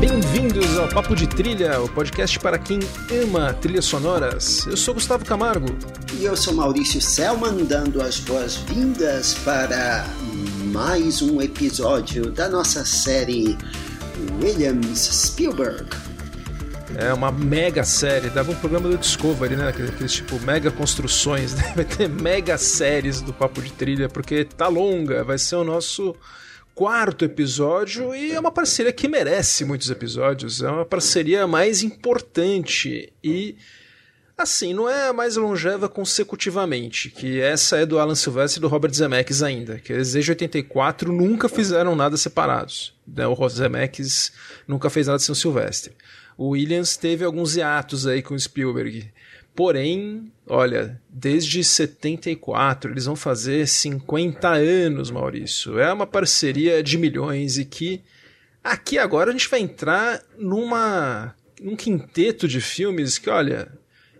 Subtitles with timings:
[0.00, 2.80] Bem-vindos ao Papo de Trilha, o podcast para quem
[3.22, 4.66] ama trilhas sonoras.
[4.66, 5.68] Eu sou Gustavo Camargo.
[6.18, 10.04] E eu sou Maurício Selman, dando as boas-vindas para
[10.74, 13.56] mais um episódio da nossa série
[14.42, 15.88] Williams Spielberg.
[16.96, 19.68] É uma mega série, dava um programa do Discovery, né?
[19.68, 21.72] Aqueles, tipo mega construções, né?
[21.76, 26.12] Vai ter mega séries do Papo de Trilha, porque tá longa, vai ser o nosso
[26.74, 33.12] quarto episódio e é uma parceria que merece muitos episódios, é uma parceria mais importante
[33.22, 33.56] e
[34.36, 38.68] assim, não é a mais longeva consecutivamente, que essa é do Alan Silvestre e do
[38.68, 42.94] Robert Zemeckis ainda, que eles desde 84 nunca fizeram nada separados.
[43.06, 43.26] Né?
[43.26, 44.32] O Zemeckis
[44.66, 45.94] nunca fez nada sem o Silvestre.
[46.36, 49.08] O Williams teve alguns hiatos aí com o Spielberg.
[49.54, 55.78] Porém, olha, desde 74 eles vão fazer 50 anos, Maurício.
[55.78, 58.02] É uma parceria de milhões e que
[58.64, 63.68] aqui agora a gente vai entrar numa num quinteto de filmes que, olha,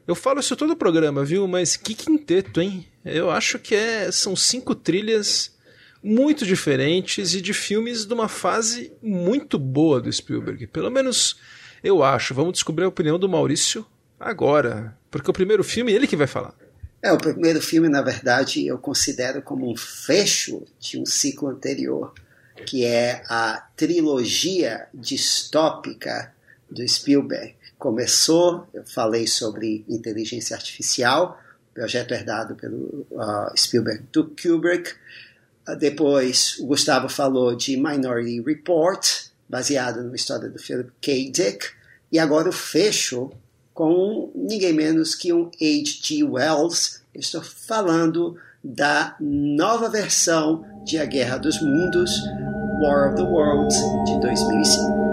[0.06, 1.47] eu falo isso todo o programa, viu?
[1.48, 2.86] Mas que quinteto, hein?
[3.05, 5.55] Eu acho que é, são cinco trilhas
[6.02, 10.66] muito diferentes e de filmes de uma fase muito boa do Spielberg.
[10.66, 11.36] Pelo menos
[11.83, 12.34] eu acho.
[12.34, 13.86] Vamos descobrir a opinião do Maurício
[14.20, 14.96] agora.
[15.11, 16.55] Porque o primeiro filme ele que vai falar.
[17.02, 22.14] É, o primeiro filme, na verdade, eu considero como um fecho de um ciclo anterior,
[22.66, 26.33] que é a trilogia distópica
[26.70, 27.55] do Spielberg.
[27.84, 31.38] Começou, eu falei sobre inteligência artificial,
[31.74, 34.92] projeto herdado pelo uh, Spielberg do Kubrick.
[35.68, 39.06] Uh, depois, o Gustavo falou de Minority Report,
[39.46, 41.30] baseado numa história do Philip K.
[41.30, 41.66] Dick.
[42.10, 43.30] E agora o fecho
[43.74, 46.24] com ninguém menos que um H.G.
[46.24, 47.02] Wells.
[47.14, 52.11] estou falando da nova versão de A Guerra dos Mundos,
[52.80, 55.04] War of the Worlds, de 2005.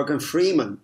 [0.00, 0.78] Morgan Freeman.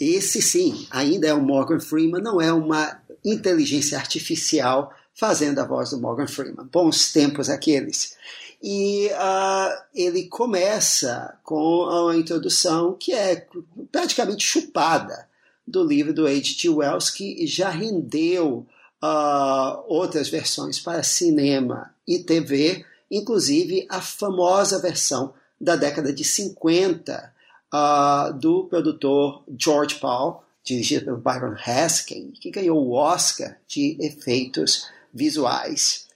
[0.00, 5.90] Esse sim, ainda é o Morgan Freeman, não é uma inteligência artificial fazendo a voz
[5.90, 6.66] do Morgan Freeman.
[6.72, 8.16] Bons tempos aqueles.
[8.62, 13.46] E uh, ele começa com uma introdução que é
[13.92, 15.28] praticamente chupada
[15.66, 16.70] do livro do H.G.
[16.70, 18.66] Wells, que já rendeu
[19.02, 27.33] uh, outras versões para cinema e TV, inclusive a famosa versão da década de 50
[27.74, 34.86] uh, do produtor George Paul, dirigido pelo Byron Haskin, que ganhou o Oscar de efeitos
[35.12, 36.06] visuais.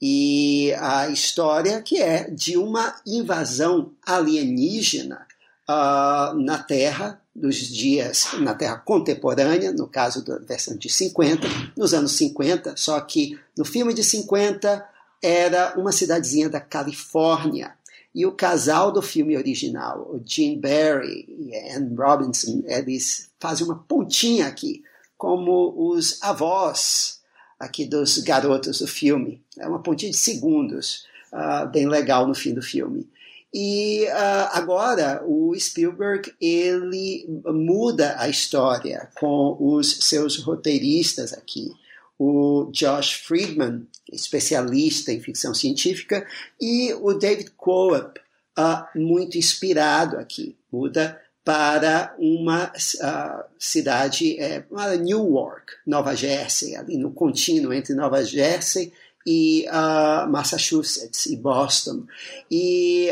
[0.00, 5.26] E a história que é de uma invasão alienígena
[5.68, 11.46] uh, na Terra dos dias, na Terra contemporânea, no caso da versão de 50,
[11.76, 14.84] nos anos 50, só que no filme de 50
[15.20, 17.74] era uma cidadezinha da Califórnia.
[18.14, 23.78] E o casal do filme original, o Gene Barry e Anne Robinson, eles fazem uma
[23.78, 24.82] pontinha aqui,
[25.16, 27.20] como os avós
[27.58, 29.42] aqui dos garotos do filme.
[29.58, 33.08] É uma pontinha de segundos, uh, bem legal no fim do filme.
[33.52, 41.72] E uh, agora o Spielberg ele muda a história com os seus roteiristas aqui
[42.18, 46.26] o Josh Friedman, especialista em ficção científica,
[46.60, 48.20] e o David Coop,
[48.58, 54.64] uh, muito inspirado aqui, muda para uma uh, cidade, é,
[55.00, 58.92] Newark, Nova Jersey, ali no contínuo entre Nova Jersey
[59.26, 62.04] e uh, Massachusetts e Boston.
[62.50, 63.08] E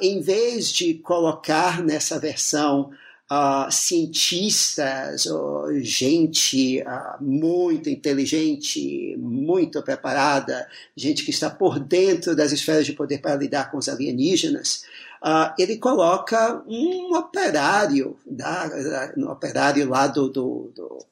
[0.00, 2.90] em vez de colocar nessa versão
[3.30, 12.52] uh, cientistas, uh, gente uh, muito inteligente, muito preparada, gente que está por dentro das
[12.52, 14.84] esferas de poder para lidar com os alienígenas.
[15.22, 21.06] uh, ele coloca um operário, da, um operário lá do, do, do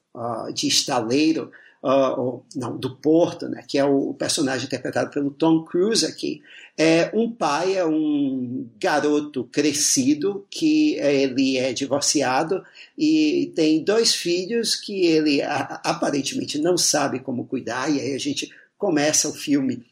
[0.53, 1.51] de estaleiro,
[1.85, 6.41] uh, não, do Porto, né, que é o personagem interpretado pelo Tom Cruise aqui.
[6.77, 12.63] É um pai, é um garoto crescido que ele é divorciado
[12.97, 18.51] e tem dois filhos que ele aparentemente não sabe como cuidar e aí a gente
[18.77, 19.85] começa o filme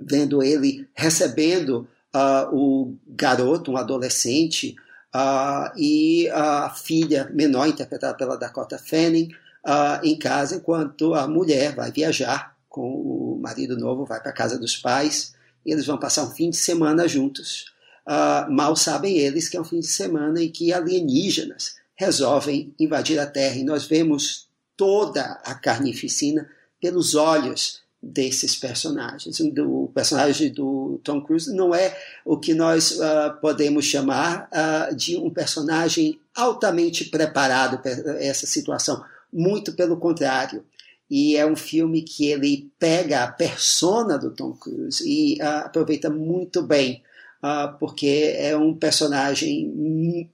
[0.00, 4.74] vendo ele recebendo uh, o garoto, um adolescente,
[5.14, 9.30] uh, e a filha menor, interpretada pela Dakota Fanning,
[9.66, 14.34] uh, em casa, enquanto a mulher vai viajar com o marido novo, vai para a
[14.34, 15.34] casa dos pais,
[15.64, 17.66] e eles vão passar um fim de semana juntos.
[18.48, 23.26] mal sabem eles que é um fim de semana em que alienígenas resolvem invadir a
[23.26, 26.48] Terra, e nós vemos toda a carnificina
[26.80, 29.38] pelos olhos desses personagens.
[29.40, 35.18] O personagem do Tom Cruise não é o que nós uh, podemos chamar uh, de
[35.18, 37.90] um personagem altamente preparado para
[38.24, 39.04] essa situação.
[39.32, 40.64] Muito pelo contrário.
[41.08, 46.08] E é um filme que ele pega a persona do Tom Cruise e uh, aproveita
[46.08, 47.02] muito bem,
[47.78, 50.28] porque é um personagem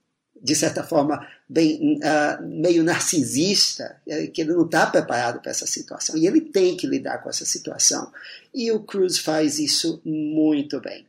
[0.47, 5.67] de certa forma, bem, uh, meio narcisista, é, que ele não está preparado para essa
[5.67, 6.17] situação.
[6.17, 8.13] E ele tem que lidar com essa situação.
[8.55, 11.07] E o Cruz faz isso muito bem.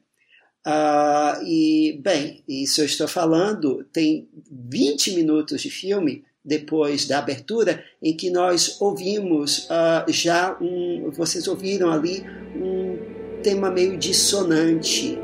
[0.66, 7.84] Uh, e, bem, isso eu estou falando, tem 20 minutos de filme depois da abertura,
[8.02, 11.12] em que nós ouvimos uh, já um.
[11.12, 12.24] Vocês ouviram ali
[12.56, 12.98] um
[13.44, 15.20] tema meio dissonante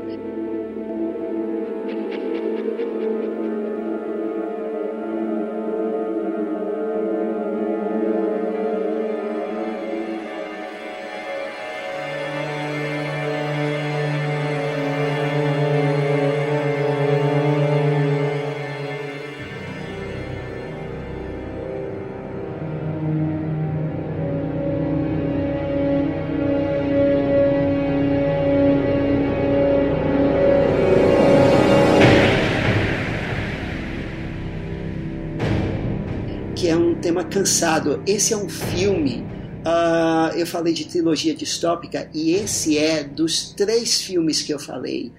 [37.54, 38.02] cansado.
[38.04, 39.24] Esse é um filme.
[39.64, 45.12] Uh, eu falei de trilogia distópica e esse é dos três filmes que eu falei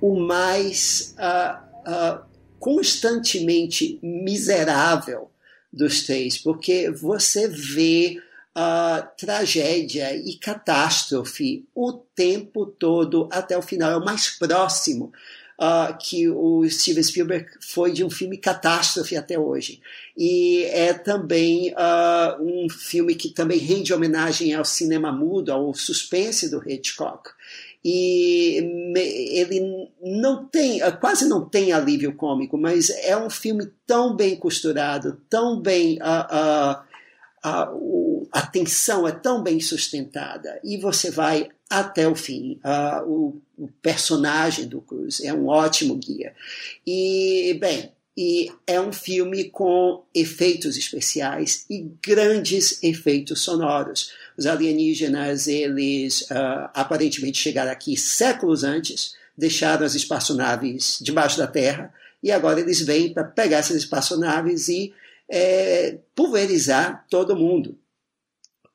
[0.00, 1.56] o mais uh,
[1.88, 2.24] uh,
[2.58, 5.30] constantemente miserável
[5.72, 8.20] dos três, porque você vê
[9.18, 13.90] tragédia e catástrofe o tempo todo até o final.
[13.90, 15.12] É o mais próximo
[15.60, 19.80] uh, que o Steven Spielberg foi de um filme catástrofe até hoje.
[20.16, 26.50] E é também uh, um filme que também rende homenagem ao cinema mudo, ao suspense
[26.50, 27.30] do Hitchcock.
[27.84, 28.56] E
[28.96, 34.34] ele não tem, ah, quase não tem alívio cômico, mas é um filme tão bem
[34.34, 35.96] costurado, tão bem.
[35.98, 36.84] Uh,
[37.46, 37.70] a,
[38.32, 42.60] a tensão é tão bem sustentada e você vai até o fim.
[42.64, 46.34] Uh, o, o, personagem do Cruz é um ótimo guia.
[46.86, 54.12] E, bem, e é um filme com efeitos especiais e grandes efeitos sonoros.
[54.36, 61.92] Os alienígenas, eles uh, aparentemente chegaram aqui séculos antes, deixaram as espaçonaves debaixo da terra
[62.22, 64.94] e agora eles vêm para pegar essas espaçonaves e
[65.28, 67.76] é, pulverizar todo mundo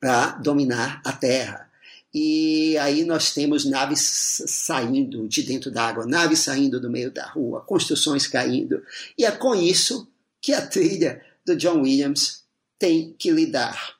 [0.02, 1.70] para dominar a Terra.
[2.12, 7.60] E aí nós temos naves saindo de dentro d'água, naves saindo do meio da rua,
[7.60, 8.82] construções caindo.
[9.16, 10.08] E é com isso
[10.40, 12.42] que a trilha do John Williams
[12.80, 13.94] tem que lidar.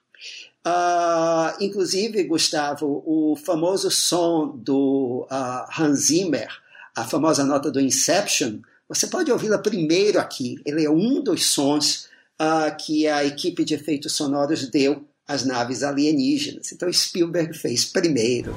[0.67, 6.49] Uh, inclusive, Gustavo, o famoso som do uh, Hans Zimmer,
[6.97, 10.61] a famosa nota do Inception, você pode ouvi-la primeiro aqui.
[10.67, 12.09] Ele é um dos sons
[12.41, 16.71] uh, que a equipe de efeitos sonoros deu às naves alienígenas.
[16.73, 18.55] Então Spielberg fez primeiro.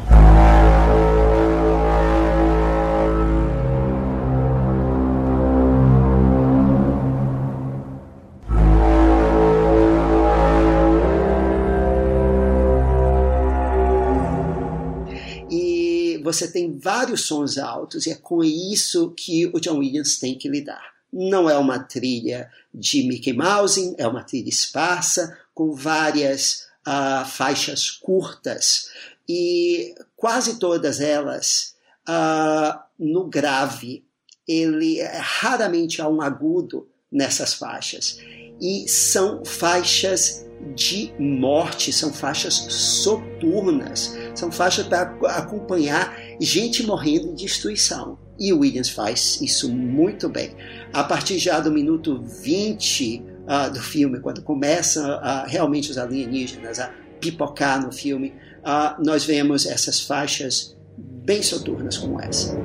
[15.49, 20.37] E você tem vários sons altos e é com isso que o John Williams tem
[20.37, 20.93] que lidar.
[21.13, 27.89] Não é uma trilha de Mickey Mouse, é uma trilha esparsa, com várias uh, faixas
[27.89, 28.89] curtas,
[29.27, 31.75] e quase todas elas
[32.07, 34.05] uh, no grave.
[34.47, 38.19] Ele raramente há um agudo nessas faixas.
[38.61, 45.01] E são faixas de morte, são faixas soturnas, são faixas para
[45.35, 48.17] acompanhar gente morrendo de destruição.
[48.37, 50.55] E o Williams faz isso muito bem.
[50.93, 56.79] A partir já do minuto 20 uh, do filme, quando começam uh, realmente os alienígenas
[56.79, 62.55] a pipocar no filme, uh, nós vemos essas faixas bem soturnas como essa.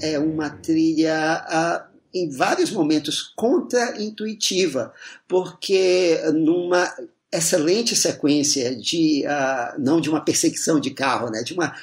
[0.00, 4.92] É uma trilha uh, em vários momentos contra-intuitiva,
[5.26, 6.92] porque numa
[7.32, 11.74] excelente sequência de uh, não de uma perseguição de carro, né, de uma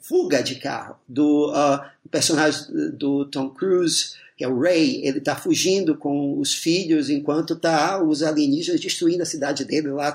[0.00, 5.34] fuga de carro do uh, personagem do Tom Cruise que é o Ray, ele está
[5.34, 10.14] fugindo com os filhos enquanto tá os alienígenas destruindo a cidade dele lá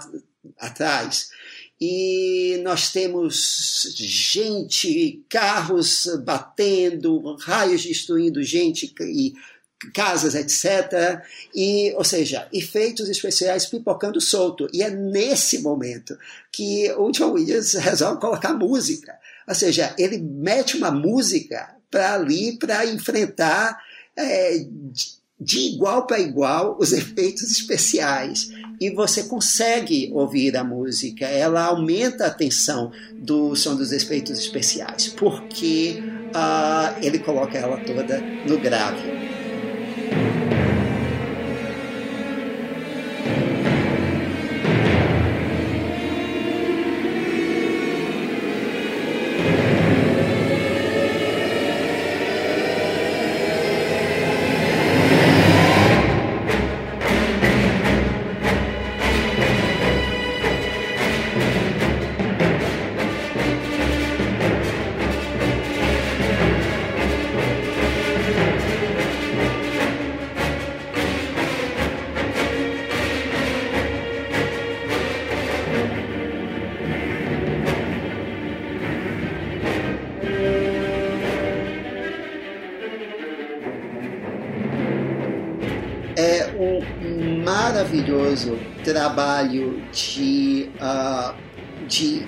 [0.59, 1.31] atrás
[1.83, 9.33] e nós temos gente, carros batendo, raios destruindo gente e
[9.95, 11.23] casas, etc.
[11.55, 14.67] E, ou seja, efeitos especiais pipocando solto.
[14.71, 16.15] E é nesse momento
[16.51, 19.17] que o John Williams resolve colocar música.
[19.47, 23.81] Ou seja, ele mete uma música para ali para enfrentar
[24.15, 24.67] é,
[25.39, 32.25] de igual para igual os efeitos especiais e você consegue ouvir a música, ela aumenta
[32.25, 36.01] a tensão do som dos efeitos especiais, porque
[36.35, 39.30] uh, ele coloca ela toda no grave.
[89.91, 92.27] De, uh, de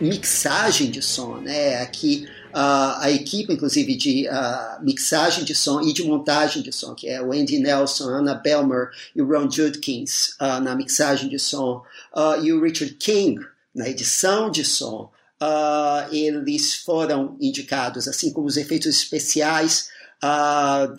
[0.00, 1.82] mixagem de som, né?
[1.82, 2.26] Aqui
[2.56, 7.06] uh, a equipe, inclusive, de uh, mixagem de som e de montagem de som, que
[7.06, 11.82] é o Andy Nelson, Anna Belmer e o Ron Judkins uh, na mixagem de som,
[12.42, 15.10] e o Richard King na edição de som,
[16.10, 19.90] eles foram indicados, assim como os efeitos especiais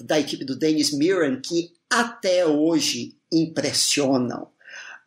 [0.03, 4.47] da equipe do Dennis Mirren, que até hoje impressionam.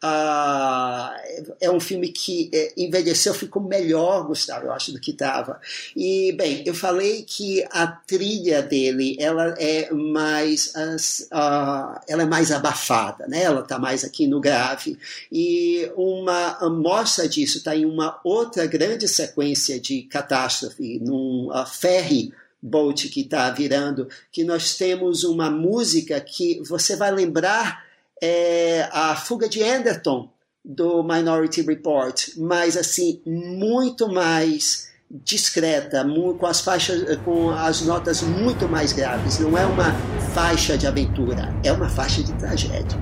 [0.03, 1.15] Ah,
[1.61, 5.61] é um filme que é, envelheceu, ficou melhor, Gustavo, eu acho, do que estava.
[5.95, 12.51] E, bem, eu falei que a trilha dele, ela é mais, uh, ela é mais
[12.51, 13.43] abafada, né?
[13.43, 14.99] Ela está mais aqui no grave.
[15.31, 22.33] E uma amostra disso está em uma outra grande sequência de catástrofe, num uh, ferry
[22.63, 27.90] boat que está virando, que nós temos uma música que você vai lembrar
[28.23, 30.29] é a fuga de Anderton
[30.65, 36.07] do Minority Report, mas assim muito mais discreta,
[36.39, 39.39] com as faixas, com as notas muito mais graves.
[39.41, 39.93] Não é uma
[40.35, 42.99] faixa de aventura, é uma faixa de tragédia.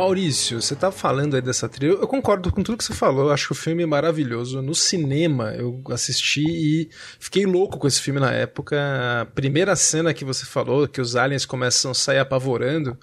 [0.00, 1.92] Maurício, você tá falando aí dessa trilha.
[1.92, 3.26] Eu concordo com tudo que você falou.
[3.26, 4.62] Eu acho que o filme é maravilhoso.
[4.62, 8.78] No cinema, eu assisti e fiquei louco com esse filme na época.
[9.20, 12.98] A primeira cena que você falou, que os aliens começam a sair apavorando,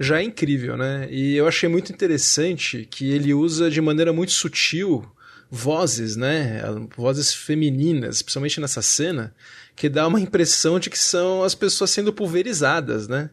[0.00, 1.06] já é incrível, né?
[1.10, 5.08] E eu achei muito interessante que ele usa de maneira muito sutil
[5.48, 6.60] vozes, né?
[6.96, 9.32] Vozes femininas, principalmente nessa cena,
[9.76, 13.30] que dá uma impressão de que são as pessoas sendo pulverizadas, né?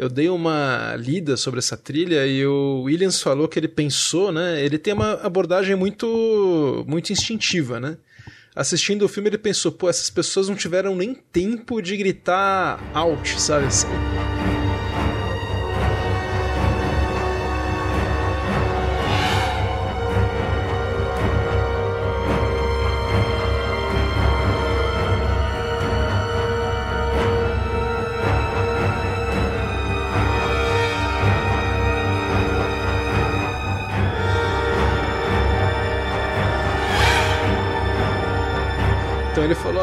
[0.00, 4.64] Eu dei uma lida sobre essa trilha e o Williams falou que ele pensou, né?
[4.64, 7.98] Ele tem uma abordagem muito muito instintiva, né?
[8.56, 13.38] Assistindo o filme ele pensou, pô, essas pessoas não tiveram nem tempo de gritar out,
[13.38, 13.66] sabe?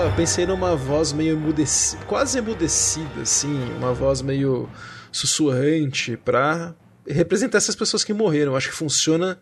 [0.07, 4.69] Oh, pensei numa voz meio emudecida, quase emudecida, assim, uma voz meio
[5.11, 6.73] sussurrante para
[7.05, 8.55] representar essas pessoas que morreram.
[8.55, 9.37] Acho que funciona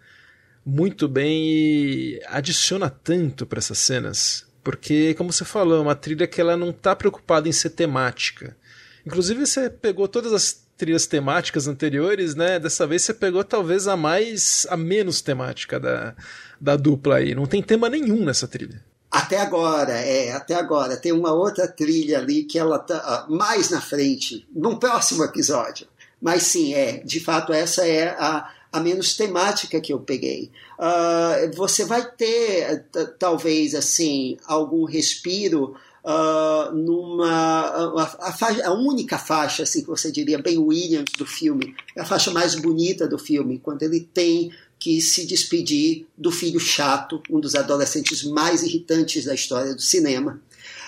[0.66, 4.48] muito bem e adiciona tanto para essas cenas.
[4.64, 8.58] Porque, como você falou, é uma trilha que ela não está preocupada em ser temática.
[9.06, 12.58] Inclusive, você pegou todas as trilhas temáticas anteriores, né?
[12.58, 16.16] Dessa vez você pegou talvez a mais, a menos temática da,
[16.60, 17.36] da dupla aí.
[17.36, 18.82] Não tem tema nenhum nessa trilha.
[19.16, 20.98] Até agora, é, até agora.
[20.98, 25.88] Tem uma outra trilha ali que ela tá mais na frente, num próximo episódio.
[26.22, 30.52] Mas sim, é, de fato, essa é a, a menos temática que eu peguei.
[30.78, 32.84] Uh, você vai ter,
[33.18, 37.32] talvez, assim, algum respiro uh, numa.
[37.32, 42.06] A, a, a, única faixa, assim, que você diria, bem Williams do filme, é a
[42.06, 44.52] faixa mais bonita do filme, quando ele tem
[44.86, 50.34] que se despedir do filho chato, um dos adolescentes mais irritantes da história do cinema,
[50.34, 50.40] uh,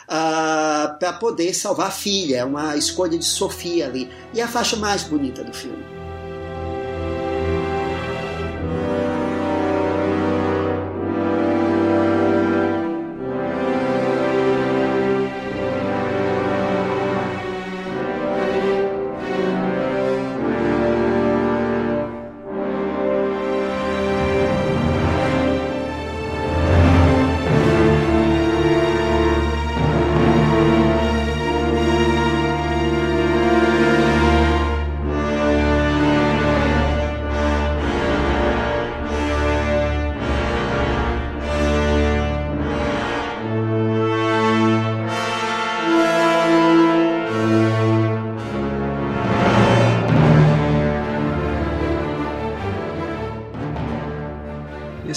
[0.08, 2.38] ah, para poder salvar a filha.
[2.38, 4.08] É uma escolha de Sofia ali.
[4.36, 5.97] E a faixa mais bonita do filme.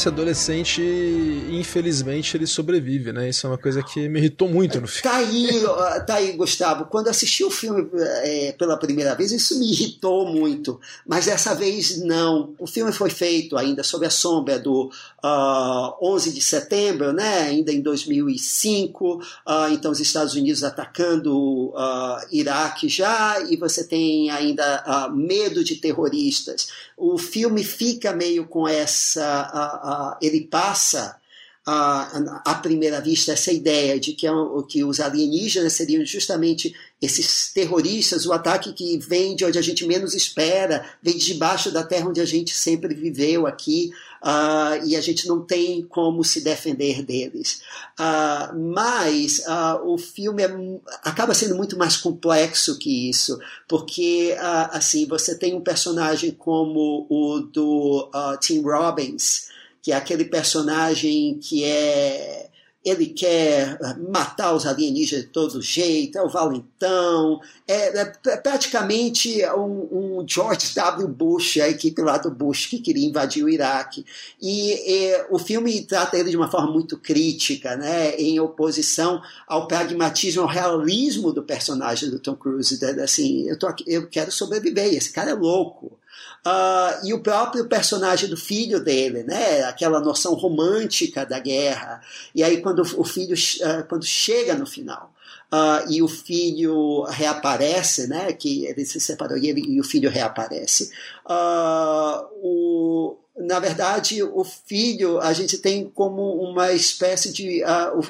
[0.01, 3.29] Esse adolescente, infelizmente, ele sobrevive, né?
[3.29, 5.03] Isso é uma coisa que me irritou muito no filme.
[5.03, 5.63] Tá aí,
[6.07, 6.87] tá aí Gustavo.
[6.87, 7.89] Quando assisti o filme
[8.23, 10.81] é, pela primeira vez, isso me irritou muito.
[11.07, 12.55] Mas dessa vez, não.
[12.59, 14.91] O filme foi feito ainda sob a sombra do uh,
[15.23, 17.43] ah, 11 de setembro, né?
[17.43, 19.15] Ainda em 2005.
[19.15, 25.63] Uh, ah, então, os Estados Unidos atacando uh, Iraque já, e você tem ainda medo
[25.63, 26.69] de terroristas.
[26.97, 31.20] O filme fica meio com essa uh, ele passa
[31.67, 34.31] à, primeira vista essa ideia de que, é
[34.69, 39.87] que os alienígenas seriam justamente esses terroristas, o ataque que vem de onde a gente
[39.87, 43.91] menos espera, vem de debaixo da terra onde a gente sempre viveu aqui,
[44.23, 47.63] uh, e a gente não tem como se defender deles.
[47.99, 50.51] Uh, mas uh, o filme é,
[51.03, 54.37] acaba sendo muito mais complexo que isso, porque
[54.71, 59.49] assim você tem um personagem como o do Tim Robbins,
[59.83, 62.51] que é aquele personagem que é
[62.83, 67.39] ele quer matar os alienígenas de todo jeito, é o valentão,
[67.69, 71.07] é, é, é praticamente um, um, George W.
[71.09, 74.05] Bush, a equipe lá do Bush que queria invadir o Iraque.
[74.41, 79.69] E, e, o filme trata ele de uma forma muito crítica, né, em oposição ao
[79.69, 82.83] pragmatismo, ao realismo do personagem do Tom Cruise.
[83.03, 86.00] Assim, eu, tô aqui, eu quero sobreviver, esse cara é louco.
[86.47, 89.63] Uh, e o próprio personagem do filho dele, né?
[89.65, 92.01] Aquela noção romântica da guerra.
[92.35, 95.13] E aí quando o filho, uh, quando chega no final,
[95.53, 98.33] uh, e o filho reaparece, né?
[98.33, 100.91] Que ele se separou e, ele, e o filho reaparece.
[102.43, 107.63] o, na verdade, o filho, a gente tem como uma espécie de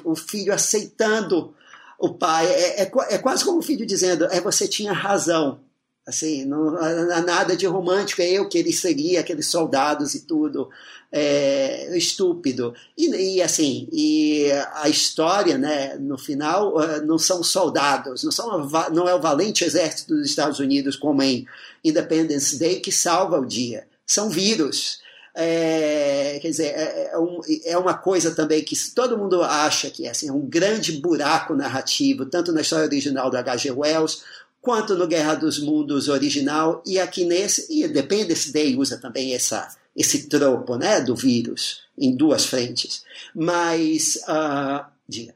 [0.05, 1.53] o, o, filho aceitando
[1.99, 2.47] o pai.
[2.47, 5.59] É, é, é quase como o filho dizendo: é você tinha razão
[6.07, 10.69] Assim, não há nada de romântico, é eu que ele seria, aqueles soldados e tudo,
[11.13, 12.75] é, estúpido.
[12.97, 18.69] E, e, assim, e a história, né, no final, eh, não são soldados, não, são,
[18.93, 21.47] não é o valente exército dos Estados Unidos como em
[21.85, 23.87] Independence Day que salva o dia.
[24.07, 25.01] São vírus.
[25.33, 30.07] É, quer dizer, é, é, um, é, uma coisa também que todo mundo acha que
[30.07, 33.71] é, assim, é um grande buraco narrativo, tanto na história original do H.G.
[33.71, 34.23] Wells,
[34.61, 39.69] quanto no Guerra dos Mundos original, e aqui nesse, e Independence Day usa também essa,
[39.97, 43.05] esse tropo né, do vírus em duas frentes.
[43.35, 45.35] Mas, uh, diga.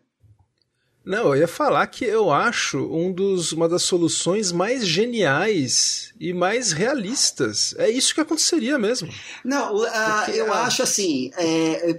[1.05, 6.33] Não, eu ia falar que eu acho um dos, uma das soluções mais geniais e
[6.33, 7.75] mais realistas.
[7.77, 9.13] É isso que aconteceria mesmo.
[9.45, 11.93] Não, uh, eu a, acho assim, é,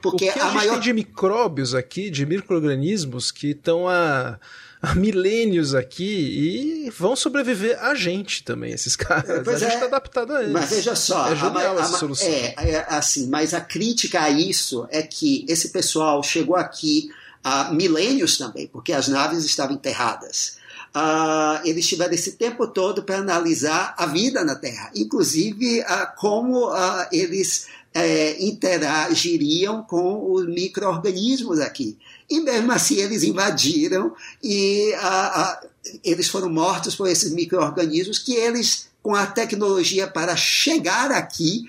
[0.00, 0.78] porque o que a, a maior...
[0.78, 4.38] de micróbios aqui, de microorganismos que estão a
[4.82, 9.42] há milênios aqui e vão sobreviver a gente também, esses caras.
[9.44, 10.52] Pois a gente está é, adaptado a eles.
[10.52, 12.28] Mas veja só, é genial a, essa solução.
[12.28, 17.08] É, é, assim, mas a crítica a isso é que esse pessoal chegou aqui
[17.44, 20.60] há milênios também, porque as naves estavam enterradas.
[20.94, 25.84] Uh, eles tiveram esse tempo todo para analisar a vida na Terra, inclusive uh,
[26.18, 31.98] como uh, eles é, interagiriam com os micro-organismos aqui.
[32.28, 35.60] E mesmo assim eles invadiram e a, a,
[36.04, 41.64] eles foram mortos por esses micro-organismos que eles, com a tecnologia para chegar aqui,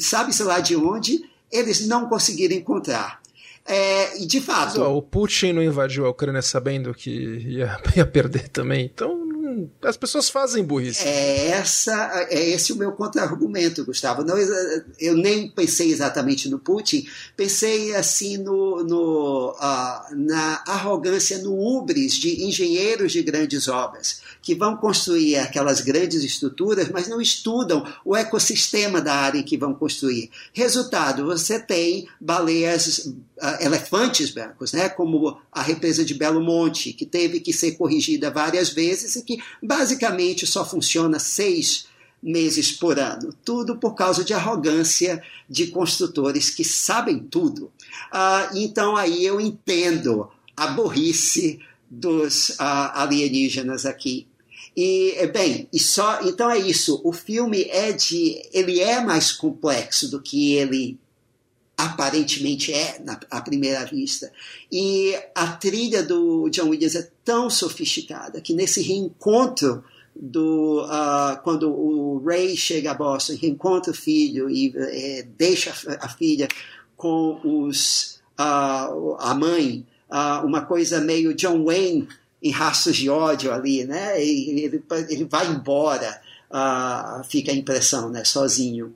[0.00, 3.20] sabe-se lá de onde, eles não conseguiram encontrar.
[3.68, 4.78] É, e de fato.
[4.78, 8.84] Mas, ó, o Putin não invadiu a Ucrânia sabendo que ia, ia perder também.
[8.84, 9.25] Então
[9.82, 11.06] as pessoas fazem burrice.
[11.06, 14.22] É, essa, é esse o meu contra-argumento, Gustavo.
[14.24, 14.36] Não,
[14.98, 17.06] eu nem pensei exatamente no Putin,
[17.36, 24.54] pensei assim no, no uh, na arrogância, no ubris de engenheiros de grandes obras, que
[24.54, 30.30] vão construir aquelas grandes estruturas, mas não estudam o ecossistema da área que vão construir.
[30.52, 33.16] Resultado, você tem baleias uh,
[33.60, 38.70] elefantes brancos, né, como a represa de Belo Monte, que teve que ser corrigida várias
[38.70, 41.88] vezes e que basicamente só funciona seis
[42.22, 43.34] meses por ano.
[43.44, 47.64] Tudo por causa de arrogância de construtores que sabem tudo.
[48.14, 51.58] Uh, então aí eu entendo a burrice
[51.90, 54.28] dos uh, alienígenas aqui.
[54.76, 57.00] E bem, e só então é isso.
[57.02, 60.98] O filme é de, ele é mais complexo do que ele
[61.76, 64.32] aparentemente é na, à primeira vista.
[64.70, 69.84] E a trilha do John Williams é tão sofisticada que nesse reencontro
[70.14, 76.06] do uh, quando o Ray chega a Boston, reencontra o filho e é, deixa a,
[76.06, 76.48] a, filha
[76.96, 82.08] com os uh, a mãe, uh, uma coisa meio John Wayne
[82.46, 84.22] em Rastros de ódio ali, né?
[84.22, 86.20] E ele, ele vai embora,
[87.28, 88.24] fica a impressão, né?
[88.24, 88.94] Sozinho.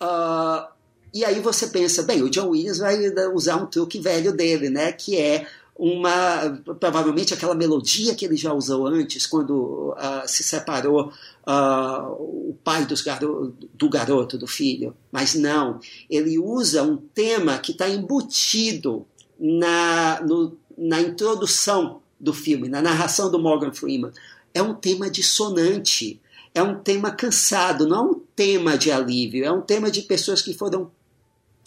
[0.00, 0.66] Uh,
[1.12, 2.98] e aí você pensa, bem, o John Williams vai
[3.32, 4.92] usar um truque velho dele, né?
[4.92, 5.46] Que é
[5.78, 11.12] uma provavelmente aquela melodia que ele já usou antes quando uh, se separou
[11.46, 15.78] uh, o pai garo do garoto do filho mas não
[16.10, 19.06] ele usa um tema que está embutido
[19.38, 24.12] na, no, na introdução do filme na narração do Morgan Freeman
[24.52, 26.20] é um tema dissonante
[26.54, 30.42] é um tema cansado não é um tema de alívio é um tema de pessoas
[30.42, 30.90] que foram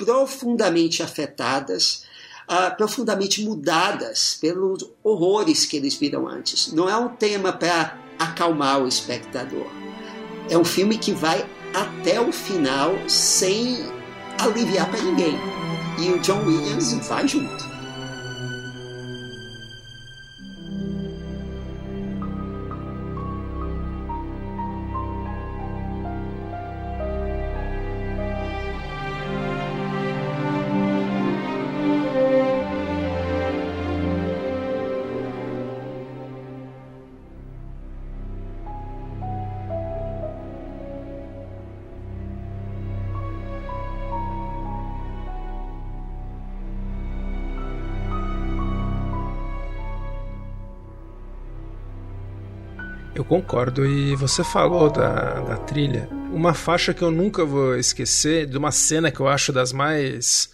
[0.04, 2.06] profundamente afetadas,
[2.50, 6.74] uh, profundamente mudadas pelos horrores que eles viram antes.
[6.74, 9.68] Não é um tema para acalmar o espectador.
[10.50, 13.78] É um filme que vai até o final sem
[14.40, 15.36] aliviar para ninguém.
[16.00, 17.71] E o John Williams vai junto.
[53.32, 53.86] Concordo.
[53.86, 56.10] E você falou da, da trilha.
[56.34, 60.52] Uma faixa que eu nunca vou esquecer, de uma cena que eu acho das mais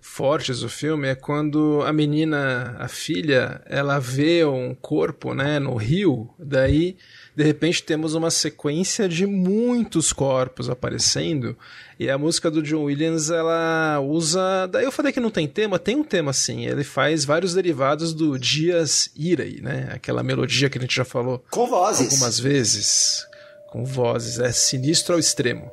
[0.00, 5.74] fortes do filme, é quando a menina, a filha, ela vê um corpo né, no
[5.74, 6.96] rio, daí
[7.34, 11.56] de repente temos uma sequência de muitos corpos aparecendo
[11.98, 14.66] e a música do John Williams ela usa.
[14.66, 16.66] Daí eu falei que não tem tema, tem um tema sim.
[16.66, 19.90] Ele faz vários derivados do Dias Irae, né?
[19.92, 23.26] Aquela melodia que a gente já falou com vozes algumas vezes,
[23.68, 24.38] com vozes.
[24.38, 25.70] É sinistro ao extremo.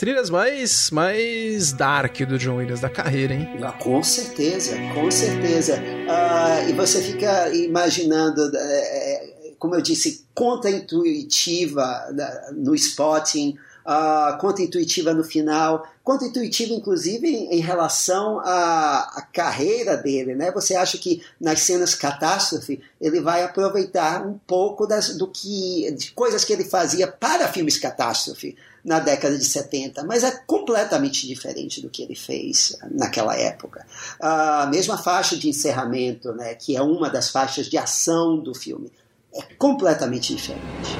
[0.00, 3.60] Trilhas mais, mais dark do John Williams da carreira, hein?
[3.62, 5.76] Ah, com certeza, com certeza.
[5.76, 11.84] Uh, e você fica imaginando, é, como eu disse, conta intuitiva
[12.56, 19.98] no spotting, uh, intuitiva no final, conta intuitiva inclusive em, em relação à, à, carreira
[19.98, 20.50] dele, né?
[20.52, 26.12] Você acha que nas cenas catástrofe ele vai aproveitar um pouco das, do que de
[26.12, 31.80] coisas que ele fazia para filmes catástrofe na década de 70, mas é completamente diferente
[31.80, 33.86] do que ele fez naquela época.
[34.18, 38.90] A mesma faixa de encerramento, né, que é uma das faixas de ação do filme,
[39.32, 40.96] é completamente diferente.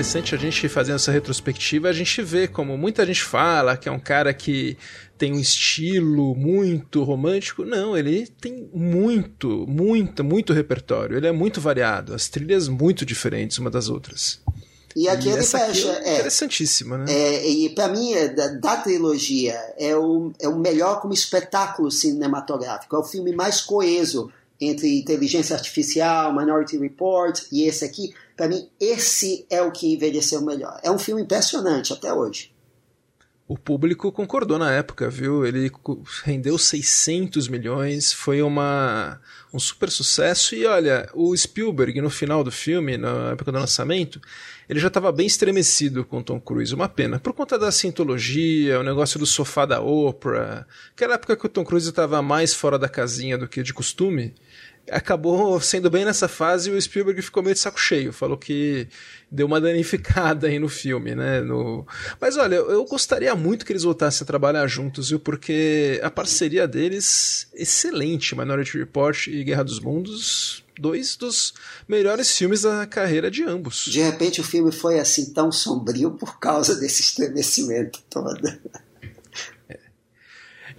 [0.00, 3.92] Interessante a gente fazendo essa retrospectiva, a gente vê como muita gente fala que é
[3.92, 4.76] um cara que
[5.18, 7.66] tem um estilo muito romântico.
[7.66, 11.18] Não, ele tem muito, muito, muito repertório.
[11.18, 14.40] Ele é muito variado, as trilhas muito diferentes uma das outras.
[14.96, 15.88] E aqui e ele fecha.
[16.02, 17.04] é, interessantíssima, né?
[17.06, 21.90] É, e para mim, é, da, da, trilogia, é o, é o melhor como espetáculo
[21.90, 22.96] cinematográfico.
[22.96, 28.14] É o filme mais coeso entre Inteligência Artificial, Minority Report e esse aqui.
[28.40, 30.80] Para mim, esse é o que envelheceu melhor.
[30.82, 32.50] É um filme impressionante até hoje.
[33.46, 35.44] O público concordou na época, viu?
[35.44, 35.70] Ele
[36.24, 39.20] rendeu 600 milhões, foi uma,
[39.52, 40.54] um super sucesso.
[40.54, 44.18] E olha, o Spielberg, no final do filme, na época do lançamento,
[44.66, 46.74] ele já estava bem estremecido com Tom Cruise.
[46.74, 47.20] Uma pena.
[47.20, 50.64] Por conta da sintologia, o negócio do sofá da Oprah.
[50.92, 54.34] Aquela época que o Tom Cruise estava mais fora da casinha do que de costume
[54.90, 58.12] acabou sendo bem nessa fase e o Spielberg ficou meio de saco cheio.
[58.12, 58.88] Falou que
[59.30, 61.40] deu uma danificada aí no filme, né?
[61.40, 61.86] No...
[62.20, 65.20] Mas olha, eu gostaria muito que eles voltassem a trabalhar juntos, viu?
[65.20, 68.36] Porque a parceria deles, excelente.
[68.36, 71.54] Minority Report e Guerra dos Mundos, dois dos
[71.88, 73.86] melhores filmes da carreira de ambos.
[73.86, 78.40] De repente o filme foi assim tão sombrio por causa desse estremecimento todo.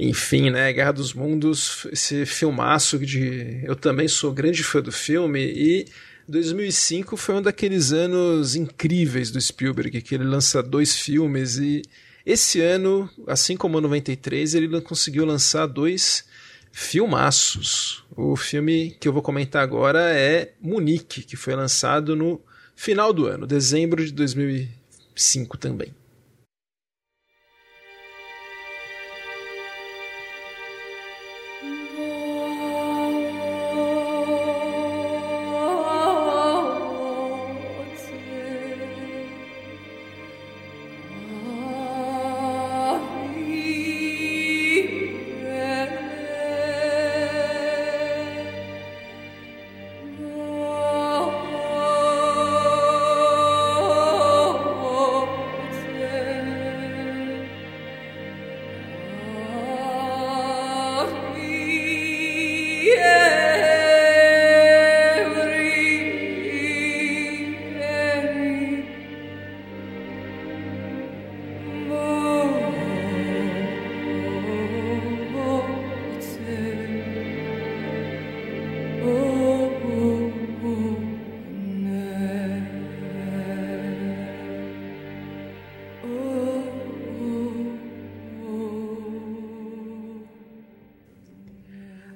[0.04, 3.62] Enfim, né, Guerra dos Mundos, esse filmaço de...
[3.64, 5.86] Eu também sou grande fã do filme e
[6.28, 11.84] 2005 foi um daqueles anos incríveis do Spielberg, que ele lança dois filmes e
[12.26, 16.26] esse ano, assim como 93, ele conseguiu lançar dois
[16.72, 18.04] filmaços.
[18.18, 22.42] O filme que eu vou comentar agora é Munique, que foi lançado no
[22.76, 25.94] final do ano, dezembro de 2005 também.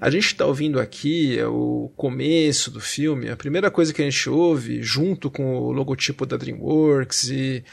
[0.06, 4.06] A gente está ouvindo aqui é o começo do filme, a primeira coisa que a
[4.06, 7.64] gente ouve, junto com o logotipo da DreamWorks e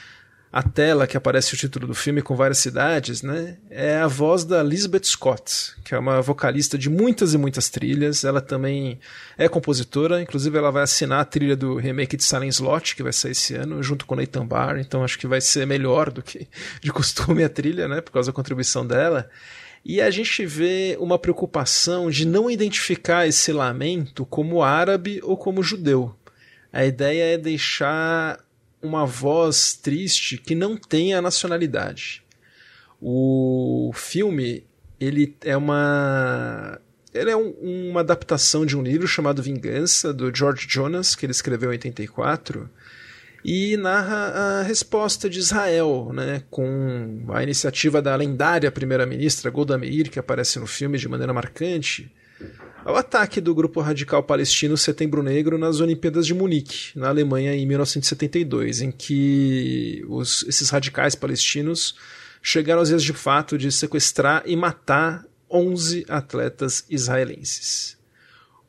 [0.51, 3.59] a tela que aparece o título do filme com várias cidades, né?
[3.68, 8.25] É a voz da Elizabeth Scott, que é uma vocalista de muitas e muitas trilhas.
[8.25, 8.99] Ela também
[9.37, 13.12] é compositora, inclusive ela vai assinar a trilha do remake de Silent Slot, que vai
[13.12, 14.79] sair esse ano, junto com Nathan Barr.
[14.79, 16.49] Então acho que vai ser melhor do que
[16.81, 18.01] de costume a trilha, né?
[18.01, 19.29] Por causa da contribuição dela.
[19.85, 25.62] E a gente vê uma preocupação de não identificar esse lamento como árabe ou como
[25.62, 26.14] judeu.
[26.73, 28.38] A ideia é deixar
[28.81, 32.23] uma voz triste que não tem a nacionalidade.
[33.01, 34.64] O filme
[35.01, 36.81] ele é uma
[37.12, 37.51] ele é um,
[37.90, 42.71] uma adaptação de um livro chamado Vingança do George Jonas que ele escreveu em 84
[43.44, 50.11] e narra a resposta de Israel, né, com a iniciativa da lendária primeira-ministra Golda Meir
[50.11, 52.11] que aparece no filme de maneira marcante
[52.85, 57.64] ao ataque do grupo radical palestino Setembro Negro nas Olimpíadas de Munique, na Alemanha, em
[57.64, 61.94] 1972, em que os, esses radicais palestinos
[62.42, 67.96] chegaram às vezes de fato de sequestrar e matar 11 atletas israelenses.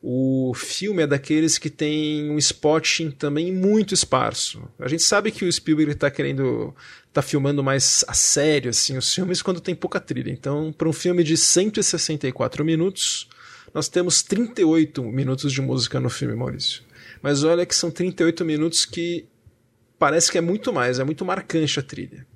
[0.06, 4.68] O filme é daqueles que tem um spotting também muito esparso.
[4.78, 6.74] A gente sabe que o Spielberg está querendo
[7.10, 10.30] tá filmando mais a sério assim os filmes quando tem pouca trilha.
[10.30, 13.30] Então, para um filme de 164 minutos,
[13.72, 16.82] nós temos 38 minutos de música no filme, Maurício.
[17.22, 19.26] Mas olha que são 38 minutos que
[19.98, 22.26] parece que é muito mais, é muito marcante a trilha.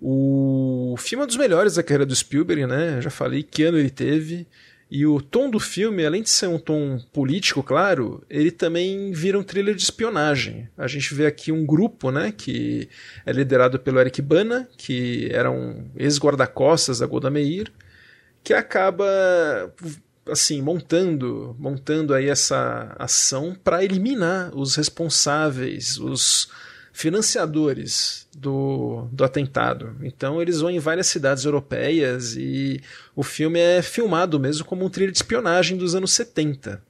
[0.00, 3.02] O filme é um dos melhores da carreira do Spielberg, né?
[3.02, 4.46] Já falei que ano ele teve.
[4.90, 9.38] E o tom do filme, além de ser um tom político, claro, ele também vira
[9.38, 10.68] um thriller de espionagem.
[10.76, 12.88] A gente vê aqui um grupo, né, que
[13.24, 17.70] é liderado pelo Eric Bana, que era um ex-guarda-costas da Golda Meir,
[18.42, 19.06] que acaba
[20.26, 26.48] assim, montando, montando aí essa ação para eliminar os responsáveis, os
[26.92, 29.96] financiadores do, do atentado.
[30.02, 32.80] Então eles vão em várias cidades europeias e
[33.14, 36.82] o filme é filmado mesmo como um thriller de espionagem dos anos 70.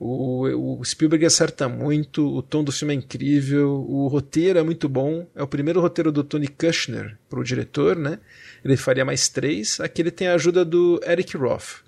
[0.00, 4.88] O, o, Spielberg acerta muito, o tom do filme é incrível, o roteiro é muito
[4.88, 5.26] bom.
[5.34, 8.20] É o primeiro roteiro do Tony Kushner para o diretor, né?
[8.64, 9.80] Ele faria mais três.
[9.80, 11.82] Aqui ele tem a ajuda do Eric Roth.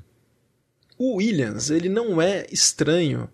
[0.99, 3.31] O Williams, ele não é estranho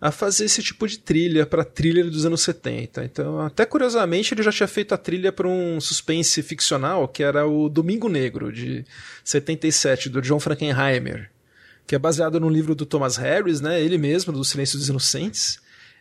[0.00, 3.04] a fazer esse tipo de trilha para thriller dos anos 70.
[3.04, 7.46] Então, até curiosamente, ele já tinha feito a trilha para um suspense ficcional, que era
[7.46, 8.84] o Domingo Negro, de
[9.24, 11.30] 77, do John Frankenheimer,
[11.86, 15.58] que é baseado no livro do Thomas Harris, né, ele mesmo, do Silêncio dos Inocentes,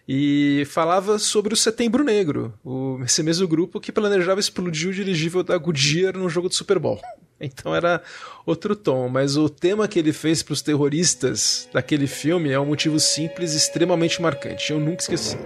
[0.08, 5.44] e falava sobre o Setembro Negro, o, esse mesmo grupo que planejava explodir o dirigível
[5.44, 7.00] da Goodyear no jogo do Super Bowl.
[7.40, 8.02] Então era
[8.48, 12.66] outro tom, mas o tema que ele fez para os terroristas daquele filme é um
[12.66, 14.72] motivo simples e extremamente marcante.
[14.72, 15.38] Eu nunca esqueci.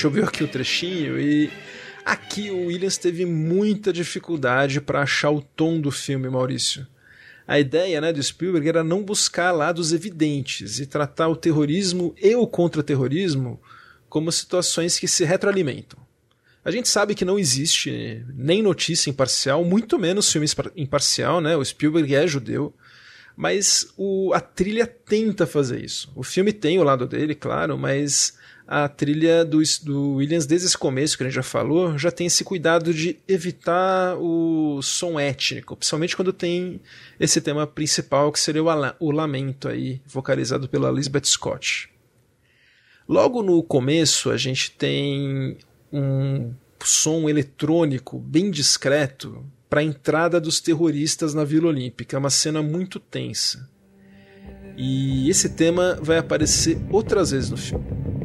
[0.00, 1.50] Gente ouviu aqui o trechinho e
[2.06, 6.86] aqui o Williams teve muita dificuldade para achar o tom do filme, Maurício.
[7.46, 12.34] A ideia né, do Spielberg era não buscar lados evidentes e tratar o terrorismo e
[12.34, 13.60] o contra-terrorismo
[14.08, 16.00] como situações que se retroalimentam.
[16.64, 21.56] A gente sabe que não existe nem notícia imparcial, muito menos filme imparcial, né?
[21.58, 22.74] O Spielberg é judeu,
[23.36, 26.10] mas o, a trilha tenta fazer isso.
[26.16, 28.39] O filme tem o lado dele, claro, mas
[28.72, 32.28] a trilha do, do Williams, desde esse começo que a gente já falou, já tem
[32.28, 36.80] esse cuidado de evitar o som étnico, principalmente quando tem
[37.18, 38.68] esse tema principal, que seria o,
[39.00, 41.90] o lamento aí, vocalizado pela Elizabeth Scott.
[43.08, 45.58] Logo no começo, a gente tem
[45.92, 46.54] um
[46.84, 52.62] som eletrônico bem discreto para a entrada dos terroristas na Vila Olímpica, é uma cena
[52.62, 53.68] muito tensa.
[54.76, 58.19] E esse tema vai aparecer outras vezes no filme.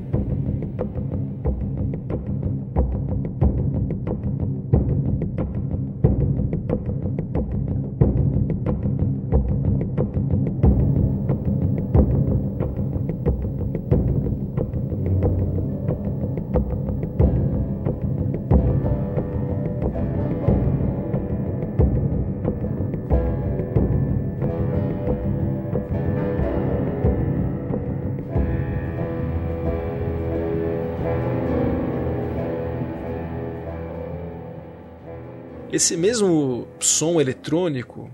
[35.75, 38.09] Esse mesmo som eletrônico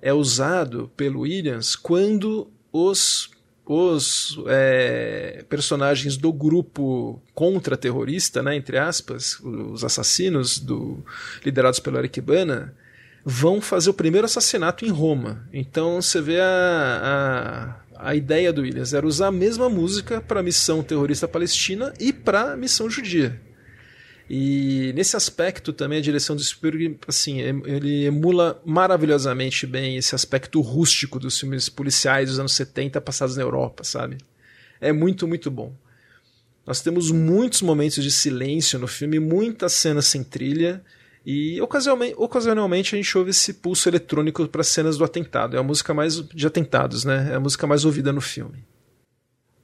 [0.00, 3.30] é usado pelo Williams quando os,
[3.66, 11.04] os é, personagens do grupo contra-terrorista, né, entre aspas, os assassinos do,
[11.44, 12.74] liderados pelo Eric Bana,
[13.22, 15.46] vão fazer o primeiro assassinato em Roma.
[15.52, 20.42] Então você vê a, a ideia do Williams era usar a mesma música para a
[20.42, 23.38] missão terrorista palestina e para a missão judia.
[24.28, 30.60] E nesse aspecto também a direção do Spielberg, assim, ele emula maravilhosamente bem esse aspecto
[30.60, 34.16] rústico dos filmes policiais dos anos 70 passados na Europa, sabe?
[34.80, 35.74] É muito, muito bom.
[36.66, 40.82] Nós temos muitos momentos de silêncio no filme, muitas cenas sem trilha,
[41.26, 45.56] e ocasionalmente, ocasionalmente a gente ouve esse pulso eletrônico para cenas do atentado.
[45.56, 47.32] É a música mais de atentados, né?
[47.32, 48.64] É a música mais ouvida no filme.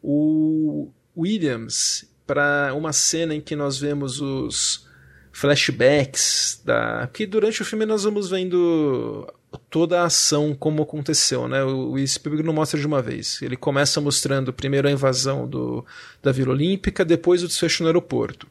[0.03, 4.87] O Williams para uma cena em que nós vemos os
[5.33, 9.27] flashbacks da que durante o filme nós vamos vendo
[9.69, 11.65] toda a ação como aconteceu, né?
[11.65, 13.43] O Spielberg não mostra de uma vez.
[13.43, 15.85] Ele começa mostrando primeiro a invasão do,
[16.23, 18.47] da Vila Olímpica, depois o desfecho no aeroporto.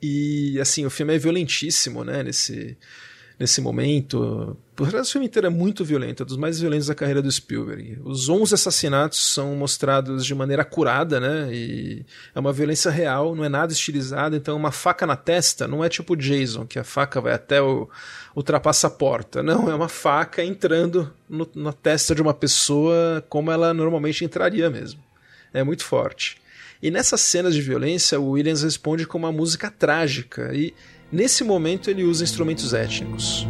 [0.00, 2.74] E assim, o filme é violentíssimo, né, nesse
[3.38, 4.56] nesse momento.
[4.80, 7.98] O filme inteiro é muito violento, é dos mais violentos da carreira do Spielberg.
[8.04, 11.48] Os 11 assassinatos são mostrados de maneira curada, né?
[11.52, 14.36] E é uma violência real, não é nada estilizado.
[14.36, 17.88] Então, uma faca na testa não é tipo Jason, que a faca vai até o
[18.36, 19.42] ultrapassa a porta.
[19.42, 24.70] Não, é uma faca entrando no, na testa de uma pessoa como ela normalmente entraria
[24.70, 25.00] mesmo.
[25.52, 26.36] É muito forte.
[26.80, 30.72] E nessas cenas de violência, o Williams responde com uma música trágica e
[31.10, 33.46] Nesse momento, ele usa instrumentos étnicos.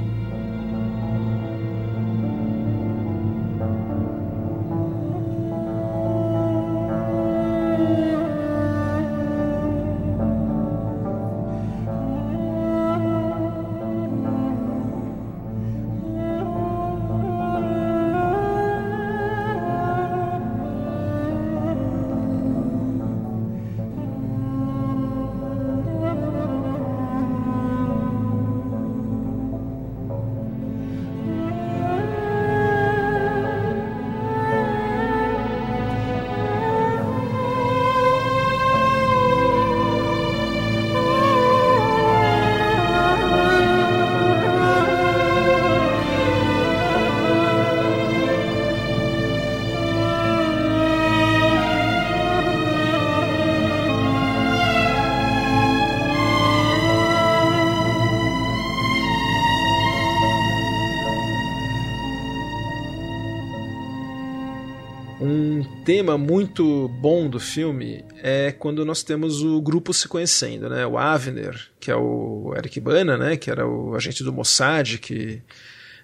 [65.88, 70.86] Tema muito bom do filme é quando nós temos o grupo se conhecendo, né?
[70.86, 73.38] O Avner, que é o Eric Bana, né?
[73.38, 75.40] Que era o agente do Mossad que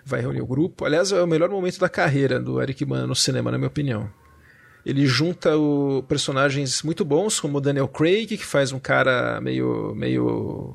[0.02, 0.86] vai reunir o grupo.
[0.86, 4.10] Aliás, é o melhor momento da carreira do Eric Bana no cinema, na minha opinião.
[4.86, 9.94] Ele junta o, personagens muito bons, como o Daniel Craig, que faz um cara meio,
[9.94, 10.74] meio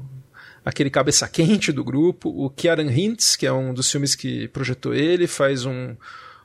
[0.64, 4.94] aquele cabeça quente do grupo, o Kieran Hintz, que é um dos filmes que projetou
[4.94, 5.96] ele, faz um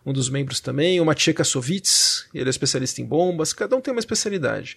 [0.04, 3.92] um dos membros também, o Maciej Kasowitz, ele é especialista em bombas, cada um tem
[3.92, 4.76] uma especialidade.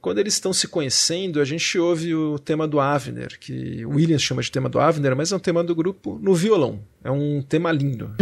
[0.00, 4.22] Quando eles estão se conhecendo, a gente ouve o tema do Avner, que o Williams
[4.22, 6.80] chama de tema do Avner, mas é um tema do grupo no violão.
[7.02, 8.14] É um tema lindo.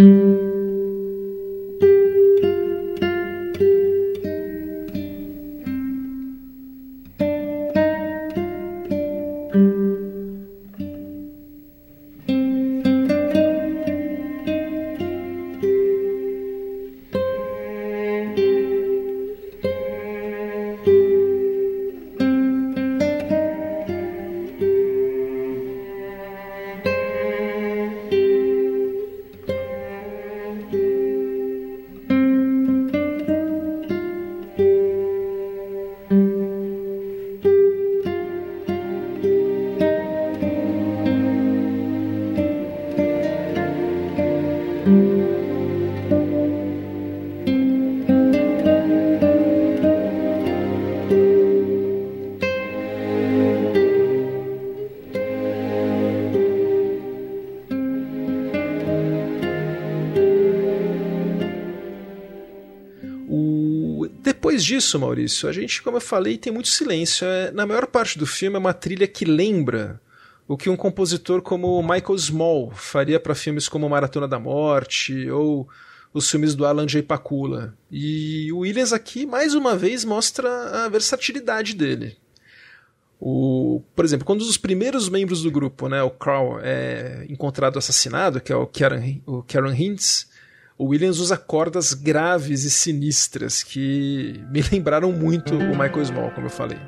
[64.74, 67.26] Disso, Maurício, a gente, como eu falei, tem muito silêncio.
[67.26, 70.00] É, na maior parte do filme é uma trilha que lembra
[70.48, 75.68] o que um compositor como Michael Small faria para filmes como Maratona da Morte ou
[76.12, 77.02] os filmes do Alan J.
[77.02, 77.74] Pakula.
[77.90, 82.16] E o Williams aqui, mais uma vez, mostra a versatilidade dele.
[83.20, 88.40] O, por exemplo, quando os primeiros membros do grupo, né, o Carl, é encontrado assassinado,
[88.40, 90.28] que é o Karen, o Karen Hintz,
[90.76, 96.46] o Williams usa cordas graves e sinistras que me lembraram muito o Michael Small, como
[96.46, 96.78] eu falei.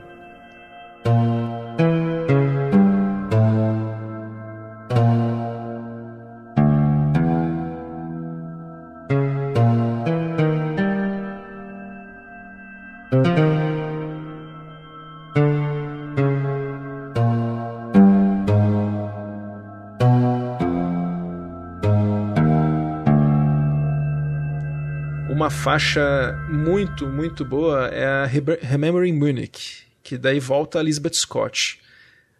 [25.36, 31.78] Uma faixa muito, muito boa é a Remembering Munich, que daí volta a Elizabeth Scott.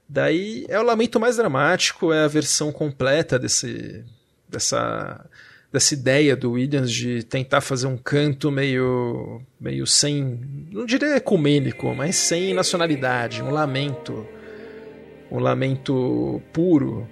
[0.09, 4.03] Daí é o lamento mais dramático, é a versão completa desse,
[4.49, 5.27] dessa,
[5.71, 10.41] dessa ideia do Williams de tentar fazer um canto meio, meio sem,
[10.73, 14.27] não diria ecumênico, mas sem nacionalidade, um lamento,
[15.31, 17.07] um lamento puro.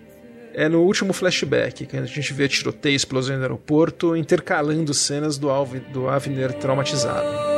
[0.55, 5.51] É no último flashback, que a gente vê tiroteio, explosão no aeroporto, intercalando cenas do,
[5.51, 7.54] Alv do Avner traumatizado.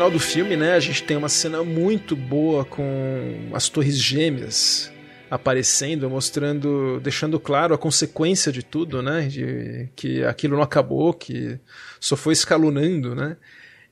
[0.00, 4.90] Final do filme, né, a gente tem uma cena muito boa com as torres gêmeas
[5.30, 11.58] aparecendo, mostrando, deixando claro a consequência de tudo, né, de que aquilo não acabou, que
[12.00, 13.36] só foi escalonando, né.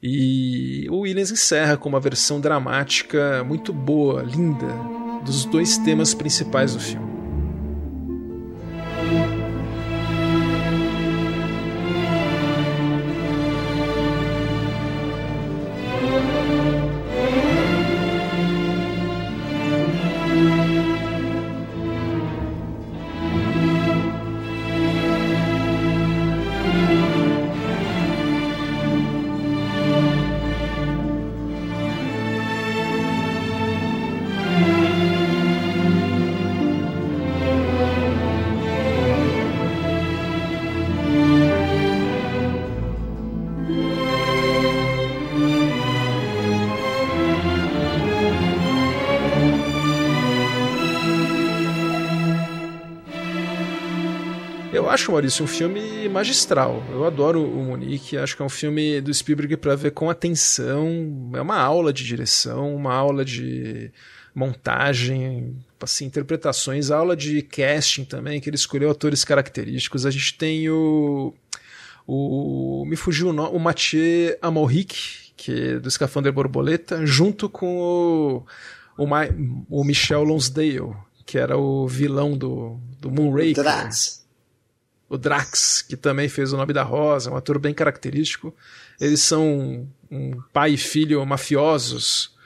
[0.02, 4.66] E o Williams encerra com uma versão dramática muito boa, linda,
[5.26, 7.07] dos dois temas principais do filme.
[55.18, 56.80] Maurício, um filme magistral.
[56.92, 61.32] Eu adoro o Monique, acho que é um filme do Spielberg para ver com atenção.
[61.34, 63.90] É uma aula de direção, uma aula de
[64.32, 70.06] montagem, assim, interpretações, aula de casting também, que ele escolheu atores característicos.
[70.06, 71.34] A gente tem o.
[72.06, 77.80] o me fugiu o nome, o Mathieu Amalric, que é do Escafandro Borboleta, junto com
[77.80, 78.46] o,
[78.96, 79.22] o, Ma,
[79.68, 80.94] o Michel Lonsdale,
[81.26, 83.54] que era o vilão do, do Moonraker.
[85.08, 88.54] O Drax, que também fez o Nome da Rosa, um ator bem característico.
[89.00, 92.36] Eles são um pai e filho mafiosos,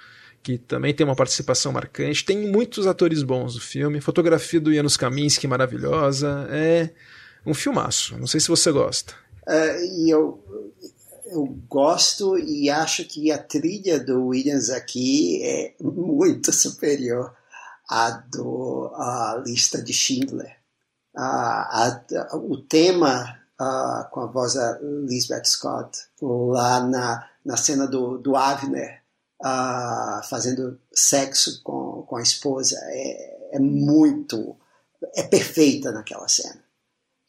[0.42, 2.24] que também tem uma participação marcante.
[2.24, 4.00] Tem muitos atores bons no filme.
[4.00, 6.46] Fotografia do Janusz Kaminski maravilhosa.
[6.50, 6.90] É
[7.44, 8.16] um filmaço.
[8.18, 9.14] Não sei se você gosta.
[9.46, 10.44] Uh, eu,
[11.26, 17.34] eu gosto e acho que a trilha do Williams aqui é muito superior
[17.90, 20.61] à do a lista de Schindler
[21.16, 21.88] a,
[22.30, 23.38] a, o tema
[24.10, 29.02] com a voz da Lisbeth Scott lá na, na cena do, do Avner
[30.28, 34.56] fazendo sexo com, com a esposa é, é muito
[35.14, 36.62] é perfeita naquela cena.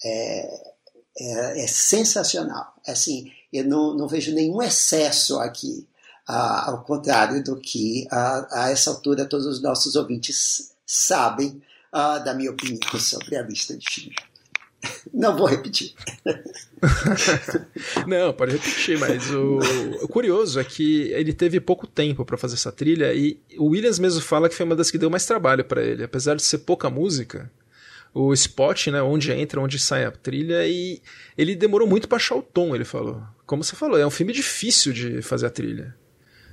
[0.04, 0.74] É,
[1.18, 2.74] é, é sensacional.
[2.88, 5.88] Assim eu não, não vejo nenhum excesso aqui
[6.26, 11.62] ao contrário do que a essa altura todos os nossos ouvintes sabem
[11.94, 14.34] uh, da minha opinião sobre a lista de Schindler.
[15.14, 15.94] Não vou repetir.
[18.06, 19.60] Não, pode repetir, mas o,
[20.02, 24.00] o, curioso é que ele teve pouco tempo para fazer essa trilha e o Williams
[24.00, 26.60] mesmo fala que foi uma das que deu mais trabalho para ele, apesar de ser
[26.60, 27.50] pouca música.
[28.14, 31.02] O spot, né, onde entra, onde sai a trilha e
[31.38, 33.24] ele demorou muito para achar o tom, ele falou.
[33.46, 35.96] Como você falou, é um filme difícil de fazer a trilha.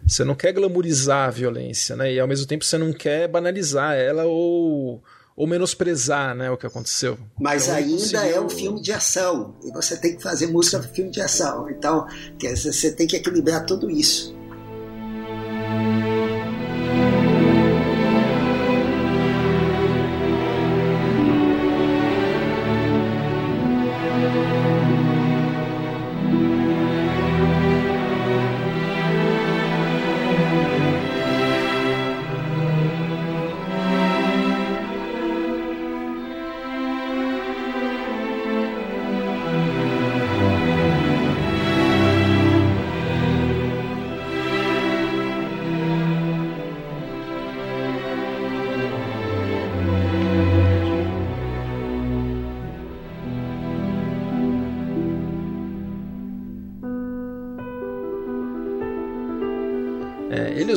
[0.07, 2.15] Você não quer glamorizar a violência, né?
[2.15, 5.03] E ao mesmo tempo você não quer banalizar ela ou
[5.41, 7.17] ou menosprezar né, o que aconteceu.
[7.41, 8.21] Mas então, ainda conseguiu...
[8.21, 9.55] é um filme de ação.
[9.65, 11.67] E você tem que fazer música para filme de ação.
[11.71, 12.07] Então,
[12.39, 14.39] você tem que equilibrar tudo isso.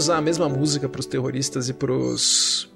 [0.03, 2.67] Usar a mesma música para os terroristas e para os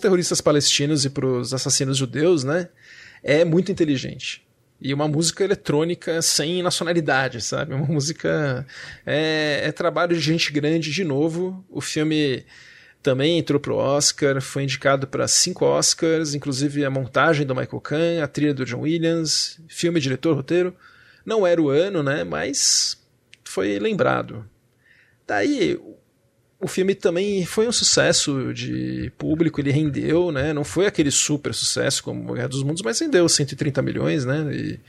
[0.00, 2.68] terroristas palestinos e para os assassinos judeus, né?
[3.22, 4.46] É muito inteligente.
[4.80, 7.74] E uma música eletrônica sem nacionalidade, sabe?
[7.74, 8.64] Uma música.
[9.04, 11.64] É, é trabalho de gente grande de novo.
[11.68, 12.44] O filme
[13.02, 18.22] também entrou pro Oscar, foi indicado para cinco Oscars, inclusive a montagem do Michael Kahn,
[18.22, 20.76] a trilha do John Williams, filme, diretor, roteiro.
[21.24, 22.22] Não era o ano, né?
[22.22, 23.02] Mas
[23.44, 24.48] foi lembrado.
[25.26, 25.78] Daí,
[26.60, 30.52] o filme também foi um sucesso de público, ele rendeu, né?
[30.52, 34.46] Não foi aquele super sucesso como Guerra dos Mundos, mas rendeu 130 milhões, né?
[34.52, 34.80] E,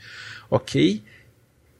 [0.50, 1.02] ok.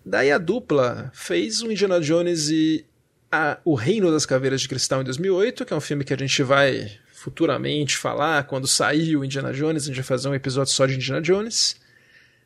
[0.05, 2.85] Daí a dupla fez o Indiana Jones e
[3.31, 6.17] a, O Reino das Caveiras de Cristal em 2008, que é um filme que a
[6.17, 10.73] gente vai futuramente falar quando sair o Indiana Jones, a gente vai fazer um episódio
[10.73, 11.77] só de Indiana Jones.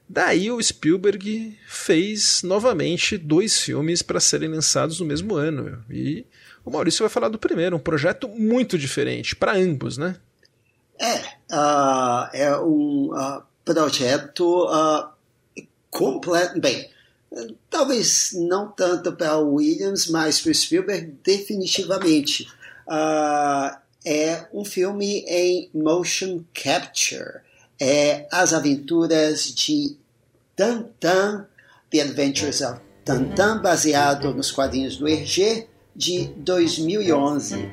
[0.08, 5.82] Daí o Spielberg fez novamente dois filmes para serem lançados no mesmo ano.
[5.90, 6.26] E
[6.64, 10.16] o Maurício vai falar do primeiro, um projeto muito diferente para ambos, né?
[10.98, 11.16] É,
[11.54, 15.10] uh, é um uh, projeto uh,
[15.90, 16.60] completo.
[16.60, 16.88] Bem,
[17.70, 22.46] talvez não tanto para o Williams, mas para o Spielberg, definitivamente.
[22.86, 27.40] Uh, é um filme em motion capture.
[27.84, 29.96] É as aventuras de
[30.54, 31.48] Tantan,
[31.90, 37.72] The Adventures of Tantan, baseado nos quadrinhos do Hergé, de 2011.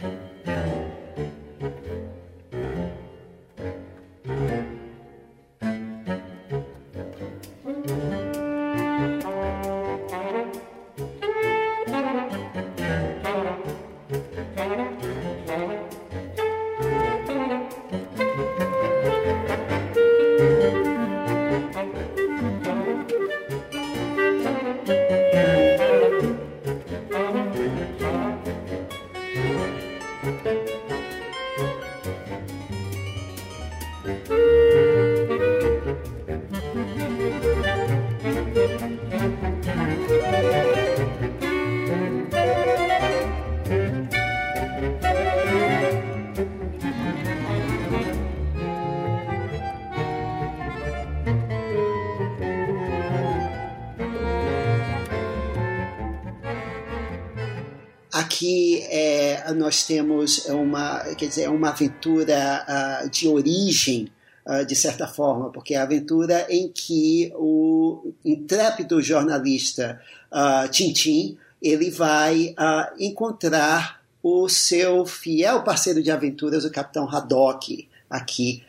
[60.30, 62.66] Temos uma, quer dizer, uma aventura
[63.04, 64.10] uh, de origem,
[64.46, 70.00] uh, de certa forma, porque é a aventura em que o intrépido jornalista
[70.32, 72.56] uh, Tintin ele vai
[72.98, 78.64] encontrar o seu fiel parceiro de aventuras, o Capitão Haddock, aqui.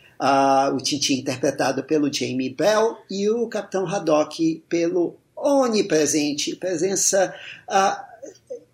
[0.74, 7.32] o Tintin interpretado pelo Jamie Bell e o Capitão Haddock pelo onipresente presença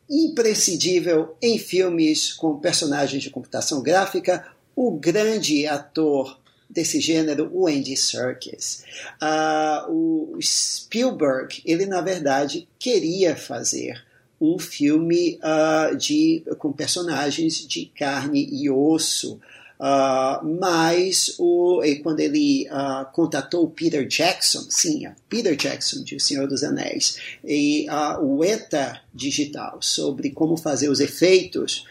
[0.08, 6.38] imprescindível em filmes com personagens de computação gráfica, o grande ator
[6.68, 8.84] desse gênero, o Andy Serkis.
[9.22, 14.04] Uh, o Spielberg, ele na verdade queria fazer
[14.40, 19.40] um filme uh, de, com personagens de carne e osso,
[19.78, 26.48] Uh, mas o, quando ele uh, contatou Peter Jackson, sim, Peter Jackson de O Senhor
[26.48, 31.84] dos Anéis, e uh, o ETA Digital sobre como fazer os efeitos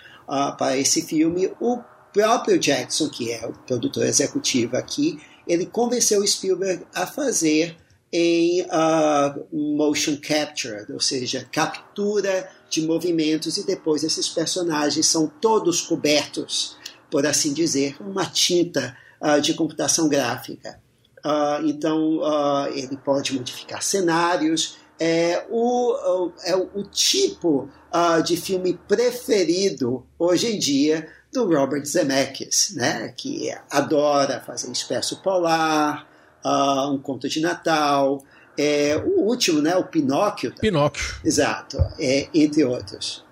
[0.58, 1.80] para esse filme, o
[2.12, 7.78] próprio Jackson, que é o produtor executivo aqui, ele convenceu Spielberg a fazer
[8.12, 8.66] em
[9.54, 16.76] motion capture, ou seja, captura de movimentos, e depois esses personagens são todos cobertos
[17.16, 20.78] por assim dizer, uma tinta uh, de computação gráfica.
[21.24, 24.76] Uh, então, uh, ele pode modificar cenários.
[25.00, 27.70] É o, é o tipo
[28.26, 33.14] de filme preferido hoje em dia do Robert Zemeckis, né?
[33.16, 36.06] que adora fazer Expresso Polar,
[36.92, 38.22] Um Conto de Natal,
[38.58, 40.54] é, o último, né, o Pinóquio.
[40.60, 41.16] Pinóquio.
[41.24, 43.25] Exato, é, entre outros.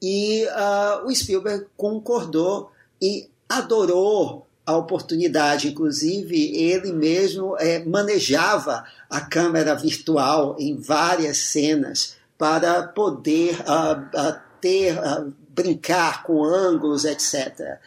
[0.00, 2.70] E uh, o Spielberg concordou
[3.00, 5.68] e adorou a oportunidade.
[5.68, 14.40] Inclusive, ele mesmo é, manejava a câmera virtual em várias cenas para poder uh, uh,
[14.60, 14.98] ter
[15.50, 17.78] brincar com ângulos, etc.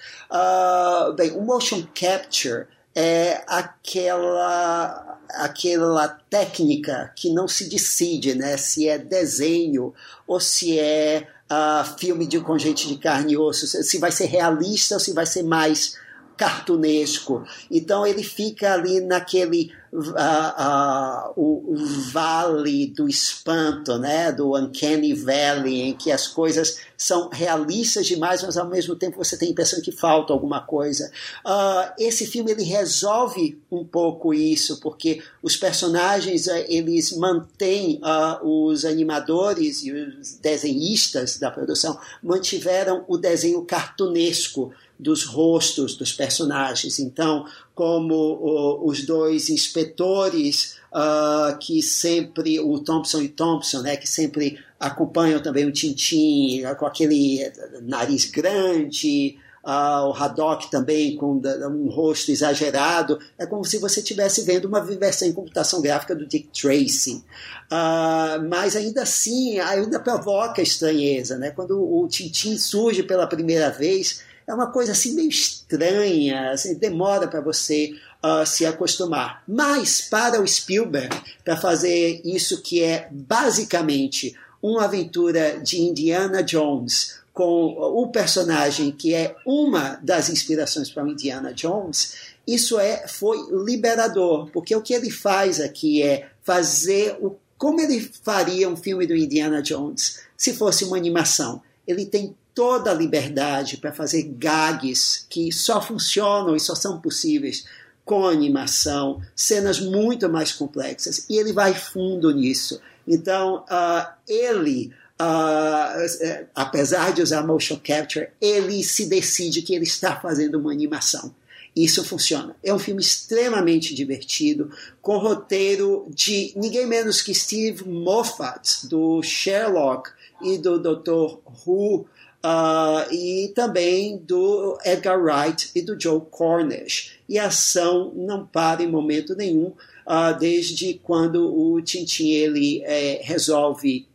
[1.15, 8.57] bem, o motion capture é aquela aquela técnica que não se decide, né?
[8.57, 9.93] Se é desenho
[10.27, 14.25] ou se é uh, filme de com gente de carne e osso, se vai ser
[14.25, 15.97] realista ou se vai ser mais
[16.39, 17.43] cartunesco.
[17.69, 21.75] Então ele fica ali naquele uh, uh, o,
[22.13, 28.55] vale do espanto, né, do uncanny valley, em que as coisas são realistas demais, mas
[28.55, 31.11] ao mesmo tempo você tem a impressão que falta alguma coisa.
[31.45, 37.99] Uh, esse filme ele resolve um pouco isso, porque os personagens uh, eles mantêm
[38.41, 46.99] os animadores e os desenhistas da produção mantiveram o desenho cartunesco dos rostos dos personagens.
[46.99, 54.07] Então, como o, os dois inspetores uh, que sempre, o Thompson e Thompson, né, que
[54.07, 61.89] sempre acompanham também o Tintin com aquele nariz grande, uh, o Haddock também com um
[61.89, 63.19] rosto exagerado.
[63.37, 67.23] É como se você estivesse vendo uma versão em computação gráfica do Dick Tracy.
[67.71, 71.37] Uh, mas ainda assim, ainda provoca estranheza.
[71.37, 71.51] Né?
[71.51, 77.27] Quando o Tintin surge pela primeira vez, é uma coisa assim meio estranha, assim, demora
[77.27, 77.93] para você
[78.23, 79.43] uh, se acostumar.
[79.47, 87.19] Mas para o Spielberg, para fazer isso que é basicamente uma aventura de Indiana Jones
[87.31, 92.15] com o personagem que é uma das inspirações para o Indiana Jones,
[92.47, 97.99] isso é foi liberador, porque o que ele faz aqui é fazer o como ele
[98.23, 101.61] faria um filme do Indiana Jones se fosse uma animação.
[101.85, 107.63] Ele tem toda a liberdade para fazer gags que só funcionam e só são possíveis
[108.03, 112.81] com animação, cenas muito mais complexas, e ele vai fundo nisso.
[113.07, 114.91] Então, uh, ele,
[115.21, 121.33] uh, apesar de usar motion capture, ele se decide que ele está fazendo uma animação.
[121.73, 122.57] Isso funciona.
[122.61, 124.69] É um filme extremamente divertido,
[125.01, 130.09] com roteiro de ninguém menos que Steve Moffat, do Sherlock
[130.41, 131.37] e do Dr.
[131.65, 132.05] Who,
[132.41, 137.19] Uh, e também do Edgar Wright e do Joe Cornish.
[137.27, 139.73] E a ação não para em momento nenhum,
[140.07, 144.07] uh, desde quando o Tintin ele é, resolve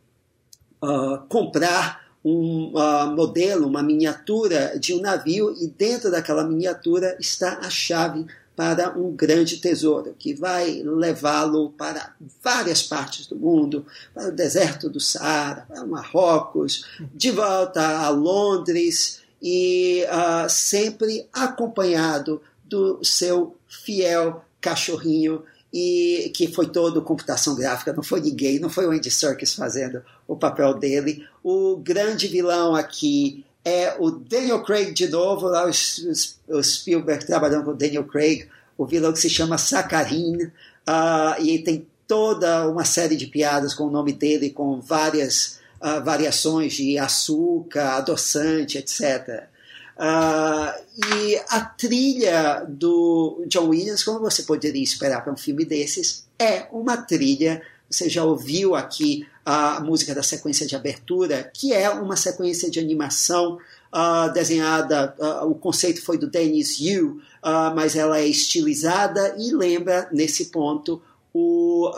[0.82, 2.72] uh, comprar um
[3.14, 8.24] modelo, uma miniatura de um navio, e dentro daquela miniatura está a chave
[8.56, 14.88] para um grande tesouro que vai levá-lo para várias partes do mundo, para o deserto
[14.88, 16.84] do Saara, para Marrocos,
[17.14, 25.42] de volta a Londres e uh, sempre acompanhado do seu fiel cachorrinho
[25.72, 30.02] e que foi todo computação gráfica, não foi ninguém, não foi o Andy Serkis fazendo
[30.26, 31.26] o papel dele.
[31.42, 37.70] O grande vilão aqui é o Daniel Craig de novo, lá o, Spielberg trabalhando com
[37.70, 38.46] o Daniel Craig,
[38.76, 43.84] o vilão que se chama Sakharin, uh, e tem toda uma série de piadas com
[43.84, 49.48] o nome dele, com várias uh, variações de açúcar, adoçante, etc.
[49.96, 50.76] Uh, ah,
[51.16, 56.66] e a trilha do John Williams, como você poderia esperar para um filme desses, é
[56.72, 57.62] uma trilha.
[57.88, 62.80] Você já ouviu aqui a música da sequência de abertura, que é uma sequência de
[62.80, 63.58] animação
[63.92, 69.52] uh, desenhada, uh, o conceito foi do Dennis Yu, uh, mas ela é estilizada e
[69.52, 71.02] lembra, nesse ponto,
[71.36, 71.90] o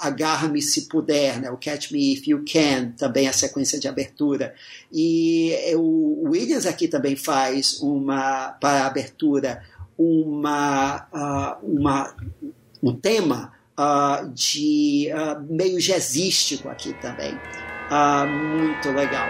[0.00, 1.50] Agarra-me se puder, né?
[1.50, 4.54] o Catch Me If You Can, também a sequência de abertura.
[4.90, 9.62] E o Williams aqui também faz uma, para a abertura,
[9.98, 11.06] uma,
[11.62, 12.16] uma,
[12.82, 17.34] um tema uh, de uh, meio jazzístico aqui também.
[17.90, 19.28] Uh, muito legal.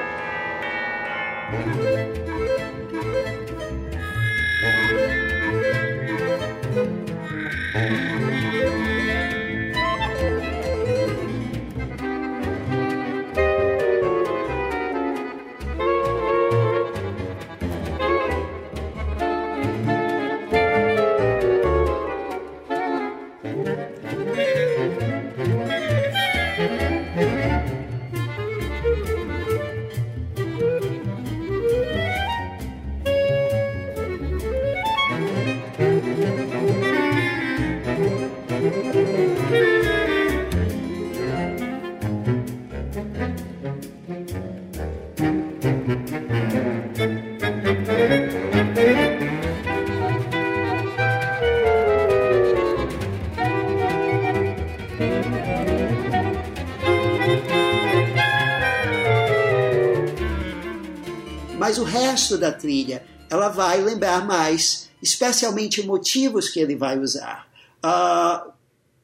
[62.30, 67.48] Resto da trilha, ela vai lembrar mais, especialmente motivos que ele vai usar.
[67.84, 68.50] Uh,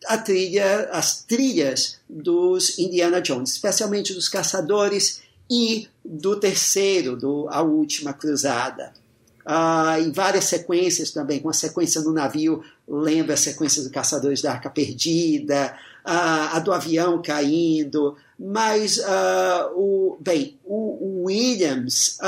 [0.06, 7.62] a trilha, as trilhas dos Indiana Jones, especialmente dos caçadores e do terceiro, do A
[7.62, 8.92] Última Cruzada.
[9.44, 14.42] Uh, em várias sequências também, com a sequência no navio, lembra a sequência do Caçadores
[14.42, 22.18] da Arca Perdida, a do avião caindo, mas, uh, o, bem, o Williams,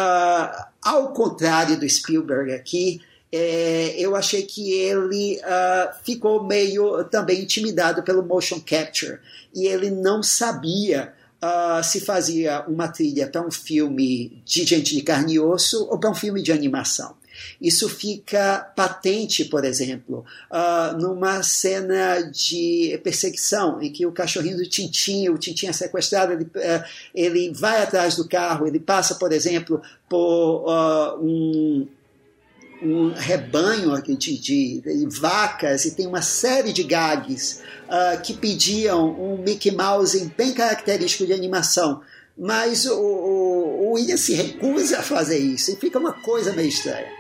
[0.89, 2.99] ao contrário do Spielberg aqui,
[3.31, 9.19] é, eu achei que ele uh, ficou meio também intimidado pelo motion capture
[9.55, 11.13] e ele não sabia
[11.45, 15.99] uh, se fazia uma trilha para um filme de gente de carne e osso ou
[15.99, 17.15] para um filme de animação.
[17.61, 24.69] Isso fica patente, por exemplo, uh, numa cena de perseguição em que o cachorrinho do
[24.69, 26.85] Tintin, o Tintin é sequestrado, ele, uh,
[27.15, 31.87] ele vai atrás do carro, ele passa, por exemplo, por uh, um,
[32.83, 39.11] um rebanho de, de, de, vacas e tem uma série de gags uh, que pediam
[39.11, 42.01] um Mickey Mouse bem característico de animação.
[42.37, 46.69] Mas o, o, o William se recusa a fazer isso e fica uma coisa meio
[46.69, 47.18] estranha.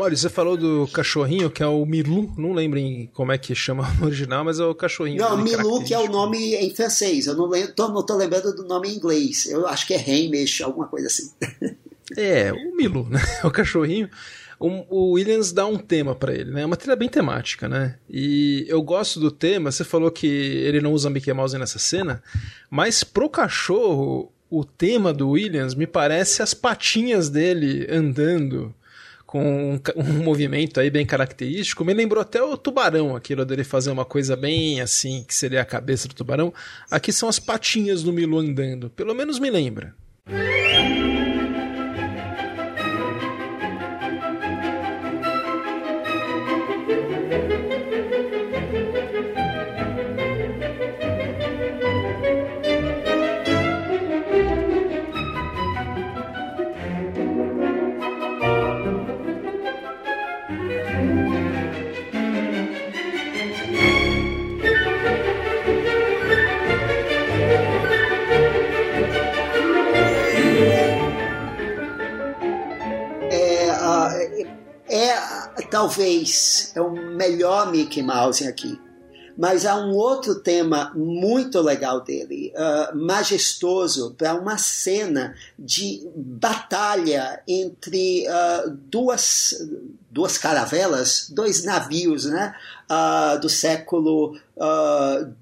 [0.00, 3.86] Maurício, você falou do cachorrinho, que é o Milu, não lembrem como é que chama
[4.00, 5.18] no original, mas é o cachorrinho.
[5.18, 8.54] Não, Milu que é o nome em francês, eu não, lembro, tô, não tô lembrando
[8.54, 11.30] do nome em inglês, eu acho que é Hamish, alguma coisa assim.
[12.16, 13.20] É, o Milu, né?
[13.44, 14.10] O cachorrinho.
[14.58, 16.62] O, Williams dá um tema para ele, né?
[16.62, 17.96] É uma trilha bem temática, né?
[18.10, 19.70] E eu gosto do tema.
[19.70, 22.20] Você falou que ele não usa Mickey Mouse nessa cena,
[22.68, 28.74] mas pro cachorro, o tema do Williams me parece as patinhas dele andando
[29.30, 31.84] com um, um, movimento aí bem característico.
[31.84, 35.64] Me lembrou até o tubarão, aquilo dele fazer uma coisa bem assim, que seria a
[35.64, 36.52] cabeça do tubarão.
[36.90, 38.90] Aqui são as patinhas do Milu andando.
[38.90, 39.94] Pelo menos me lembra.
[75.90, 78.78] Talvez é o melhor Mickey Mouse aqui.
[79.36, 87.42] Mas há um outro tema muito legal dele, uh, majestoso, para uma cena de batalha
[87.48, 89.54] entre uh, duas,
[90.10, 92.54] duas caravelas, dois navios né,
[92.90, 94.38] uh, do século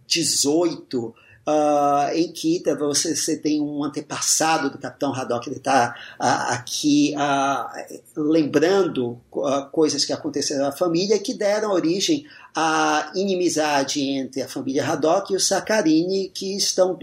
[0.09, 1.12] XVIII.
[1.49, 7.14] Uh, em que você, você, tem um antepassado do Capitão Haddock, ele está uh, aqui
[7.16, 9.18] uh, lembrando
[9.72, 15.36] coisas que aconteceram na família que deram origem à inimizade entre a família Haddock e
[15.36, 16.99] o Saccharini, que estão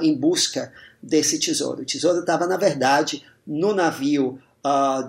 [0.00, 0.72] em busca
[1.02, 1.82] desse tesouro.
[1.82, 4.38] O tesouro estava, na verdade, no navio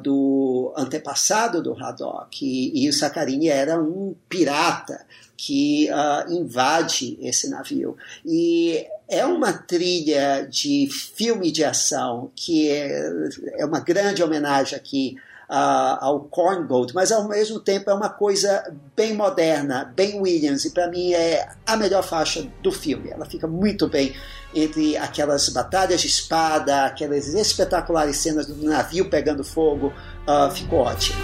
[0.02, 5.06] do antepassado do Haddock, e, e o Saccharini era um pirata
[5.38, 7.98] que uh, invade esse navio.
[8.26, 15.18] E é uma trilha de filme de ação que é, é uma grande homenagem aqui
[15.50, 20.66] uh, ao Corn Gold, mas ao mesmo tempo é uma coisa bem moderna, bem Williams,
[20.66, 23.10] e para mim é a melhor faixa do filme.
[23.10, 24.16] Ela fica muito bem
[24.56, 29.94] entre aquelas batalhas de espada, aquelas espetaculares cenas do navio pegando fogo,
[30.28, 31.18] uh, ficou ótimo.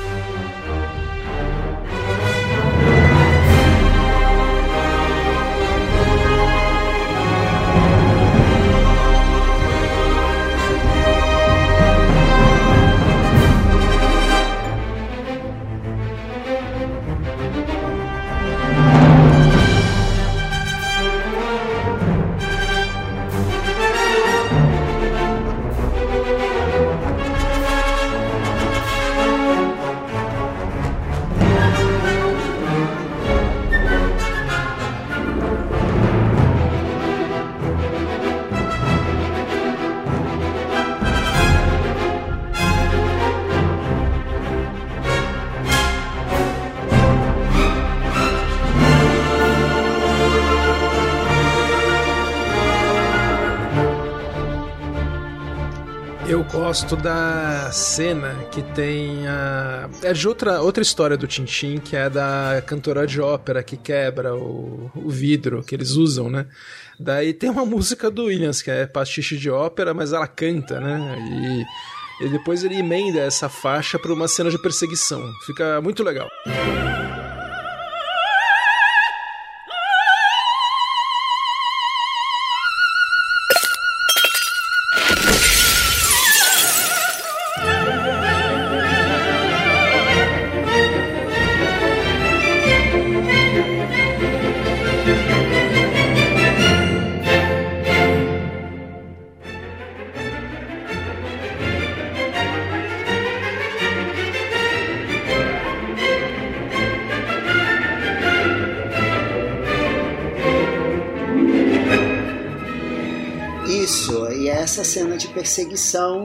[56.69, 59.89] Gosto da cena que tem a.
[60.03, 64.35] É de outra, outra história do Tintin, que é da cantora de ópera que quebra
[64.35, 66.45] o, o vidro que eles usam, né?
[66.99, 71.17] Daí tem uma música do Williams, que é pastiche de ópera, mas ela canta, né?
[72.21, 75.23] E, e depois ele emenda essa faixa para uma cena de perseguição.
[75.47, 76.29] Fica muito legal.
[76.45, 77.28] perseguição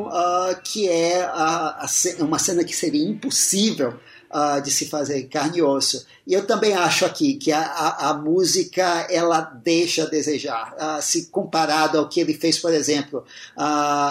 [0.06, 1.86] uh, que é a, a,
[2.20, 3.94] uma cena que seria impossível
[4.30, 6.06] uh, de se fazer carne e osso.
[6.26, 11.26] E eu também acho aqui que a, a, música ela deixa a desejar, uh, se
[11.26, 13.24] comparado ao que ele fez, por exemplo,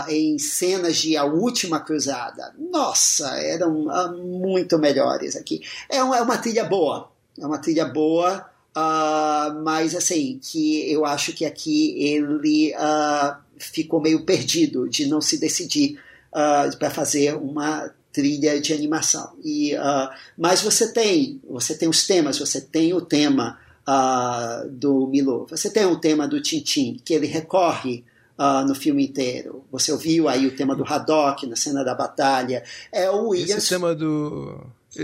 [0.08, 2.54] em cenas de A Última Cruzada.
[2.58, 3.74] Nossa, eram
[4.18, 5.62] muito melhores aqui.
[5.90, 8.54] É uma, é uma trilha boa, é uma trilha boa.
[8.76, 15.22] Uh, mas assim, que eu acho que aqui ele uh, ficou meio perdido de não
[15.22, 16.00] se decidir
[16.32, 19.34] uh, para fazer uma trilha de animação.
[19.44, 25.08] E, uh, mas você tem, você tem os temas, você tem o tema uh, do
[25.08, 28.04] Milo, você tem o tema do Tintin, que ele recorre
[28.38, 29.64] uh, no filme inteiro.
[29.72, 32.64] Você ouviu aí o tema do Haddock na cena da batalha.
[32.92, 33.64] É o Williams.
[33.64, 34.60] Esse tema do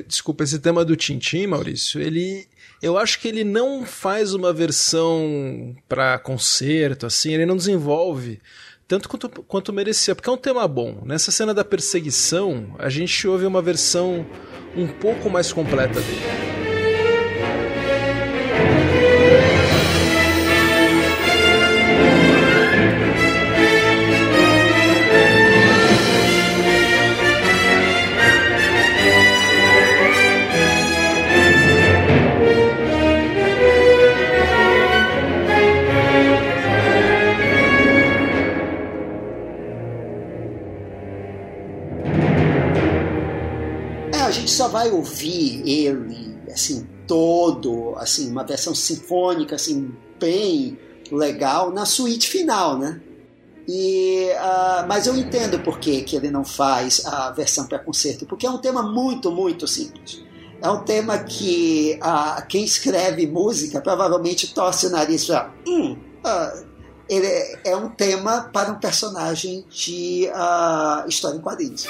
[0.07, 2.47] Desculpa, esse tema do Tintin, Maurício, ele
[2.81, 8.39] eu acho que ele não faz uma versão para concerto, assim, ele não desenvolve
[8.87, 11.03] tanto quanto, quanto merecia, porque é um tema bom.
[11.05, 14.25] Nessa cena da perseguição, a gente ouve uma versão
[14.75, 16.38] um pouco mais completa dele.
[44.49, 50.77] Só vai ouvir ele assim todo, assim uma versão sinfônica assim bem
[51.11, 53.01] legal na suíte final, né?
[53.71, 58.25] E, uh, mas eu entendo por que, que ele não faz a versão para concerto,
[58.25, 60.23] porque é um tema muito, muito simples.
[60.59, 65.53] É um tema que uh, quem escreve música provavelmente torce o nariz para.
[65.67, 65.95] Hum,
[66.25, 66.67] uh,
[67.07, 70.29] ele é, é, um tema para um personagem de
[71.07, 71.85] história em quadrinhos.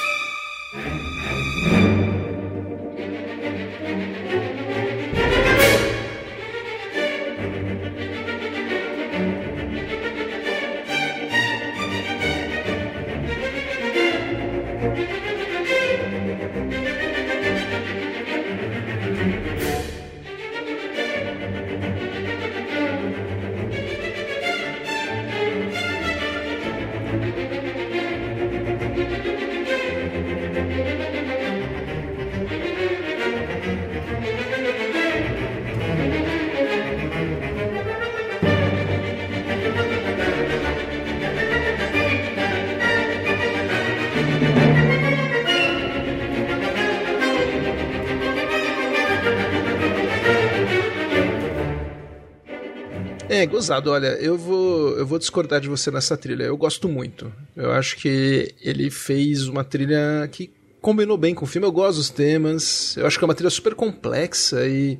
[53.39, 53.89] É, gozado.
[53.89, 56.43] Olha, eu vou, eu vou discordar de você nessa trilha.
[56.43, 57.31] Eu gosto muito.
[57.55, 61.65] Eu acho que ele fez uma trilha que combinou bem com o filme.
[61.65, 62.97] Eu gosto dos temas.
[62.97, 64.99] Eu acho que é uma trilha super complexa e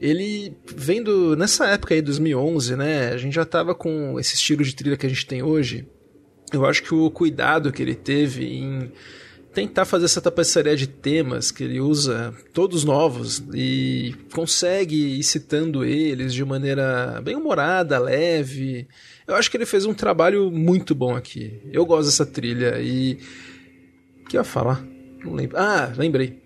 [0.00, 3.08] ele vendo nessa época aí 2011, né?
[3.08, 5.84] A gente já tava com esse estilo de trilha que a gente tem hoje.
[6.52, 8.92] Eu acho que o cuidado que ele teve em
[9.58, 15.84] tentar fazer essa tapeçaria de temas que ele usa, todos novos, e consegue ir citando
[15.84, 18.86] eles de maneira bem humorada, leve.
[19.26, 21.60] Eu acho que ele fez um trabalho muito bom aqui.
[21.72, 23.18] Eu gosto dessa trilha e.
[24.22, 24.80] O que eu ia falar?
[25.24, 25.56] Não lembro.
[25.56, 26.40] Ah, lembrei.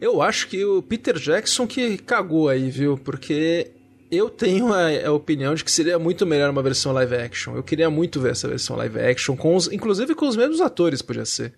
[0.00, 2.96] Eu acho que o Peter Jackson que cagou aí, viu?
[2.96, 3.72] Porque
[4.12, 7.56] eu tenho a, a, opinião de que seria muito melhor uma versão live action.
[7.56, 11.02] Eu queria muito ver essa versão live action, com os, inclusive com os mesmos atores,
[11.02, 11.52] podia ser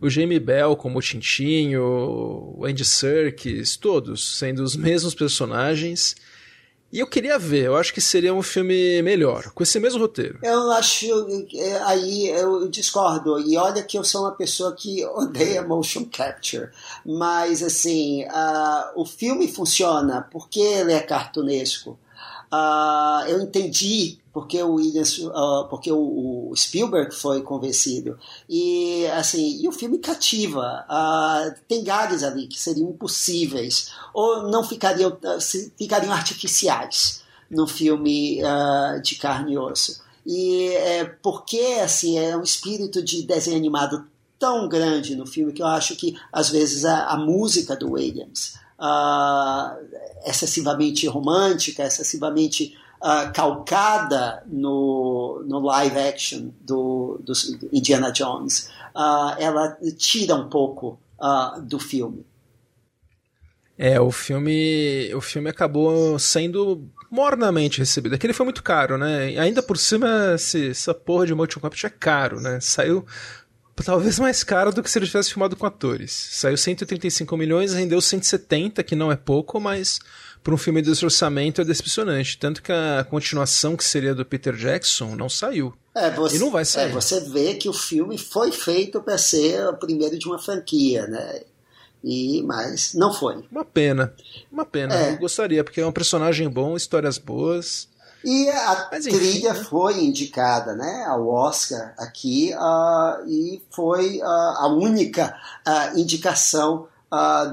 [0.00, 1.82] o Jamie Bell como o Tintinho,
[2.58, 6.14] o Andy Serkis, todos sendo os mesmos personagens.
[6.92, 10.38] E eu queria ver, eu acho que seria um filme melhor, com esse mesmo roteiro.
[10.42, 11.06] Eu acho,
[11.54, 13.40] é, aí eu discordo.
[13.40, 16.70] E olha que eu sou uma pessoa que odeia motion capture.
[17.04, 21.98] Mas, assim, uh, o filme funciona porque ele é cartunesco.
[22.52, 28.18] Uh, eu entendi porque o Williams, uh, porque o, o, Spielberg foi convencido
[28.48, 30.84] e assim, e o filme cativa.
[30.88, 35.16] Uh, tem gags ali que seriam impossíveis ou não ficariam,
[35.76, 38.40] ficariam artificiais no filme
[39.02, 40.00] de carne e osso.
[40.24, 44.04] E é porque assim é um espírito de desenho animado
[44.38, 48.54] tão grande no filme que eu acho que às vezes a, a música do Williams
[48.78, 49.76] uh,
[50.24, 57.32] excessivamente romântica, excessivamente uh, calcada no, no live action do, do
[57.72, 60.98] Indiana Jones, uh, ela tira um pouco
[61.62, 62.26] do filme.
[63.78, 68.14] É, o filme, o filme acabou sendo mornamente recebido.
[68.14, 69.38] Aquele foi muito caro, né?
[69.38, 72.58] Ainda por cima, essa porra de motion capture é caro, né?
[72.60, 73.04] Saiu
[73.84, 76.12] talvez mais caro do que se ele tivesse filmado com atores.
[76.32, 79.98] Saiu 135 milhões, rendeu 170, que não é pouco, mas
[80.42, 82.38] para um filme desse orçamento é decepcionante.
[82.38, 85.74] Tanto que a continuação que seria do Peter Jackson não saiu.
[85.94, 86.90] É, você, e não vai sair.
[86.90, 91.06] É, você vê que o filme foi feito para ser o primeiro de uma franquia,
[91.06, 91.42] né?
[92.04, 93.44] E, mas não foi.
[93.50, 94.14] Uma pena.
[94.52, 94.94] Uma pena.
[94.94, 95.12] É.
[95.12, 97.88] Eu gostaria, porque é um personagem bom, histórias boas.
[98.26, 99.62] E a Mas, enfim, trilha né?
[99.62, 106.88] foi indicada né, ao Oscar aqui uh, e foi uh, a única uh, indicação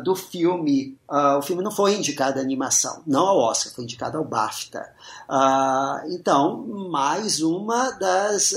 [0.04, 0.98] do filme.
[1.38, 4.84] o filme não foi indicado à animação, não ao Oscar, foi indicado ao BAFTA.
[6.10, 8.56] então, mais uma das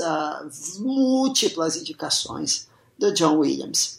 [0.79, 3.96] múltiplas indicações do John Williams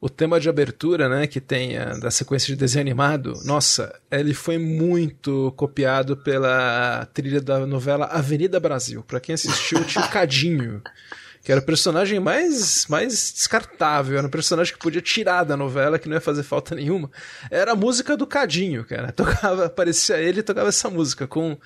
[0.00, 4.34] o tema de abertura, né, que tem a, da sequência de desenho animado, nossa, ele
[4.34, 9.02] foi muito copiado pela trilha da novela Avenida Brasil.
[9.02, 10.82] Para quem assistiu, tinha o Cadinho,
[11.42, 15.98] que era o personagem mais, mais descartável, era um personagem que podia tirar da novela,
[15.98, 17.10] que não ia fazer falta nenhuma.
[17.50, 19.12] Era a música do Cadinho, cara.
[19.12, 21.56] Tocava, aparecia ele e tocava essa música com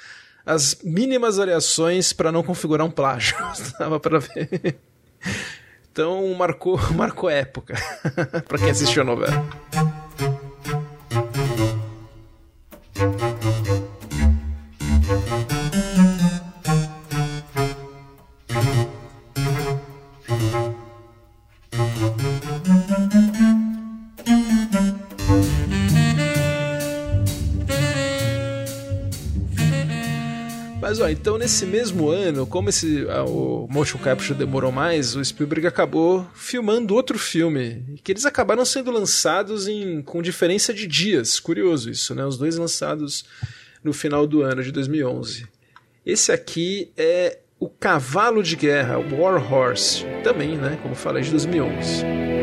[0.46, 3.36] as mínimas variações para não configurar um plágio.
[3.78, 4.78] Dava para ver.
[5.92, 7.74] Então marcou, marcou época
[8.46, 9.44] para quem assistiu a novela.
[31.10, 36.94] Então nesse mesmo ano, como esse o motion capture demorou mais, o Spielberg acabou filmando
[36.94, 41.40] outro filme, que eles acabaram sendo lançados em com diferença de dias.
[41.40, 42.24] Curioso isso, né?
[42.24, 43.24] Os dois lançados
[43.82, 45.46] no final do ano de 2011.
[46.04, 52.39] Esse aqui é o Cavalo de Guerra, War Horse, também, né, como falei, de 2011.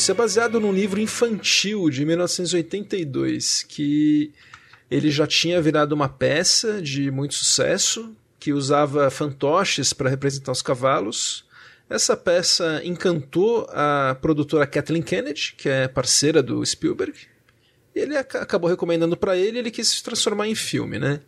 [0.00, 4.32] Maurício, é baseado num livro infantil de 1982 que
[4.90, 10.62] ele já tinha virado uma peça de muito sucesso, que usava fantoches para representar os
[10.62, 11.44] cavalos.
[11.88, 17.12] Essa peça encantou a produtora Kathleen Kennedy, que é parceira do Spielberg.
[17.94, 21.20] Ele acabou recomendando para ele, ele quis se transformar em filme, né?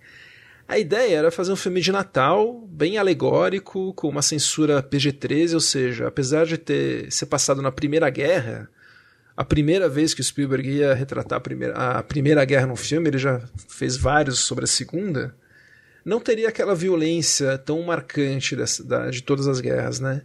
[0.67, 5.61] A ideia era fazer um filme de Natal, bem alegórico, com uma censura PG-13, ou
[5.61, 8.71] seja, apesar de ter ser passado na Primeira Guerra,
[9.37, 13.09] a primeira vez que o Spielberg ia retratar a Primeira, a primeira Guerra no filme,
[13.09, 15.35] ele já fez vários sobre a Segunda,
[16.05, 20.23] não teria aquela violência tão marcante dessa, da, de todas as guerras, né?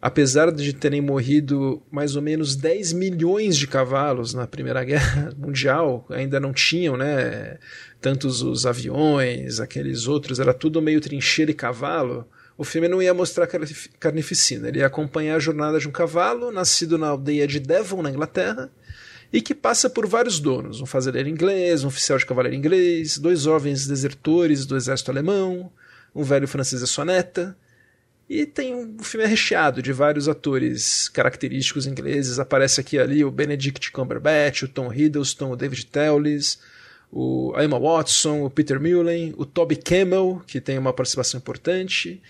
[0.00, 6.06] Apesar de terem morrido mais ou menos 10 milhões de cavalos na Primeira Guerra Mundial,
[6.08, 7.58] ainda não tinham, né?
[8.00, 12.26] Tantos os aviões, aqueles outros, era tudo meio trincheira e cavalo.
[12.56, 13.46] O filme não ia mostrar
[13.98, 18.10] carnificina, ele ia acompanhar a jornada de um cavalo nascido na aldeia de Devon, na
[18.10, 18.70] Inglaterra,
[19.32, 23.42] e que passa por vários donos: um fazendeiro inglês, um oficial de cavaleiro inglês, dois
[23.42, 25.70] jovens desertores do exército alemão,
[26.14, 27.56] um velho francês e sua neta.
[28.30, 32.38] E tem um filme recheado de vários atores característicos ingleses.
[32.38, 36.60] Aparece aqui ali o Benedict Cumberbatch, o Tom Hiddleston, o David Towles,
[37.10, 42.22] o Emma Watson, o Peter Mullen, o Toby Campbell, que tem uma participação importante.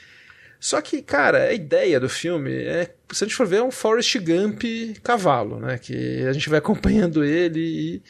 [0.58, 3.70] Só que, cara, a ideia do filme é, se a gente for ver, é um
[3.70, 4.62] Forrest Gump
[5.02, 5.76] cavalo, né?
[5.76, 8.02] Que a gente vai acompanhando ele e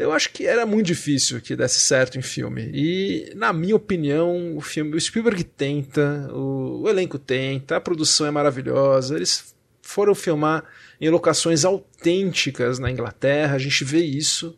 [0.00, 2.70] eu acho que era muito difícil que desse certo em filme.
[2.72, 8.26] E, na minha opinião, o filme, o Spielberg tenta, o, o elenco tenta, a produção
[8.26, 10.64] é maravilhosa, eles foram filmar
[11.00, 14.56] em locações autênticas na Inglaterra, a gente vê isso.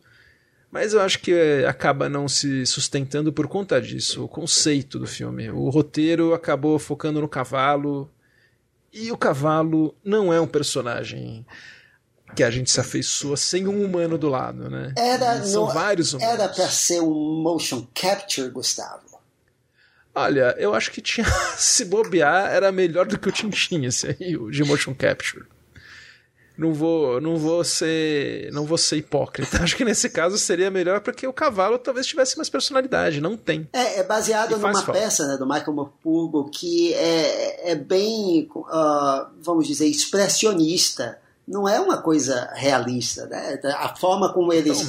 [0.70, 5.06] Mas eu acho que é, acaba não se sustentando por conta disso, o conceito do
[5.06, 5.50] filme.
[5.50, 8.10] O roteiro acabou focando no cavalo,
[8.92, 11.46] e o cavalo não é um personagem
[12.34, 14.92] que a gente se afeiçoa sem um humano do lado, né?
[14.96, 16.34] Era, São não, vários humanos.
[16.34, 19.02] Era para ser um motion capture, Gustavo.
[20.14, 21.26] Olha, eu acho que tinha.
[21.56, 25.46] Se bobear, era melhor do que o Tintin, esse aí, o de motion capture
[26.56, 29.58] não vou, não vou ser, não vou ser hipócrita.
[29.62, 33.68] Acho que nesse caso seria melhor porque o cavalo talvez tivesse mais personalidade, não tem.
[33.72, 34.92] É, é baseado numa falta.
[34.92, 41.18] peça né, do Michael Morpurgo que é, é bem, uh, vamos dizer, expressionista
[41.52, 43.26] não é uma coisa realista.
[43.26, 43.60] Né?
[43.76, 44.88] A forma como eles.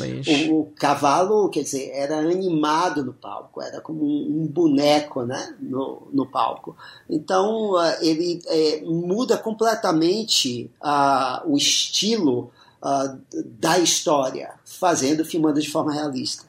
[0.49, 5.55] O, o, cavalo, quer dizer, era animado no palco, era como um, um boneco né?
[5.59, 6.75] no, no palco.
[7.09, 12.49] Então, uh, ele é, muda completamente uh, o estilo
[12.81, 13.19] uh,
[13.59, 16.45] da história, fazendo, filmando de forma realista.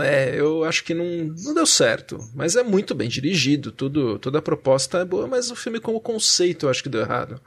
[0.00, 1.04] É, eu acho que não,
[1.42, 5.50] não deu certo, mas é muito bem dirigido, tudo, toda a proposta é boa, mas
[5.50, 7.40] o filme como conceito eu acho que deu errado.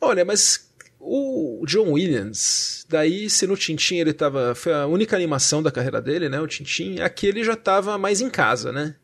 [0.00, 0.68] Olha, mas
[1.00, 4.54] o John Williams, daí se no Tintin ele tava.
[4.54, 6.40] Foi a única animação da carreira dele, né?
[6.40, 8.94] O Tintin, aqui ele já tava mais em casa, né?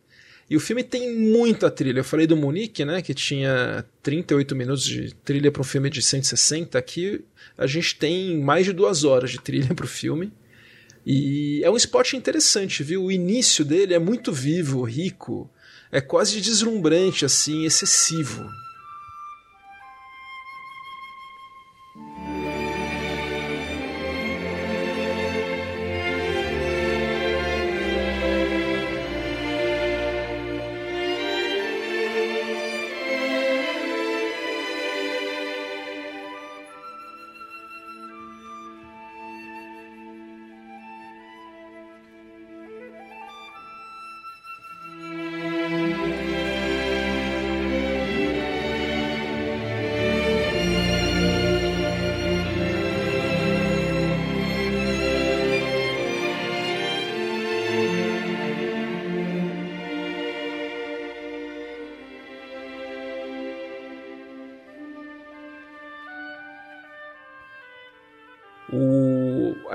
[0.48, 2.00] E o filme tem muita trilha.
[2.00, 3.00] Eu falei do Munique, né?
[3.00, 6.78] Que tinha 38 minutos de trilha para um filme de 160.
[6.78, 7.24] Aqui
[7.56, 10.32] a gente tem mais de duas horas de trilha para o filme.
[11.06, 13.04] E é um spot interessante, viu?
[13.04, 15.50] O início dele é muito vivo, rico,
[15.92, 18.50] é quase deslumbrante, assim, excessivo.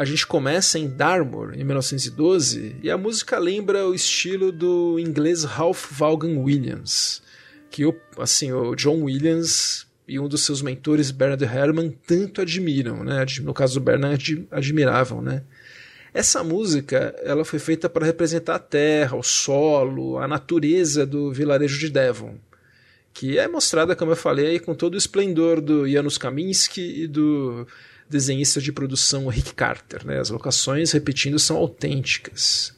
[0.09, 5.91] Gente começa em Dartmoor, em 1912, e a música lembra o estilo do inglês Ralph
[5.91, 7.21] Vaughan Williams,
[7.69, 13.03] que o, assim, o John Williams e um dos seus mentores, Bernard Herrmann, tanto admiram,
[13.03, 13.23] né?
[13.41, 15.43] No caso do Bernard, admiravam, né?
[16.11, 21.79] Essa música, ela foi feita para representar a terra, o solo, a natureza do vilarejo
[21.79, 22.35] de Devon,
[23.13, 27.67] que é mostrada, como eu falei, com todo o esplendor do Janusz Kaminski e do
[28.09, 30.05] desenhista de produção Rick Carter.
[30.05, 30.19] Né?
[30.19, 32.77] As locações, repetindo, são autênticas.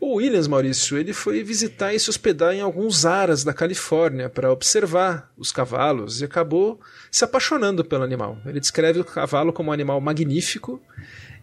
[0.00, 4.50] O Williams, Maurício, ele foi visitar e se hospedar em alguns aras da Califórnia para
[4.50, 6.80] observar os cavalos e acabou
[7.10, 8.38] se apaixonando pelo animal.
[8.46, 10.82] Ele descreve o cavalo como um animal magnífico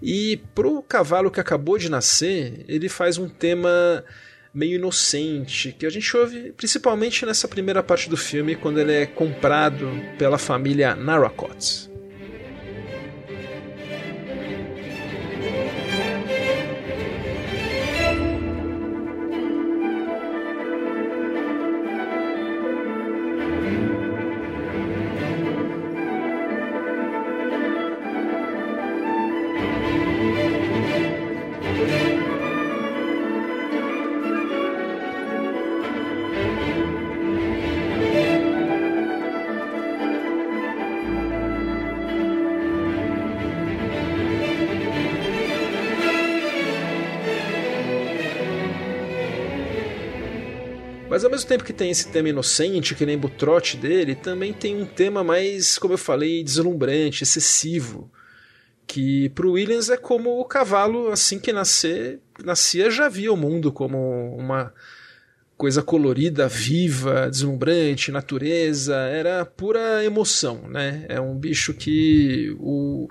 [0.01, 4.03] e para o cavalo que acabou de nascer, ele faz um tema
[4.51, 9.05] meio inocente que a gente ouve principalmente nessa primeira parte do filme quando ele é
[9.05, 9.87] comprado
[10.17, 11.86] pela família Narracott.
[51.47, 55.23] Tempo que tem esse tema inocente, que lembra o trote dele, também tem um tema
[55.23, 58.11] mais, como eu falei, deslumbrante, excessivo.
[58.85, 63.71] Que pro Williams é como o cavalo, assim que nascer, nascia, já via o mundo
[63.71, 64.73] como uma
[65.57, 71.05] coisa colorida, viva, deslumbrante, natureza, era pura emoção, né?
[71.09, 73.09] É um bicho que o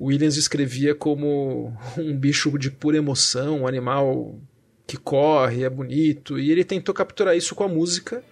[0.00, 4.40] Williams escrevia como um bicho de pura emoção, um animal
[4.88, 8.24] que corre, é bonito, e ele tentou capturar isso com a música,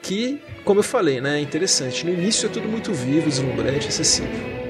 [0.00, 2.06] que, como eu falei, né, é interessante.
[2.06, 4.63] No início é tudo muito vivo, deslumbrante, acessível.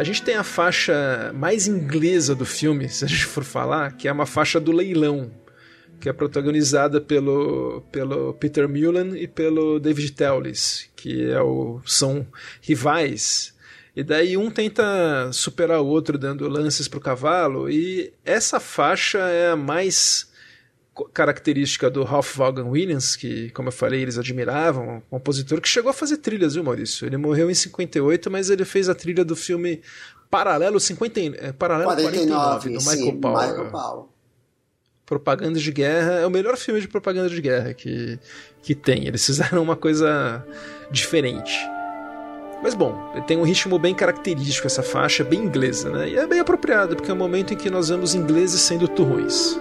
[0.00, 4.08] A gente tem a faixa mais inglesa do filme, se a gente for falar, que
[4.08, 5.30] é uma faixa do leilão,
[6.00, 12.26] que é protagonizada pelo, pelo Peter Mullen e pelo David Tellez, que é o, são
[12.62, 13.54] rivais.
[13.94, 19.18] E daí um tenta superar o outro dando lances para o cavalo, e essa faixa
[19.18, 20.29] é a mais
[21.12, 25.90] característica do Ralph Vaughan Williams, que, como eu falei, eles admiravam, um compositor que chegou
[25.90, 27.06] a fazer trilhas, viu, Maurício?
[27.06, 29.80] Ele morreu em 58, mas ele fez a trilha do filme
[30.30, 33.48] Paralelo 50, é, Paralelo 49, 49 do Michael sim, Powell.
[33.48, 34.08] Michael Powell.
[35.04, 38.18] Propaganda de guerra, é o melhor filme de propaganda de guerra que,
[38.62, 39.06] que tem.
[39.08, 40.46] Eles fizeram uma coisa
[40.90, 41.52] diferente.
[42.62, 42.94] Mas bom,
[43.26, 46.10] tem um ritmo bem característico essa faixa, bem inglesa, né?
[46.10, 49.58] E é bem apropriado, porque é o momento em que nós vemos ingleses sendo turrões.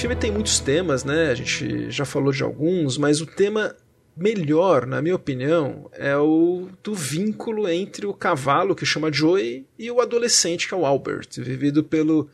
[0.00, 1.30] Filme tem muitos temas, né?
[1.30, 3.76] A gente já falou de alguns, mas o tema
[4.16, 9.90] melhor, na minha opinião, é o do vínculo entre o cavalo, que chama Joey, e
[9.90, 12.30] o adolescente, que é o Albert, vivido pelo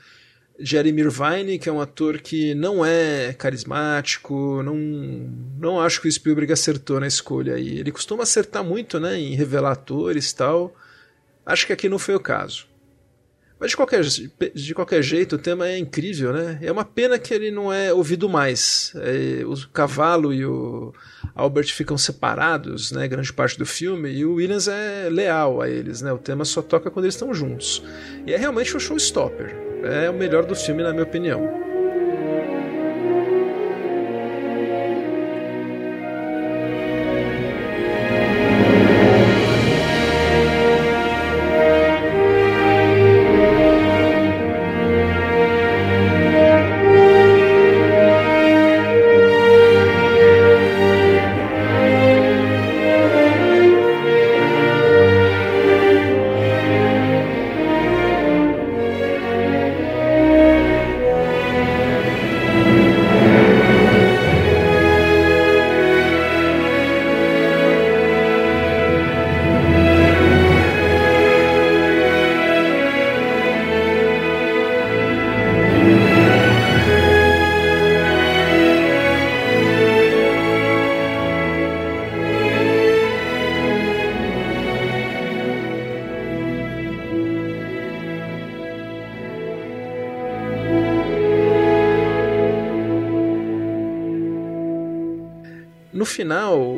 [0.60, 4.76] Jeremy Irvine, que é um ator que não é carismático, não,
[5.58, 7.80] não acho que o Spielberg acertou na escolha aí.
[7.80, 10.72] Ele costuma acertar muito né, em revelar atores e tal.
[11.44, 12.68] Acho que aqui não foi o caso.
[13.58, 16.58] Mas de qualquer, de qualquer jeito, o tema é incrível, né?
[16.60, 18.92] É uma pena que ele não é ouvido mais.
[18.96, 20.92] É, o cavalo e o
[21.34, 23.08] Albert ficam separados, né?
[23.08, 26.12] Grande parte do filme, e o Williams é leal a eles, né?
[26.12, 27.82] O tema só toca quando eles estão juntos.
[28.26, 29.56] E é realmente um showstopper.
[29.82, 31.65] É o melhor do filme, na minha opinião.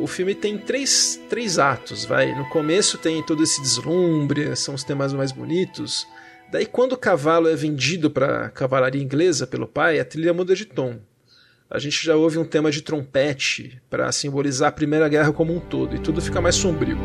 [0.09, 2.35] Filme tem três, três atos, vai.
[2.35, 6.07] No começo tem todo esse deslumbre, são os temas mais bonitos.
[6.51, 10.65] Daí, quando o cavalo é vendido para cavalaria inglesa pelo pai, a trilha muda de
[10.65, 10.99] tom.
[11.71, 15.61] A gente já ouve um tema de trompete para simbolizar a Primeira Guerra como um
[15.61, 16.97] todo, e tudo fica mais sombrio.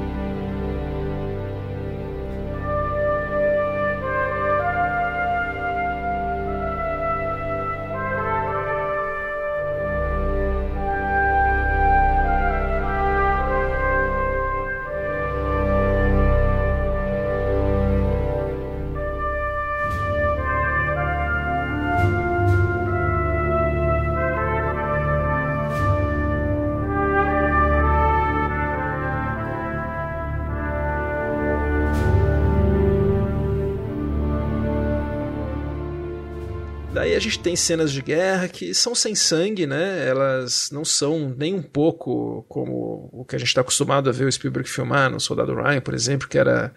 [37.43, 40.07] Tem cenas de guerra que são sem sangue, né?
[40.07, 44.25] Elas não são nem um pouco como o que a gente está acostumado a ver
[44.25, 46.73] o Spielberg filmar no Soldado Ryan, por exemplo, que era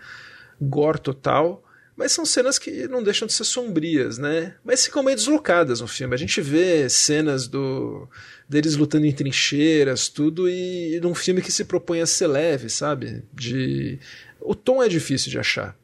[0.60, 1.62] gore total.
[1.96, 4.56] Mas são cenas que não deixam de ser sombrias, né?
[4.62, 6.14] Mas ficam meio deslocadas no filme.
[6.14, 8.06] A gente vê cenas do
[8.48, 12.68] deles lutando em trincheiras, tudo, e, e num filme que se propõe a ser leve,
[12.68, 13.22] sabe?
[13.32, 13.98] De
[14.40, 15.74] o tom é difícil de achar.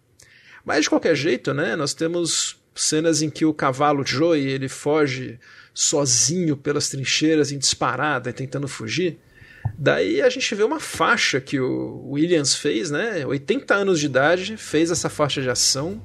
[0.64, 1.76] Mas de qualquer jeito, né?
[1.76, 5.38] Nós temos cenas em que o cavalo Joey ele foge
[5.74, 9.18] sozinho pelas trincheiras em disparada, tentando fugir.
[9.78, 13.24] Daí a gente vê uma faixa que o Williams fez, né?
[13.24, 16.02] 80 anos de idade, fez essa faixa de ação.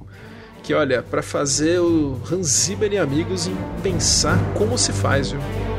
[0.64, 5.77] Que olha, para fazer o Hans Zimmer e amigos em pensar como se faz, viu?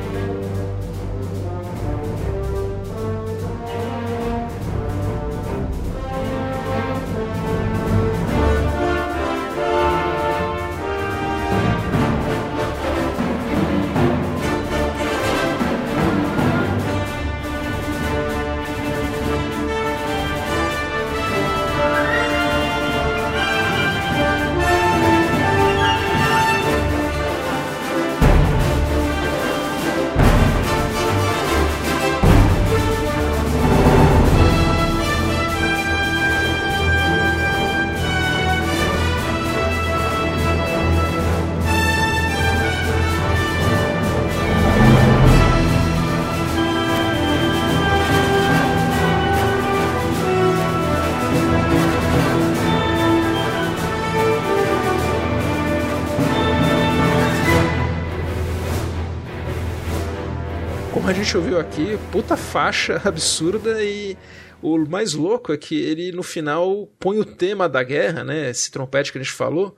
[62.10, 64.16] Puta faixa absurda e
[64.62, 68.70] o mais louco é que ele no final põe o tema da guerra, né, esse
[68.70, 69.76] trompete que a gente falou,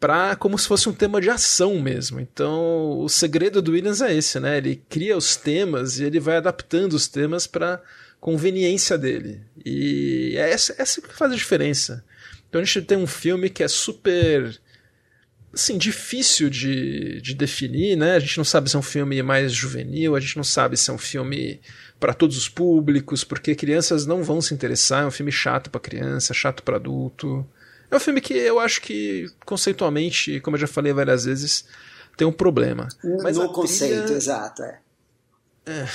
[0.00, 2.20] pra, como se fosse um tema de ação mesmo.
[2.20, 4.58] Então, o segredo do Williams é esse, né?
[4.58, 7.82] Ele cria os temas e ele vai adaptando os temas para
[8.20, 9.40] conveniência dele.
[9.64, 12.04] E é essa, essa que faz a diferença.
[12.48, 14.58] Então a gente tem um filme que é super
[15.52, 18.16] assim, difícil de, de definir, né?
[18.16, 20.90] A gente não sabe se é um filme mais juvenil, a gente não sabe se
[20.90, 21.60] é um filme
[21.98, 25.80] para todos os públicos, porque crianças não vão se interessar, é um filme chato para
[25.80, 27.46] criança, chato para adulto.
[27.90, 31.64] É um filme que eu acho que conceitualmente, como eu já falei várias vezes,
[32.16, 32.88] tem um problema.
[33.22, 34.16] Mas no conceito, trilha...
[34.16, 34.80] exato, é.
[35.66, 35.88] é.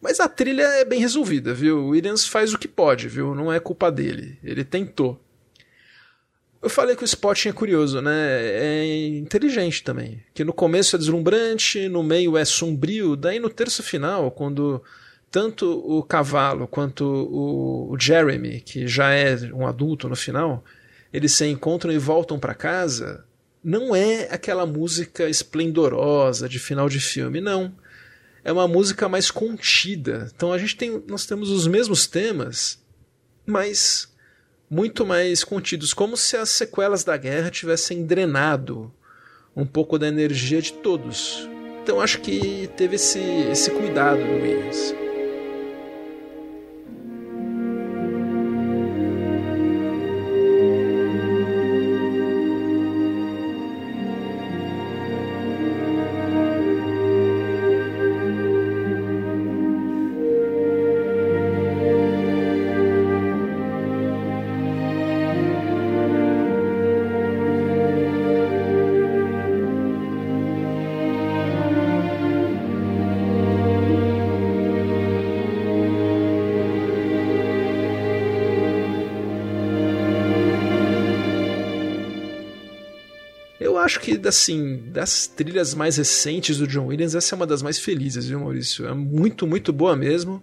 [0.00, 1.78] Mas a trilha é bem resolvida, viu?
[1.78, 3.34] O Williams faz o que pode, viu?
[3.34, 4.38] Não é culpa dele.
[4.44, 5.18] Ele tentou.
[6.64, 8.40] Eu falei que o Spotting é curioso, né?
[8.42, 10.22] É inteligente também.
[10.32, 14.82] Que no começo é deslumbrante, no meio é sombrio, daí no terço final, quando
[15.30, 20.64] tanto o cavalo quanto o, Jeremy, que já é um adulto no final,
[21.12, 23.26] eles se encontram e voltam para casa,
[23.62, 27.74] não é aquela música esplendorosa de final de filme, não.
[28.42, 30.32] É uma música mais contida.
[30.34, 32.82] Então a gente tem, nós temos os mesmos temas,
[33.44, 34.13] mas
[34.74, 38.92] muito mais contidos, como se as sequelas da guerra tivessem drenado
[39.54, 41.48] um pouco da energia de todos.
[41.80, 43.20] Então acho que teve esse,
[43.52, 45.03] esse cuidado no Williams.
[84.34, 88.40] Assim, das trilhas mais recentes do John Williams, essa é uma das mais felizes, viu,
[88.40, 88.86] Maurício?
[88.86, 90.42] É muito, muito boa mesmo.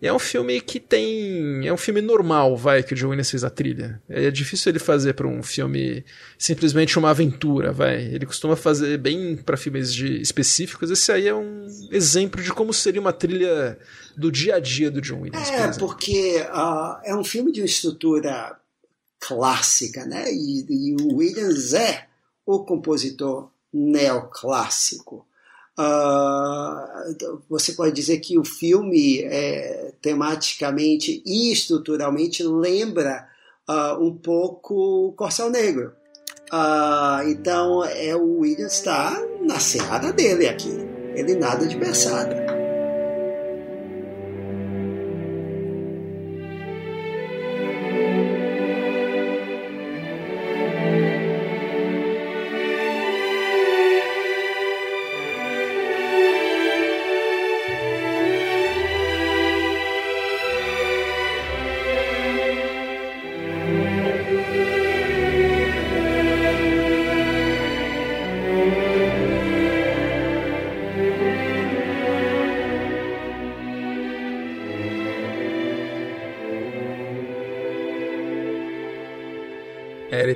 [0.00, 1.66] E é um filme que tem.
[1.66, 4.00] É um filme normal, vai, que o John Williams fez a trilha.
[4.08, 6.04] É difícil ele fazer para um filme
[6.38, 8.04] simplesmente uma aventura, vai.
[8.04, 10.92] Ele costuma fazer bem para filmes de específicos.
[10.92, 13.76] Esse aí é um exemplo de como seria uma trilha
[14.16, 15.50] do dia a dia do John Williams.
[15.50, 18.56] É, por porque uh, é um filme de uma estrutura
[19.18, 20.26] clássica, né?
[20.32, 22.06] E, e o Williams é
[22.48, 25.26] o compositor neoclássico.
[25.78, 33.28] Uh, você pode dizer que o filme, é, tematicamente e estruturalmente, lembra
[33.68, 35.92] uh, um pouco Corcel Negro.
[36.50, 40.72] Uh, então, é o Williams está na seada dele aqui.
[41.14, 42.47] Ele nada de pensada.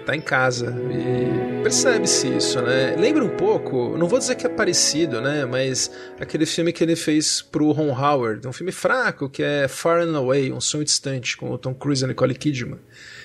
[0.05, 0.74] Tá em casa.
[0.91, 2.97] E percebe-se isso, né?
[2.99, 5.45] Lembra um pouco, não vou dizer que é parecido, né?
[5.45, 10.01] Mas aquele filme que ele fez pro Ron Howard, um filme fraco que é Far
[10.01, 12.79] and Away, Um Sonho Distante, com o Tom Cruise e Nicole Kidman.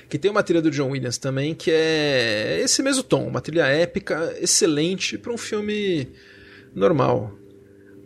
[0.08, 3.66] Que tem uma trilha do John Williams também, que é esse mesmo tom, uma trilha
[3.66, 6.08] épica, excelente para um filme
[6.74, 7.38] normal.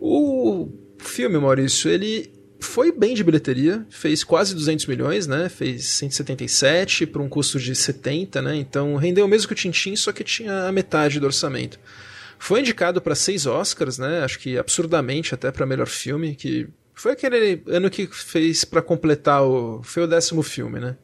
[0.00, 0.68] O
[0.98, 2.32] filme, Maurício, ele
[2.62, 5.48] foi bem de bilheteria, fez quase 200 milhões, né?
[5.48, 8.56] Fez 177 por um custo de 70, né?
[8.56, 11.78] Então rendeu o mesmo que o Tintin, só que tinha a metade do orçamento.
[12.38, 14.22] Foi indicado para seis Oscars, né?
[14.24, 19.42] Acho que absurdamente até para melhor filme, que foi aquele ano que fez para completar
[19.42, 20.96] o foi o décimo filme, né?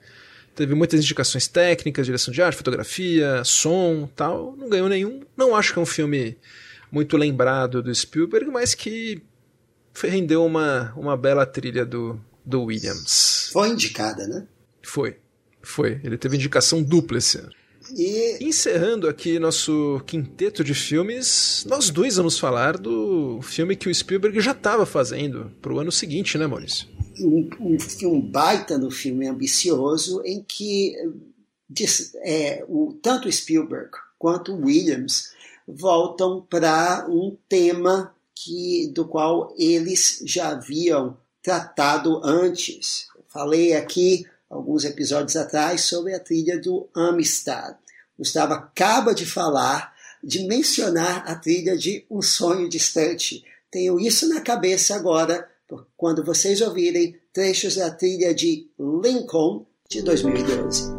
[0.55, 4.57] Teve muitas indicações técnicas, direção de arte, fotografia, som, tal.
[4.57, 5.23] Não ganhou nenhum.
[5.37, 6.37] Não acho que é um filme
[6.91, 9.23] muito lembrado do Spielberg, mas que
[10.07, 13.51] rendeu uma, uma bela trilha do, do Williams.
[13.53, 14.47] Foi indicada, né?
[14.83, 15.17] Foi.
[15.63, 16.01] Foi.
[16.05, 17.53] Ele teve indicação dupla esse ano.
[17.97, 18.39] E...
[18.45, 24.41] Encerrando aqui nosso quinteto de filmes, nós dois vamos falar do filme que o Spielberg
[24.41, 26.87] já estava fazendo para o ano seguinte, né, Maurício?
[27.21, 30.95] Um, um filme baita no filme ambicioso em que
[32.17, 35.33] é, o, tanto Spielberg quanto Williams
[35.67, 38.15] voltam para um tema
[38.45, 43.09] que, do qual eles já haviam tratado antes.
[43.27, 47.77] Falei aqui alguns episódios atrás sobre a trilha do Amistad.
[48.17, 53.45] Gustavo acaba de falar, de mencionar a trilha de Um Sonho Distante.
[53.71, 55.49] Tenho isso na cabeça agora,
[55.97, 60.98] quando vocês ouvirem trechos da trilha de Lincoln de 2012.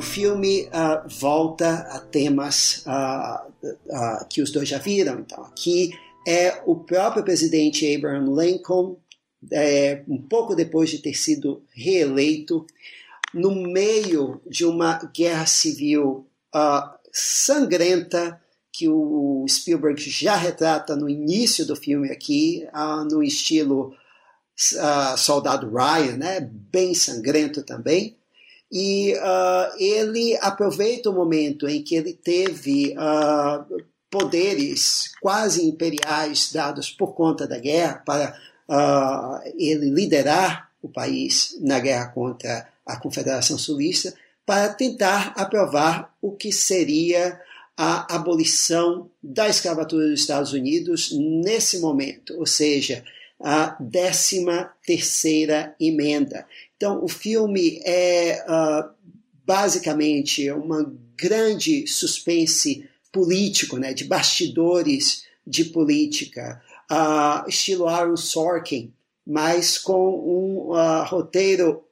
[0.00, 5.20] Filme uh, volta a temas uh, uh, que os dois já viram.
[5.20, 5.90] Então, aqui
[6.26, 8.96] é o próprio presidente Abraham Lincoln,
[9.52, 12.66] é, um pouco depois de ter sido reeleito,
[13.32, 16.26] no meio de uma guerra civil
[17.12, 18.40] sangrenta
[18.72, 22.64] que o Spielberg já retrata no início do filme aqui,
[23.10, 23.92] no estilo
[25.18, 26.40] Soldado Ryan, né?
[26.40, 28.16] bem sangrento também.
[28.72, 36.90] E uh, ele aproveita o momento em que ele teve uh, poderes quase imperiais dados
[36.90, 38.36] por conta da guerra para
[38.68, 44.14] uh, ele liderar o país na guerra contra a Confederação Sulista
[44.44, 47.40] para tentar aprovar o que seria
[47.76, 53.02] a abolição da escravatura dos Estados Unidos nesse momento, ou seja,
[53.40, 54.46] a 13
[54.86, 56.46] terceira emenda.
[56.76, 58.90] Então, o filme é uh,
[59.44, 66.60] basicamente uma grande suspense político, né, de bastidores de política,
[66.90, 68.92] uh, estilo Aaron Sorkin,
[69.26, 71.84] mas com um uh, roteiro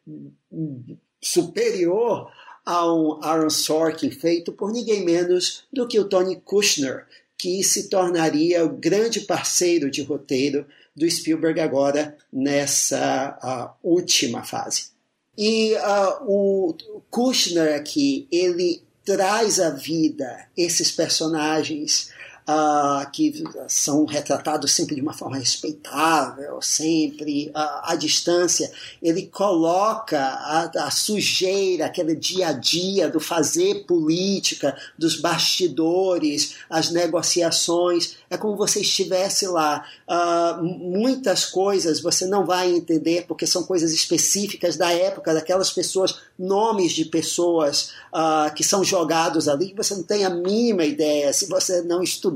[1.23, 2.31] superior
[2.65, 7.07] a um Aaron Sorkin feito por ninguém menos do que o Tony Kushner,
[7.37, 14.93] que se tornaria o grande parceiro de roteiro do Spielberg agora nessa última fase.
[15.37, 16.77] E uh, o
[17.11, 22.11] Kushner aqui, ele traz à vida esses personagens
[22.49, 28.71] uh, que são retratados sempre de uma forma respeitável, sempre uh, à distância.
[29.03, 36.91] Ele coloca a, a, sujeira, aquele dia a dia do fazer política, dos bastidores, as
[36.91, 38.17] negociações.
[38.29, 39.85] É como você estivesse lá.
[40.09, 46.19] Uh, muitas coisas você não vai entender porque são coisas específicas da época, daquelas pessoas,
[46.39, 51.33] nomes de pessoas uh, que são jogados ali que você não tem a mínima ideia
[51.33, 52.32] se você não estudou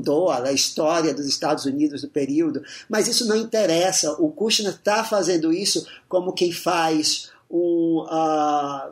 [0.47, 2.63] a história dos Estados Unidos do período.
[2.89, 4.13] Mas isso não interessa.
[4.13, 8.05] O Kushner está fazendo isso como quem faz um.
[8.09, 8.91] Uh,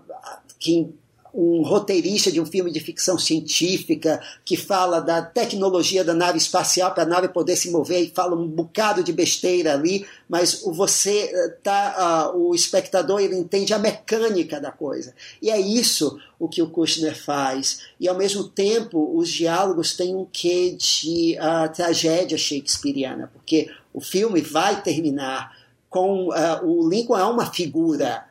[0.60, 0.96] quem
[1.36, 6.94] um roteirista de um filme de ficção científica que fala da tecnologia da nave espacial
[6.94, 11.30] para a nave poder se mover e fala um bocado de besteira ali, mas você
[11.34, 15.14] eh, tá, uh, o espectador ele entende a mecânica da coisa.
[15.42, 17.82] E é isso o que o Kushner faz.
[18.00, 24.00] E ao mesmo tempo, os diálogos têm um quê de uh, tragédia shakespeariana, porque o
[24.00, 25.54] filme vai terminar
[25.90, 28.26] com uh, o Lincoln é uma figura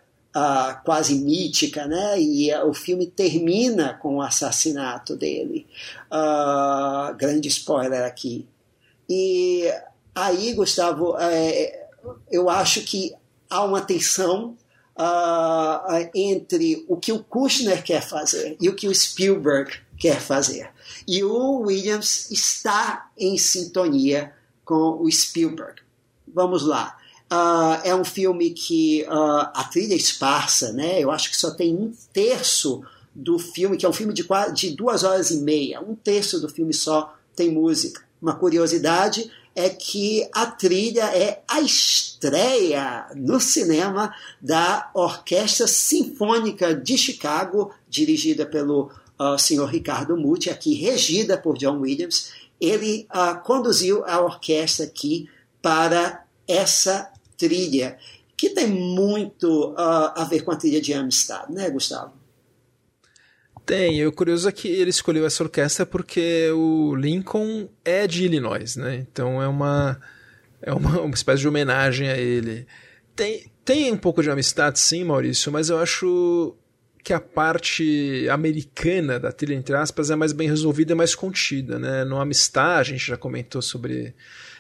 [0.84, 2.20] quase mítica, né?
[2.20, 5.66] E o filme termina com o assassinato dele.
[6.10, 8.46] Uh, grande spoiler aqui.
[9.08, 9.70] E
[10.14, 11.88] aí, Gustavo, é,
[12.30, 13.14] eu acho que
[13.48, 14.56] há uma tensão
[14.98, 20.68] uh, entre o que o Kushner quer fazer e o que o Spielberg quer fazer.
[21.06, 24.32] E o Williams está em sintonia
[24.64, 25.82] com o Spielberg.
[26.26, 26.96] Vamos lá.
[27.32, 31.00] Uh, é um filme que uh, a trilha é esparsa, né?
[31.00, 32.82] Eu acho que só tem um terço
[33.14, 35.80] do filme, que é um filme de, de duas horas e meia.
[35.80, 38.02] Um terço do filme só tem música.
[38.20, 46.98] Uma curiosidade é que a trilha é a estreia no cinema da Orquestra Sinfônica de
[46.98, 52.32] Chicago, dirigida pelo uh, senhor Ricardo Muti, aqui regida por John Williams.
[52.60, 55.28] Ele uh, conduziu a orquestra aqui
[55.62, 57.98] para essa trilha,
[58.36, 62.12] que tem muito uh, a ver com a trilha de Amistad, né, Gustavo?
[63.64, 68.76] Tem, o curioso é que ele escolheu essa orquestra porque o Lincoln é de Illinois,
[68.76, 68.96] né?
[68.96, 69.98] Então é uma,
[70.60, 72.66] é uma, uma espécie de homenagem a ele.
[73.16, 76.54] Tem, tem um pouco de amistade, sim, Maurício, mas eu acho
[77.02, 81.78] que a parte americana da trilha, entre aspas, é mais bem resolvida e mais contida,
[81.78, 82.04] né?
[82.04, 84.14] No Amistad, a gente já comentou sobre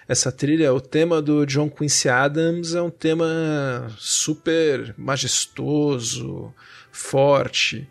[0.08, 6.52] essa trilha, o tema do John Quincy Adams é um tema super majestoso,
[6.92, 7.88] forte.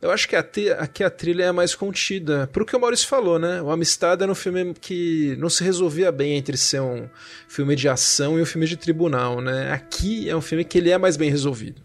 [0.00, 2.48] Eu acho que aqui a trilha é mais contida.
[2.50, 3.60] Pro que o Maurício falou, né?
[3.60, 7.06] O Amistad era um filme que não se resolvia bem entre ser um
[7.46, 9.72] filme de ação e um filme de tribunal, né?
[9.72, 11.82] Aqui é um filme que ele é mais bem resolvido.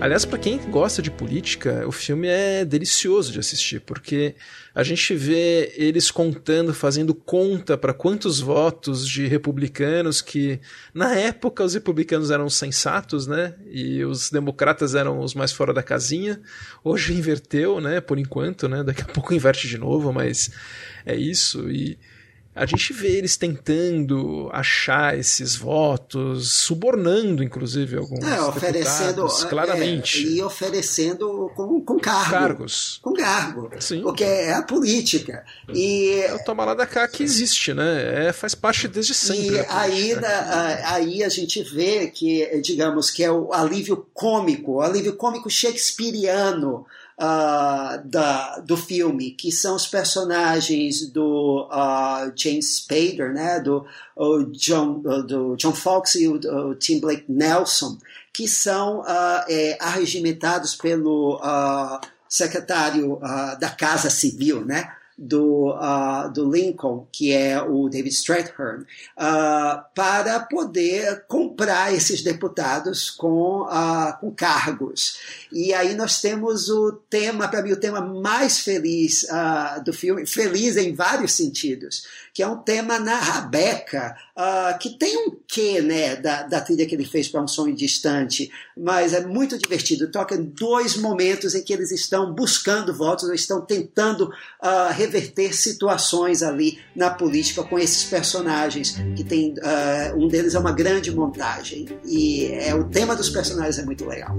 [0.00, 4.34] Aliás, para quem gosta de política, o filme é delicioso de assistir, porque
[4.74, 10.58] a gente vê eles contando, fazendo conta para quantos votos de republicanos que
[10.94, 13.54] na época os republicanos eram sensatos, né?
[13.70, 16.40] E os democratas eram os mais fora da casinha.
[16.82, 18.00] Hoje inverteu, né?
[18.00, 18.82] Por enquanto, né?
[18.82, 20.50] Daqui a pouco inverte de novo, mas
[21.04, 21.98] é isso e
[22.54, 30.26] a gente vê eles tentando achar esses votos, subornando, inclusive, alguns é, oferecendo é, claramente.
[30.26, 32.30] É, e oferecendo com, com cargo.
[32.30, 32.98] Cargos.
[33.02, 33.70] Com cargo.
[33.78, 34.02] Sim.
[34.02, 35.44] Porque é a política.
[35.72, 38.26] E, é o toma lá da cá que existe, né?
[38.26, 39.56] É, faz parte desde sempre.
[39.56, 44.80] E aí, da, aí a gente vê que, digamos, que é o alívio cômico, o
[44.80, 46.84] alívio cômico shakespeariano
[47.20, 53.86] uh, da, do filme, que são os personagens do uh, James Spader, né, do,
[54.52, 57.98] John, do John Fox e o, o Tim Blake Nelson,
[58.32, 59.04] que são
[59.48, 61.40] é, arregimentados pelo
[62.28, 63.18] secretário
[63.58, 64.90] da Casa Civil, né,
[65.22, 68.84] do, uh, do Lincoln, que é o David Strathairn,
[69.18, 75.18] uh, para poder comprar esses deputados com, uh, com cargos.
[75.52, 79.26] E aí nós temos o tema, para mim, o tema mais feliz
[79.84, 85.16] do filme, feliz em vários sentidos, que é um tema na Rabeca, uh, que tem
[85.26, 89.24] um quê né, da, da trilha que ele fez para Um Sonho Distante, mas é
[89.26, 90.10] muito divertido.
[90.10, 95.54] Toca em dois momentos em que eles estão buscando votos, ou estão tentando uh, reverter
[95.54, 101.10] situações ali na política com esses personagens, que tem uh, um deles é uma grande
[101.10, 104.34] montagem, e é, o tema dos personagens é muito legal.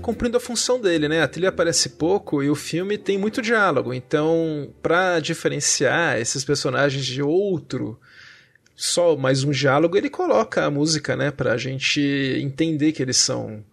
[0.00, 1.22] Cumprindo a função dele, né?
[1.22, 3.92] A trilha aparece pouco e o filme tem muito diálogo.
[3.92, 7.98] Então, para diferenciar esses personagens de outro,
[8.74, 11.30] só mais um diálogo, ele coloca a música, né?
[11.30, 12.00] Pra gente
[12.40, 13.64] entender que eles são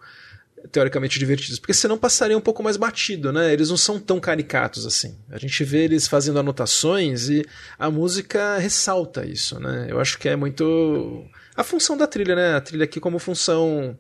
[0.72, 3.52] teoricamente divertidos, porque senão passaria um pouco mais batido, né?
[3.54, 5.16] Eles não são tão caricatos assim.
[5.30, 7.46] A gente vê eles fazendo anotações e
[7.78, 9.88] a música ressalta isso, né?
[9.90, 11.26] Eu acho que é muito
[11.56, 12.56] a função da trilha, né?
[12.56, 13.98] A trilha aqui como função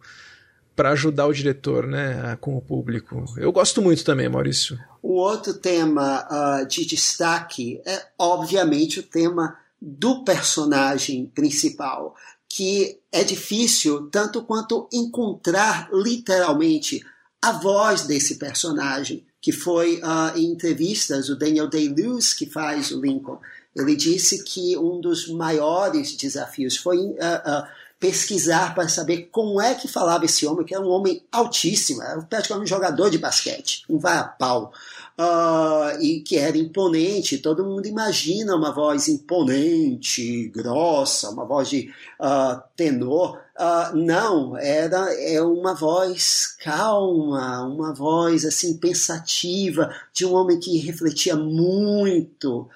[0.79, 3.25] para ajudar o diretor, né, com o público.
[3.35, 4.79] Eu gosto muito também, Maurício.
[5.03, 12.15] O outro tema uh, de destaque é, obviamente, o tema do personagem principal,
[12.47, 17.05] que é difícil tanto quanto encontrar literalmente
[17.41, 23.01] a voz desse personagem, que foi uh, em entrevistas o Daniel Day-Lewis que faz o
[23.01, 23.41] Lincoln.
[23.75, 27.67] Ele disse que um dos maiores desafios foi uh, uh,
[27.99, 32.21] pesquisar para saber como é que falava esse homem, que era um homem altíssimo, era
[32.21, 34.71] praticamente um jogador de basquete, um vai-a-pau,
[35.19, 37.39] uh, e que era imponente.
[37.39, 43.41] Todo mundo imagina uma voz imponente, grossa, uma voz de uh, tenor.
[43.59, 50.77] Uh, não, era é uma voz calma, uma voz assim pensativa, de um homem que
[50.77, 52.69] refletia muito.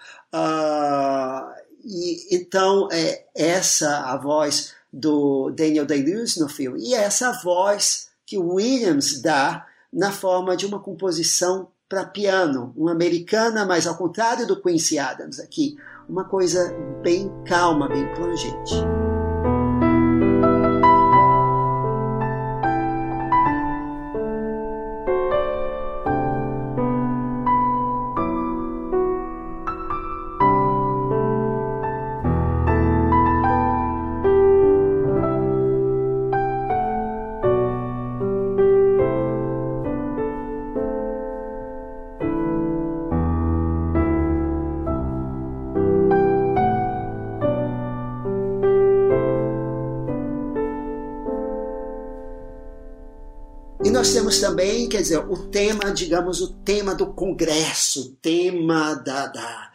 [1.86, 6.80] e então é essa a voz do Daniel Day-Lewis no filme.
[6.80, 12.92] E é essa voz que Williams dá na forma de uma composição para piano, uma
[12.92, 15.76] americana, mas ao contrário do Quincy Adams aqui,
[16.08, 19.03] uma coisa bem calma, bem plangente.
[54.40, 59.72] Também, quer dizer, o tema, digamos, o tema do Congresso, o tema da, da,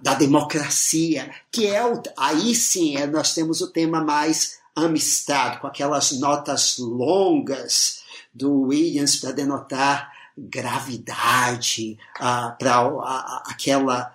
[0.00, 5.66] da democracia, que é o, aí sim é, nós temos o tema mais amistad, com
[5.66, 8.02] aquelas notas longas
[8.32, 14.14] do Williams para denotar gravidade, uh, para aquela.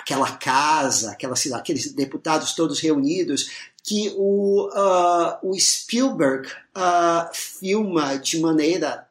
[0.00, 8.38] Aquela casa, aquela, aqueles deputados todos reunidos, que o, uh, o Spielberg uh, filma de
[8.40, 9.06] maneira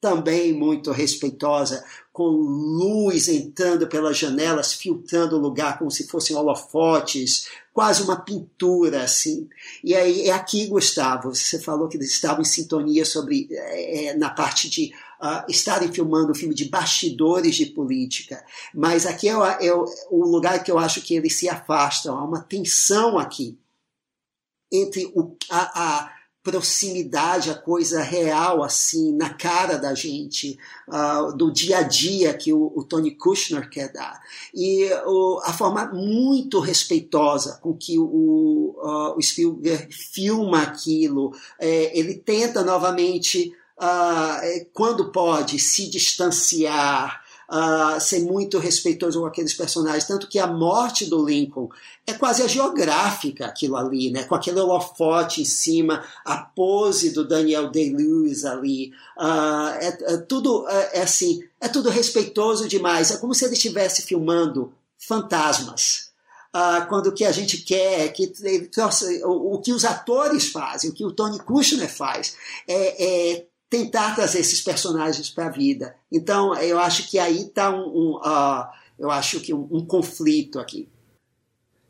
[0.00, 7.48] também muito respeitosa, com luz entrando pelas janelas, filtrando o lugar como se fossem holofotes,
[7.72, 9.48] quase uma pintura assim.
[9.84, 14.30] E aí é aqui, Gustavo, você falou que eles estavam em sintonia sobre é, na
[14.30, 14.92] parte de
[15.22, 18.42] uh, estarem filmando um filme de bastidores de política,
[18.74, 19.32] mas aqui é,
[19.66, 23.58] é o lugar que eu acho que eles se afastam, há uma tensão aqui
[24.72, 31.52] entre o, a, a proximidade, a coisa real, assim, na cara da gente, uh, do
[31.52, 34.18] dia a dia que o, o Tony Kushner quer dar.
[34.54, 41.98] E uh, a forma muito respeitosa com que o, uh, o Spielberg filma aquilo, é,
[41.98, 49.52] ele tenta novamente, ah, é, quando pode, se distanciar, uh, ser muito respeitoso com aqueles
[49.52, 50.06] personagens.
[50.06, 51.68] Tanto que a morte do Lincoln
[52.06, 54.24] é quase a geográfica aquilo ali, né?
[54.24, 58.92] com aquele holofote em cima, a pose do Daniel Day-Lewis ali.
[59.18, 63.10] Uh, é, é, tudo é, é, assim, é tudo respeitoso demais.
[63.10, 66.10] É como se ele estivesse filmando fantasmas.
[66.54, 68.32] Uh, quando o que a gente quer, que
[69.24, 72.36] o, o, que os atores fazem, o que o Tony Kushner faz,
[72.66, 75.94] é, é tentar trazer esses personagens para a vida.
[76.10, 78.68] Então, eu acho que aí está um, um uh,
[78.98, 80.88] eu acho que um, um, conflito aqui.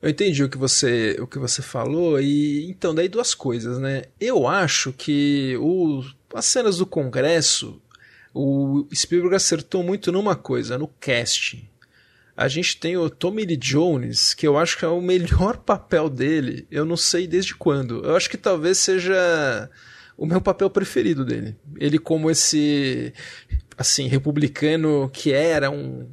[0.02, 4.04] Eu entendi o que você o que você falou e então daí duas coisas, né?
[4.20, 6.04] Eu acho que o,
[6.34, 7.80] as cenas do Congresso,
[8.32, 11.68] o Spielberg acertou muito numa coisa, no casting.
[12.36, 16.08] A gente tem o Tommy Lee Jones, que eu acho que é o melhor papel
[16.08, 16.66] dele.
[16.70, 18.04] Eu não sei desde quando.
[18.04, 19.68] Eu acho que talvez seja
[20.20, 21.56] o meu papel preferido dele.
[21.78, 23.10] Ele como esse
[23.76, 26.10] assim republicano que era um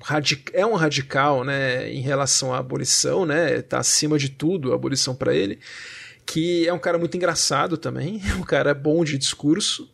[0.54, 5.14] é um radical, né, em relação à abolição, né, tá acima de tudo a abolição
[5.14, 5.60] para ele,
[6.26, 9.92] que é um cara muito engraçado também, é um cara bom de discurso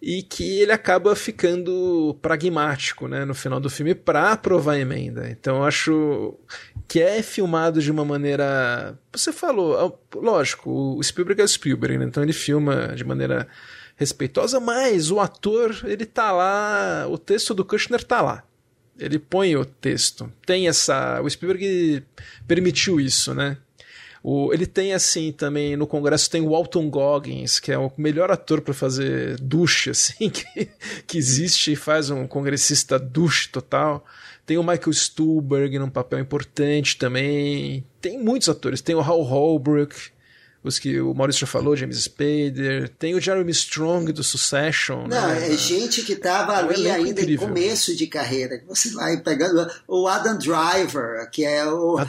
[0.00, 5.28] e que ele acaba ficando pragmático né, no final do filme para aprovar a emenda.
[5.28, 6.38] Então eu acho
[6.86, 8.98] que é filmado de uma maneira.
[9.12, 13.48] Você falou, lógico, o Spielberg é o Spielberg, né, então ele filma de maneira
[13.96, 18.44] respeitosa, mas o ator, ele tá lá, o texto do Kushner tá lá.
[18.98, 20.32] Ele põe o texto.
[20.44, 21.20] Tem essa.
[21.22, 22.02] O Spielberg
[22.48, 23.56] permitiu isso, né?
[24.22, 28.30] O, ele tem assim também no Congresso tem o Walton Goggins, que é o melhor
[28.30, 30.68] ator para fazer duche assim que,
[31.06, 34.04] que existe e faz um congressista duche total.
[34.44, 37.84] Tem o Michael Stuhlbarg num papel importante também.
[38.00, 38.80] Tem muitos atores.
[38.80, 39.94] Tem o Hal Holbrook,
[40.68, 45.06] os que o Maurício já falou, James Spader, tem o Jeremy Strong do Succession.
[45.08, 45.52] Não, né?
[45.52, 47.46] é gente que estava é ali ainda incrível.
[47.46, 48.62] em começo de carreira.
[48.68, 52.02] Você vai pegando o Adam Driver, que é o, é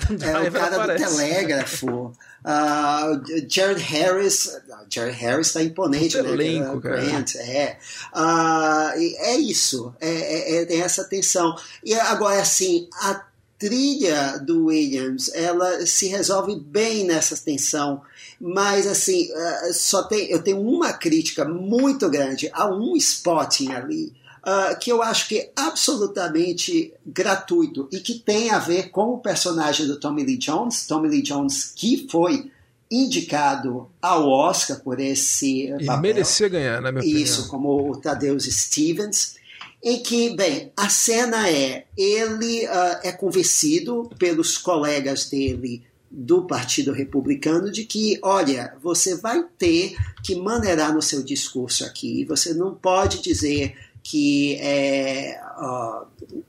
[0.49, 1.05] o cara aparece.
[1.05, 2.13] do telégrafo.
[2.39, 4.57] Uh, Jared Harris,
[4.89, 6.45] Jared Harris está imponente, Muito né?
[6.45, 7.77] Elenco, Grant, é.
[8.15, 11.55] Uh, é isso, é, é, é essa tensão.
[11.83, 13.25] E agora, assim, a
[13.59, 18.01] trilha do Williams, ela se resolve bem nessa tensão
[18.39, 24.13] mas, assim, uh, só tem, eu tenho uma crítica muito grande a um spotting ali.
[24.39, 29.17] Uh, que eu acho que é absolutamente gratuito e que tem a ver com o
[29.17, 32.49] personagem do Tommy Lee Jones, Tommy Lee Jones que foi
[32.89, 36.01] indicado ao Oscar por esse e papel.
[36.01, 37.49] merecia ganhar, na minha Isso, opinião.
[37.49, 39.35] como o Tadeusz Stevens,
[39.83, 46.91] em que, bem, a cena é, ele uh, é convencido pelos colegas dele do Partido
[46.91, 52.73] Republicano de que, olha, você vai ter que maneirar no seu discurso aqui, você não
[52.73, 55.39] pode dizer que é,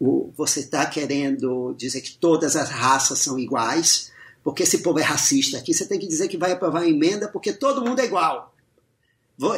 [0.01, 4.11] o, você está querendo dizer que todas as raças são iguais,
[4.43, 7.29] porque esse povo é racista aqui, você tem que dizer que vai aprovar a emenda
[7.29, 8.55] porque todo mundo é igual.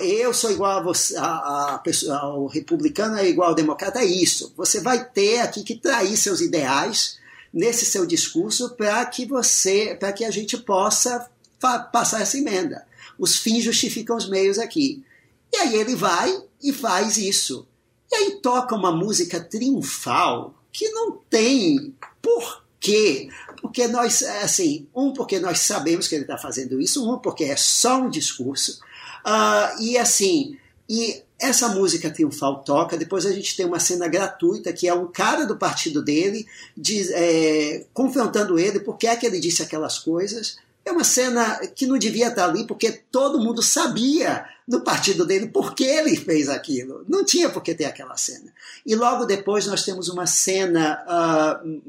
[0.01, 1.81] Eu sou igual a você, a,
[2.11, 4.53] a, o republicano é igual ao democrata, é isso.
[4.57, 7.19] Você vai ter aqui que trair seus ideais
[7.53, 11.31] nesse seu discurso para que você, para que a gente possa
[11.93, 12.87] passar essa emenda.
[13.19, 15.05] Os fins justificam os meios aqui.
[15.53, 17.67] E aí ele vai e faz isso.
[18.11, 23.29] E aí toca uma música triunfal que não tem porquê.
[23.61, 27.57] Porque nós, assim, um, porque nós sabemos que ele está fazendo isso, um, porque é
[27.57, 28.81] só um discurso.
[29.25, 30.59] Uh, e assim,
[30.89, 35.09] e essa música triunfal toca, depois a gente tem uma cena gratuita que é um
[35.09, 36.47] cara do partido dele
[36.77, 40.59] diz, é, confrontando ele por que é que ele disse aquelas coisas.
[40.85, 45.49] É uma cena que não devia estar ali porque todo mundo sabia no partido dele
[45.49, 47.05] por que ele fez aquilo.
[47.09, 48.53] Não tinha por que ter aquela cena.
[48.87, 51.03] E logo depois nós temos uma cena
[51.65, 51.83] uh,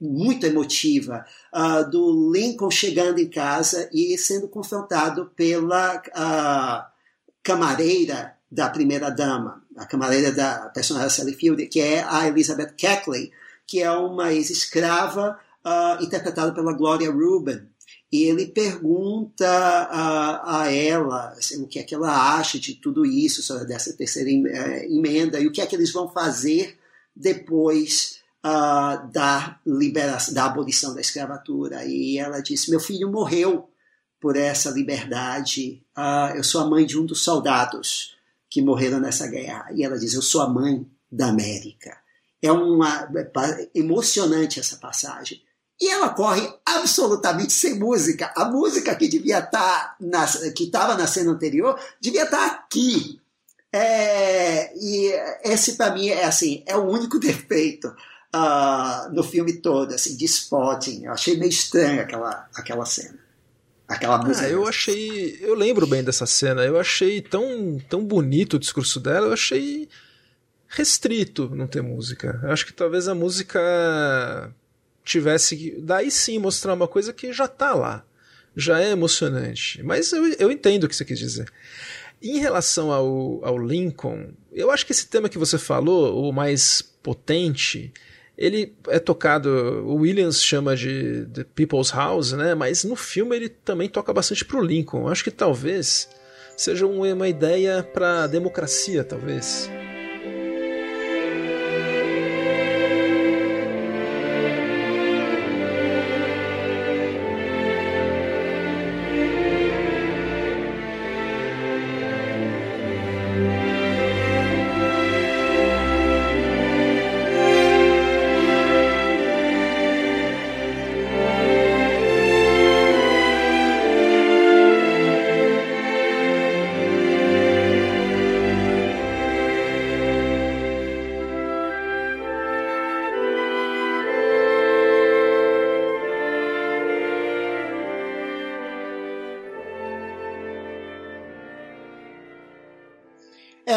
[0.00, 6.94] muito emotiva uh, do Lincoln chegando em casa e sendo confrontado pela uh,
[7.42, 13.32] camareira da primeira dama, a camareira da personagem Sally Field, que é a Elizabeth Keckley,
[13.66, 17.66] que é uma ex-escrava uh, interpretada pela Gloria Rubin.
[18.12, 23.04] E ele pergunta uh, a ela assim, o que é que ela acha de tudo
[23.04, 26.78] isso, dessa terceira eh, emenda, e o que é que eles vão fazer
[27.16, 31.84] depois uh, da, liberação, da abolição da escravatura.
[31.84, 33.68] E ela disse: Meu filho morreu
[34.20, 35.82] por essa liberdade.
[35.98, 38.13] Uh, eu sou a mãe de um dos soldados
[38.54, 39.66] que morreram nessa guerra.
[39.74, 41.98] E ela diz: Eu sou a mãe da América.
[42.40, 45.42] É uma é emocionante essa passagem.
[45.80, 48.32] E ela corre absolutamente sem música.
[48.36, 50.24] A música que devia estar na,
[50.54, 53.20] que estava na cena anterior devia estar aqui.
[53.72, 55.10] É, e
[55.42, 60.26] esse para mim é assim é o único defeito uh, no filme todo assim de
[60.26, 61.06] spotting.
[61.06, 63.18] Eu achei meio estranho aquela aquela cena.
[63.86, 64.46] Aquela ah, música.
[64.46, 65.38] Ah, eu achei.
[65.40, 66.64] Eu lembro bem dessa cena.
[66.64, 69.26] Eu achei tão, tão bonito o discurso dela.
[69.28, 69.88] Eu achei
[70.68, 72.40] restrito não ter música.
[72.42, 74.52] Eu acho que talvez a música
[75.04, 75.76] tivesse.
[75.80, 78.04] Daí sim mostrar uma coisa que já tá lá.
[78.56, 79.82] Já é emocionante.
[79.82, 81.52] Mas eu, eu entendo o que você quis dizer.
[82.22, 86.80] Em relação ao, ao Lincoln, eu acho que esse tema que você falou, o mais
[87.02, 87.92] potente,
[88.36, 89.48] ele é tocado,
[89.86, 92.54] o Williams chama de The People's House, né?
[92.54, 95.08] Mas no filme ele também toca bastante pro Lincoln.
[95.08, 96.08] Acho que talvez
[96.56, 99.70] seja uma ideia para democracia, talvez.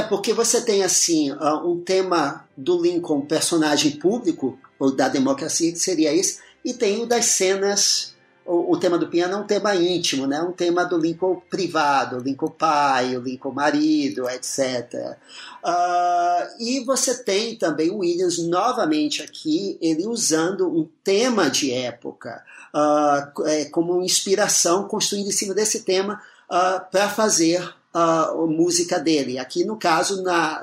[0.07, 5.79] Porque você tem assim ah, um tema do Lincoln, personagem público, ou da democracia, que
[5.79, 8.15] seria esse, e tem o das cenas,
[8.45, 10.41] o, o tema do piano é um tema íntimo, né?
[10.41, 14.93] um tema do Lincoln privado, Lincoln pai, o Lincoln marido, etc.
[14.93, 15.17] Uh,
[15.63, 22.43] ah, e você tem também o Williams novamente aqui, ele usando um tema de época
[22.73, 29.39] uh, como inspiração, construindo em cima desse tema uh, para fazer a música dele.
[29.39, 30.61] Aqui, no caso, na,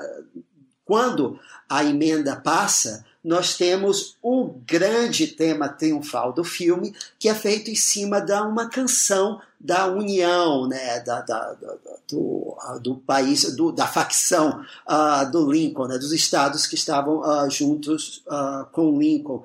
[0.85, 1.39] quando
[1.69, 7.75] a emenda passa, nós temos o grande tema triunfal do filme, que é feito em
[7.75, 11.75] cima de uma canção da união, né, da, da, da
[12.07, 17.49] do, do, país, do, da facção uh, do Lincoln, né, dos estados que estavam uh,
[17.49, 19.43] juntos uh, com Lincoln.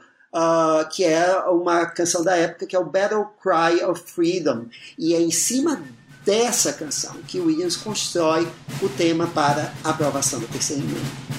[0.90, 4.66] que é uma canção da época que é o Battle Cry of Freedom.
[4.98, 5.82] E é em cima
[6.24, 8.46] dessa canção que Williams constrói
[8.82, 11.30] o tema para a aprovação do terceiro emenda.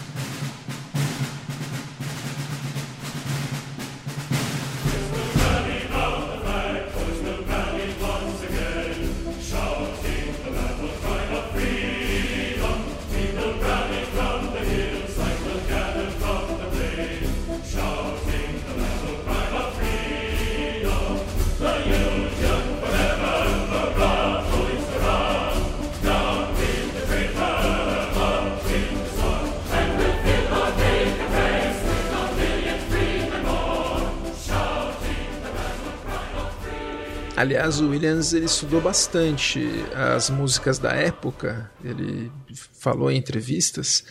[37.42, 39.60] Aliás, o Williams ele estudou bastante
[39.96, 44.04] as músicas da época, ele falou em entrevistas,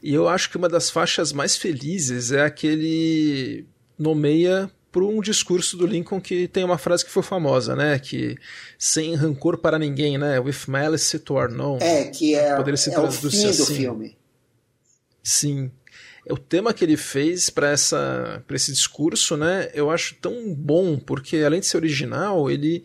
[0.00, 3.66] e eu acho que uma das faixas mais felizes é a que ele
[3.98, 7.98] nomeia por um discurso do Lincoln que tem uma frase que foi famosa, né?
[7.98, 8.36] Que
[8.78, 10.38] sem rancor para ninguém, né?
[10.38, 11.78] With malice to our known.
[11.80, 13.56] É, que é, Poderia é o fim assim.
[13.56, 14.16] do filme.
[15.20, 15.72] Sim
[16.30, 19.70] o tema que ele fez para essa para esse discurso, né?
[19.74, 22.84] Eu acho tão bom porque além de ser original, ele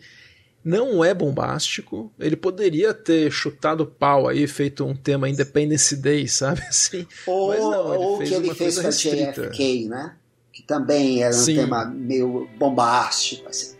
[0.64, 2.10] não é bombástico.
[2.18, 7.06] Ele poderia ter chutado pau aí, feito um tema Independence Day, sabe assim.
[7.26, 10.16] Ou, Mas não, ele ou fez que ele fez com a JFK, né?
[10.50, 11.56] Que também era um Sim.
[11.56, 13.74] tema meio bombástico, assim.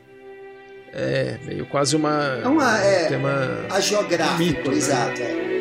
[0.93, 2.37] É, meio quase uma.
[2.47, 3.67] uma é, um tema.
[3.71, 4.77] A geográfico, um mito, né?
[4.77, 5.23] exato.
[5.23, 5.54] É.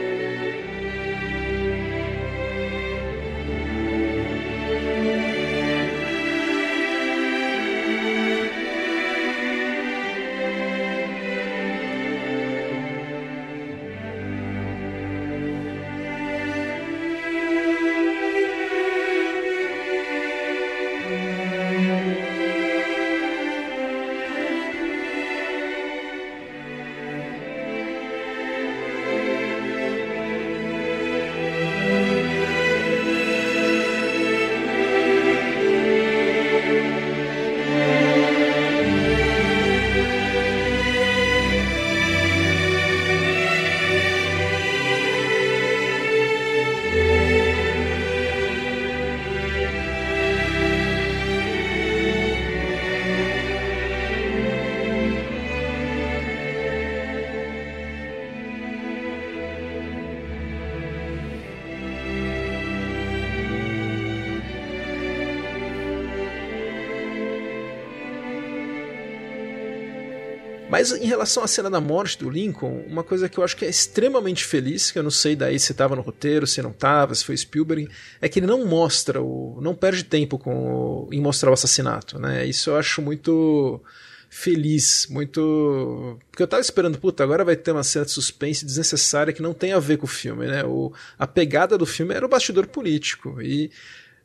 [70.84, 73.64] Mas em relação à cena da morte do Lincoln, uma coisa que eu acho que
[73.64, 77.16] é extremamente feliz, que eu não sei daí se estava no roteiro, se não estava,
[77.16, 77.88] se foi Spielberg,
[78.20, 82.20] é que ele não mostra o, não perde tempo com o, em mostrar o assassinato,
[82.20, 82.46] né?
[82.46, 83.82] Isso eu acho muito
[84.30, 86.20] feliz, muito.
[86.30, 89.54] Porque eu tava esperando, puta, agora vai ter uma cena de suspense desnecessária que não
[89.54, 90.66] tem a ver com o filme, né?
[90.66, 93.42] O, a pegada do filme era o bastidor político.
[93.42, 93.72] E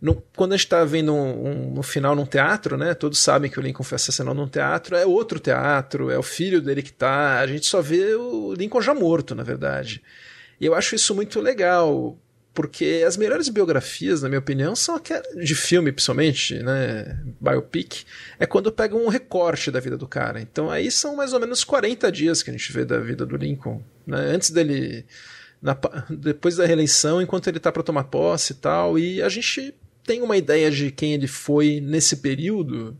[0.01, 2.95] no, quando a gente tá vendo um, um, um, final num teatro, né?
[2.95, 6.62] Todos sabem que o Lincoln foi assassinado num teatro, é outro teatro, é o filho
[6.62, 7.41] dele que tá.
[7.41, 10.03] A gente só vê o Lincoln já morto, na verdade.
[10.61, 12.16] E eu acho isso muito legal
[12.55, 18.05] porque as melhores biografias, na minha opinião, são aquelas de filme, principalmente, né, biopic,
[18.37, 20.41] é quando pegam um recorte da vida do cara.
[20.41, 23.37] Então aí são mais ou menos 40 dias que a gente vê da vida do
[23.37, 25.07] Lincoln, né, antes dele
[25.62, 25.77] na,
[26.11, 29.73] depois da reeleição, enquanto ele está para tomar posse e tal, e a gente
[30.09, 32.97] tem uma ideia de quem ele foi nesse período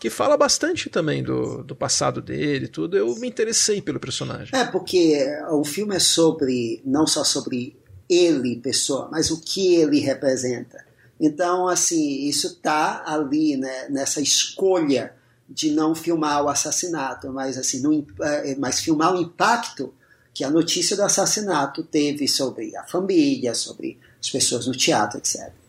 [0.00, 2.96] que fala bastante também do, do passado dele tudo.
[2.96, 4.56] Eu me interessei pelo personagem.
[4.56, 7.76] É, porque o filme é sobre, não só sobre
[8.08, 10.86] ele, pessoa, mas o que ele representa.
[11.20, 15.12] Então, assim, isso está ali né, nessa escolha
[15.48, 19.92] de não filmar o assassinato, mas assim, no, é, mas filmar o impacto
[20.32, 25.61] que a notícia do assassinato teve sobre a família, sobre as pessoas no teatro, etc.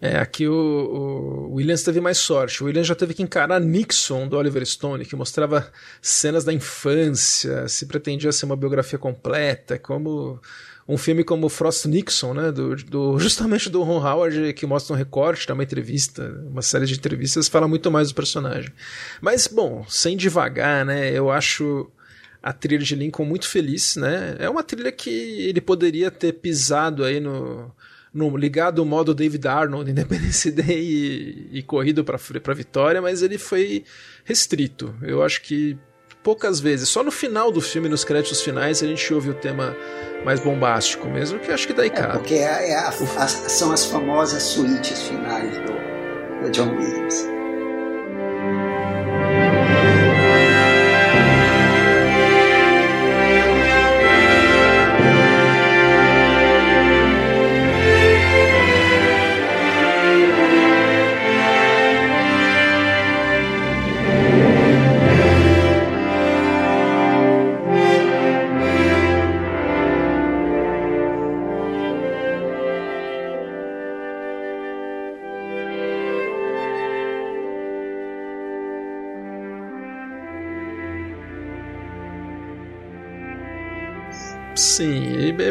[0.00, 2.62] É, aqui o, o, Williams teve mais sorte.
[2.62, 5.70] O Williams já teve que encarar Nixon do Oliver Stone, que mostrava
[6.00, 10.40] cenas da infância, se pretendia ser uma biografia completa, como
[10.88, 14.96] um filme como Frost Nixon, né, do, do, justamente do Ron Howard, que mostra um
[14.96, 18.72] recorte, dá uma entrevista, uma série de entrevistas, fala muito mais do personagem.
[19.20, 21.90] Mas, bom, sem devagar, né, eu acho
[22.42, 27.04] a trilha de Lincoln muito feliz, né, é uma trilha que ele poderia ter pisado
[27.04, 27.70] aí no,
[28.12, 33.22] no ligado ao modo David Arnold, Independence Day e, e corrido para a vitória, mas
[33.22, 33.84] ele foi
[34.24, 34.94] restrito.
[35.02, 35.78] Eu acho que
[36.22, 36.88] poucas vezes.
[36.88, 39.76] Só no final do filme, nos créditos finais, a gente ouve o tema
[40.24, 42.18] mais bombástico mesmo, que acho que daí é, cabe.
[42.18, 47.37] Porque é, é a, a, são as famosas suítes finais do, do John Williams.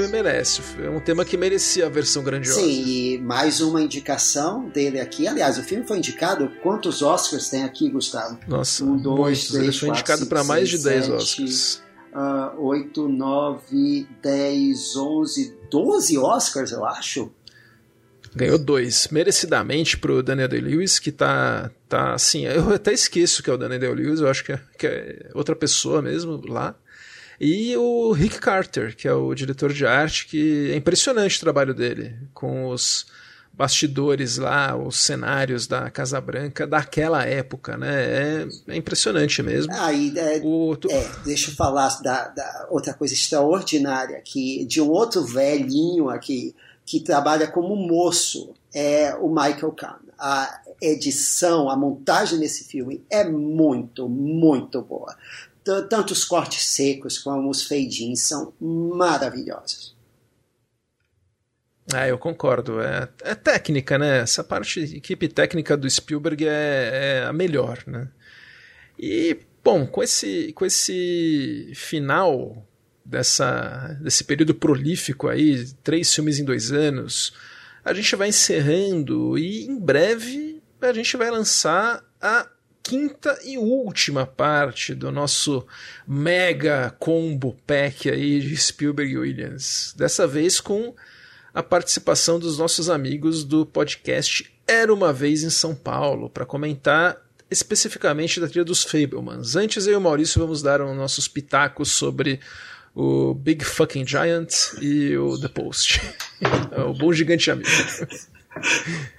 [0.10, 0.62] Merece.
[0.84, 2.60] É um tema que merecia a versão grandiosa.
[2.60, 5.28] Sim, e mais uma indicação dele aqui.
[5.28, 6.52] Aliás, o filme foi indicado.
[6.62, 8.38] Quantos Oscars tem aqui, Gustavo?
[8.48, 9.48] Nossa, um, dois, muitos.
[9.48, 11.82] Três, Ele foi indicado para mais de 10 Oscars.
[12.14, 17.32] Uh, 8, 9, 10, 11, 12 Oscars, eu acho.
[18.36, 23.54] Ganhou dois, merecidamente pro Daniel Day-Lewis, que tá, tá assim, eu até esqueço que é
[23.54, 26.76] o Daniel Day-Lewis, eu acho que é, que é outra pessoa mesmo lá.
[27.40, 31.74] E o Rick Carter, que é o diretor de arte, que é impressionante o trabalho
[31.74, 33.06] dele, com os
[33.54, 38.04] bastidores lá, os cenários da Casa Branca daquela época, né?
[38.04, 39.74] É, é impressionante mesmo.
[39.74, 40.90] Aí, ah, é, o, tu...
[40.92, 46.56] é, deixa eu falar da, da, outra coisa extraordinária aqui, de um outro velhinho aqui
[46.86, 49.98] que trabalha como moço, é o Michael Kahn.
[50.20, 55.16] A edição, a montagem desse filme é muito, muito boa
[55.90, 59.96] tanto os cortes secos como os fade-ins são maravilhosos.
[61.94, 62.82] Ah, eu concordo.
[62.82, 64.20] É, é, técnica, né?
[64.20, 68.10] Essa parte, equipe técnica do Spielberg é, é, a melhor, né?
[69.00, 72.66] E, bom, com esse, com esse final
[73.06, 77.34] dessa, desse período prolífico aí, três filmes em dois anos,
[77.86, 82.48] a gente vai encerrando e em breve a gente vai lançar a
[82.88, 85.68] quinta e última parte do nosso
[86.08, 89.94] mega combo pack aí de Spielberg e Williams.
[89.98, 90.96] Dessa vez com
[91.54, 97.18] a participação dos nossos amigos do podcast Era uma Vez em São Paulo, para comentar
[97.52, 99.58] especificamente da trilha dos Fablemans.
[99.58, 102.40] Antes eu e o Maurício vamos dar os nossos pitacos sobre
[102.96, 106.00] o Big Fucking Giant e o The Post.
[106.88, 107.68] o Bom Gigante Amigo.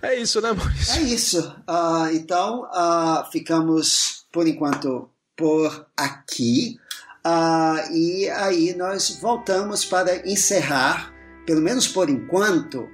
[0.00, 0.94] É isso, né, Maurício?
[0.94, 1.56] É isso.
[1.68, 6.78] Uh, então, uh, ficamos por enquanto por aqui.
[7.26, 11.12] Uh, e aí nós voltamos para encerrar,
[11.44, 12.88] pelo menos por enquanto,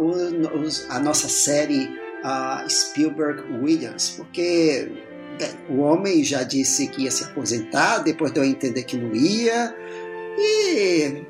[0.00, 0.12] o,
[0.88, 1.90] a nossa série
[2.68, 4.90] Spielberg Williams, porque
[5.38, 9.14] Bem, o homem já disse que ia se aposentar, depois deu a entender que não
[9.14, 9.72] ia,
[10.36, 11.24] e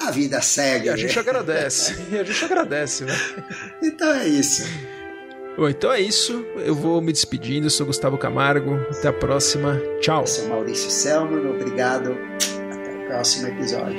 [0.00, 0.86] a vida segue.
[0.86, 3.14] E a gente agradece, e a gente agradece, né?
[3.82, 4.64] Então é isso.
[5.56, 6.44] Bom, então é isso.
[6.56, 7.66] Eu vou me despedindo.
[7.66, 8.76] Eu sou Gustavo Camargo.
[8.90, 9.80] Até a próxima.
[10.00, 10.22] Tchau.
[10.22, 11.50] Eu sou Maurício Selman.
[11.50, 12.16] Obrigado.
[12.72, 13.98] Até o próximo episódio.